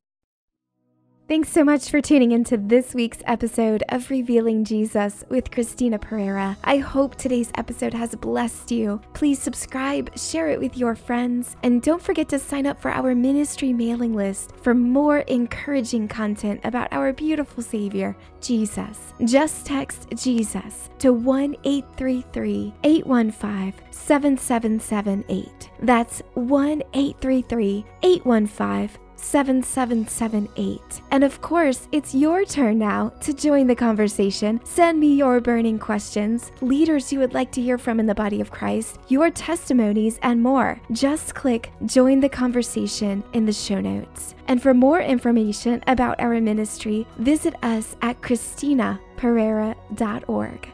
Thanks 1.29 1.51
so 1.51 1.63
much 1.63 1.89
for 1.89 2.01
tuning 2.01 2.33
into 2.33 2.57
this 2.57 2.95
week's 2.95 3.23
episode 3.27 3.85
of 3.91 4.11
Revealing 4.11 4.65
Jesus 4.65 5.25
with 5.29 5.53
Christina 5.53 5.97
Perera. 5.97 6.57
I 6.65 6.79
hope 6.79 7.15
today's 7.15 7.53
episode 7.55 7.95
has 7.95 8.17
blessed 8.17 8.73
you. 8.73 9.01
Please 9.15 9.39
subscribe, 9.39 10.19
share 10.19 10.49
it 10.49 10.59
with 10.59 10.77
your 10.77 10.97
friends, 10.97 11.57
and 11.63 11.81
don't 11.81 12.03
forget 12.03 12.29
to 12.31 12.41
sign 12.41 12.67
up 12.67 12.81
for 12.83 12.91
our 12.91 13.15
ministry 13.15 13.73
mailing 13.73 14.15
list 14.15 14.53
for 14.63 14.75
more 14.75 15.19
encouraging 15.19 16.09
content 16.09 16.61
about 16.65 16.93
our 16.93 17.13
beautiful 17.13 17.63
Savior, 17.63 18.17
Jesus. 18.41 19.15
Just 19.25 19.65
text 19.65 20.09
Jesus 20.17 20.91
to 20.99 21.13
1 21.13 21.57
833 21.65 22.75
815 22.83 23.93
7778. 23.93 25.71
That's 25.81 26.21
1 26.35 26.83
833 26.93 27.85
815 28.03 29.12
7778. 29.23 31.03
And 31.11 31.25
of 31.25 31.41
course, 31.41 31.89
it's 31.93 32.15
your 32.15 32.45
turn 32.45 32.79
now 32.79 33.09
to 33.21 33.33
join 33.33 33.67
the 33.67 33.75
conversation. 33.75 34.61
Send 34.65 35.01
me 35.01 35.15
your 35.15 35.41
burning 35.41 35.79
questions, 35.79 36.53
leaders 36.61 37.11
you 37.13 37.19
would 37.21 37.33
like 37.35 37.53
to 37.53 37.63
hear 37.63 37.79
from 37.79 38.01
in 38.01 38.07
the 38.07 38.15
body 38.15 38.41
of 38.41 38.51
Christ, 38.51 38.99
your 39.09 39.31
testimonies, 39.31 40.19
and 40.23 40.43
more. 40.43 40.81
Just 40.91 41.35
click 41.35 41.71
Join 41.87 42.21
the 42.21 42.29
Conversation 42.29 43.25
in 43.33 43.47
the 43.47 43.53
show 43.53 43.81
notes. 43.81 44.35
And 44.49 44.61
for 44.61 44.75
more 44.75 45.01
information 45.01 45.83
about 45.87 46.21
our 46.21 46.41
ministry, 46.41 47.07
visit 47.19 47.55
us 47.63 47.95
at 48.03 48.21
ChristinaPerera.org. 48.21 50.69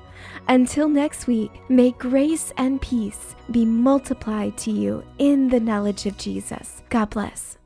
Until 0.48 0.88
next 0.88 1.26
week, 1.26 1.50
may 1.68 1.90
grace 1.92 2.52
and 2.56 2.80
peace 2.80 3.36
be 3.50 3.64
multiplied 3.64 4.56
to 4.58 4.70
you 4.70 5.04
in 5.18 5.48
the 5.48 5.60
knowledge 5.60 6.06
of 6.06 6.16
Jesus. 6.16 6.82
God 6.88 7.10
bless. 7.10 7.58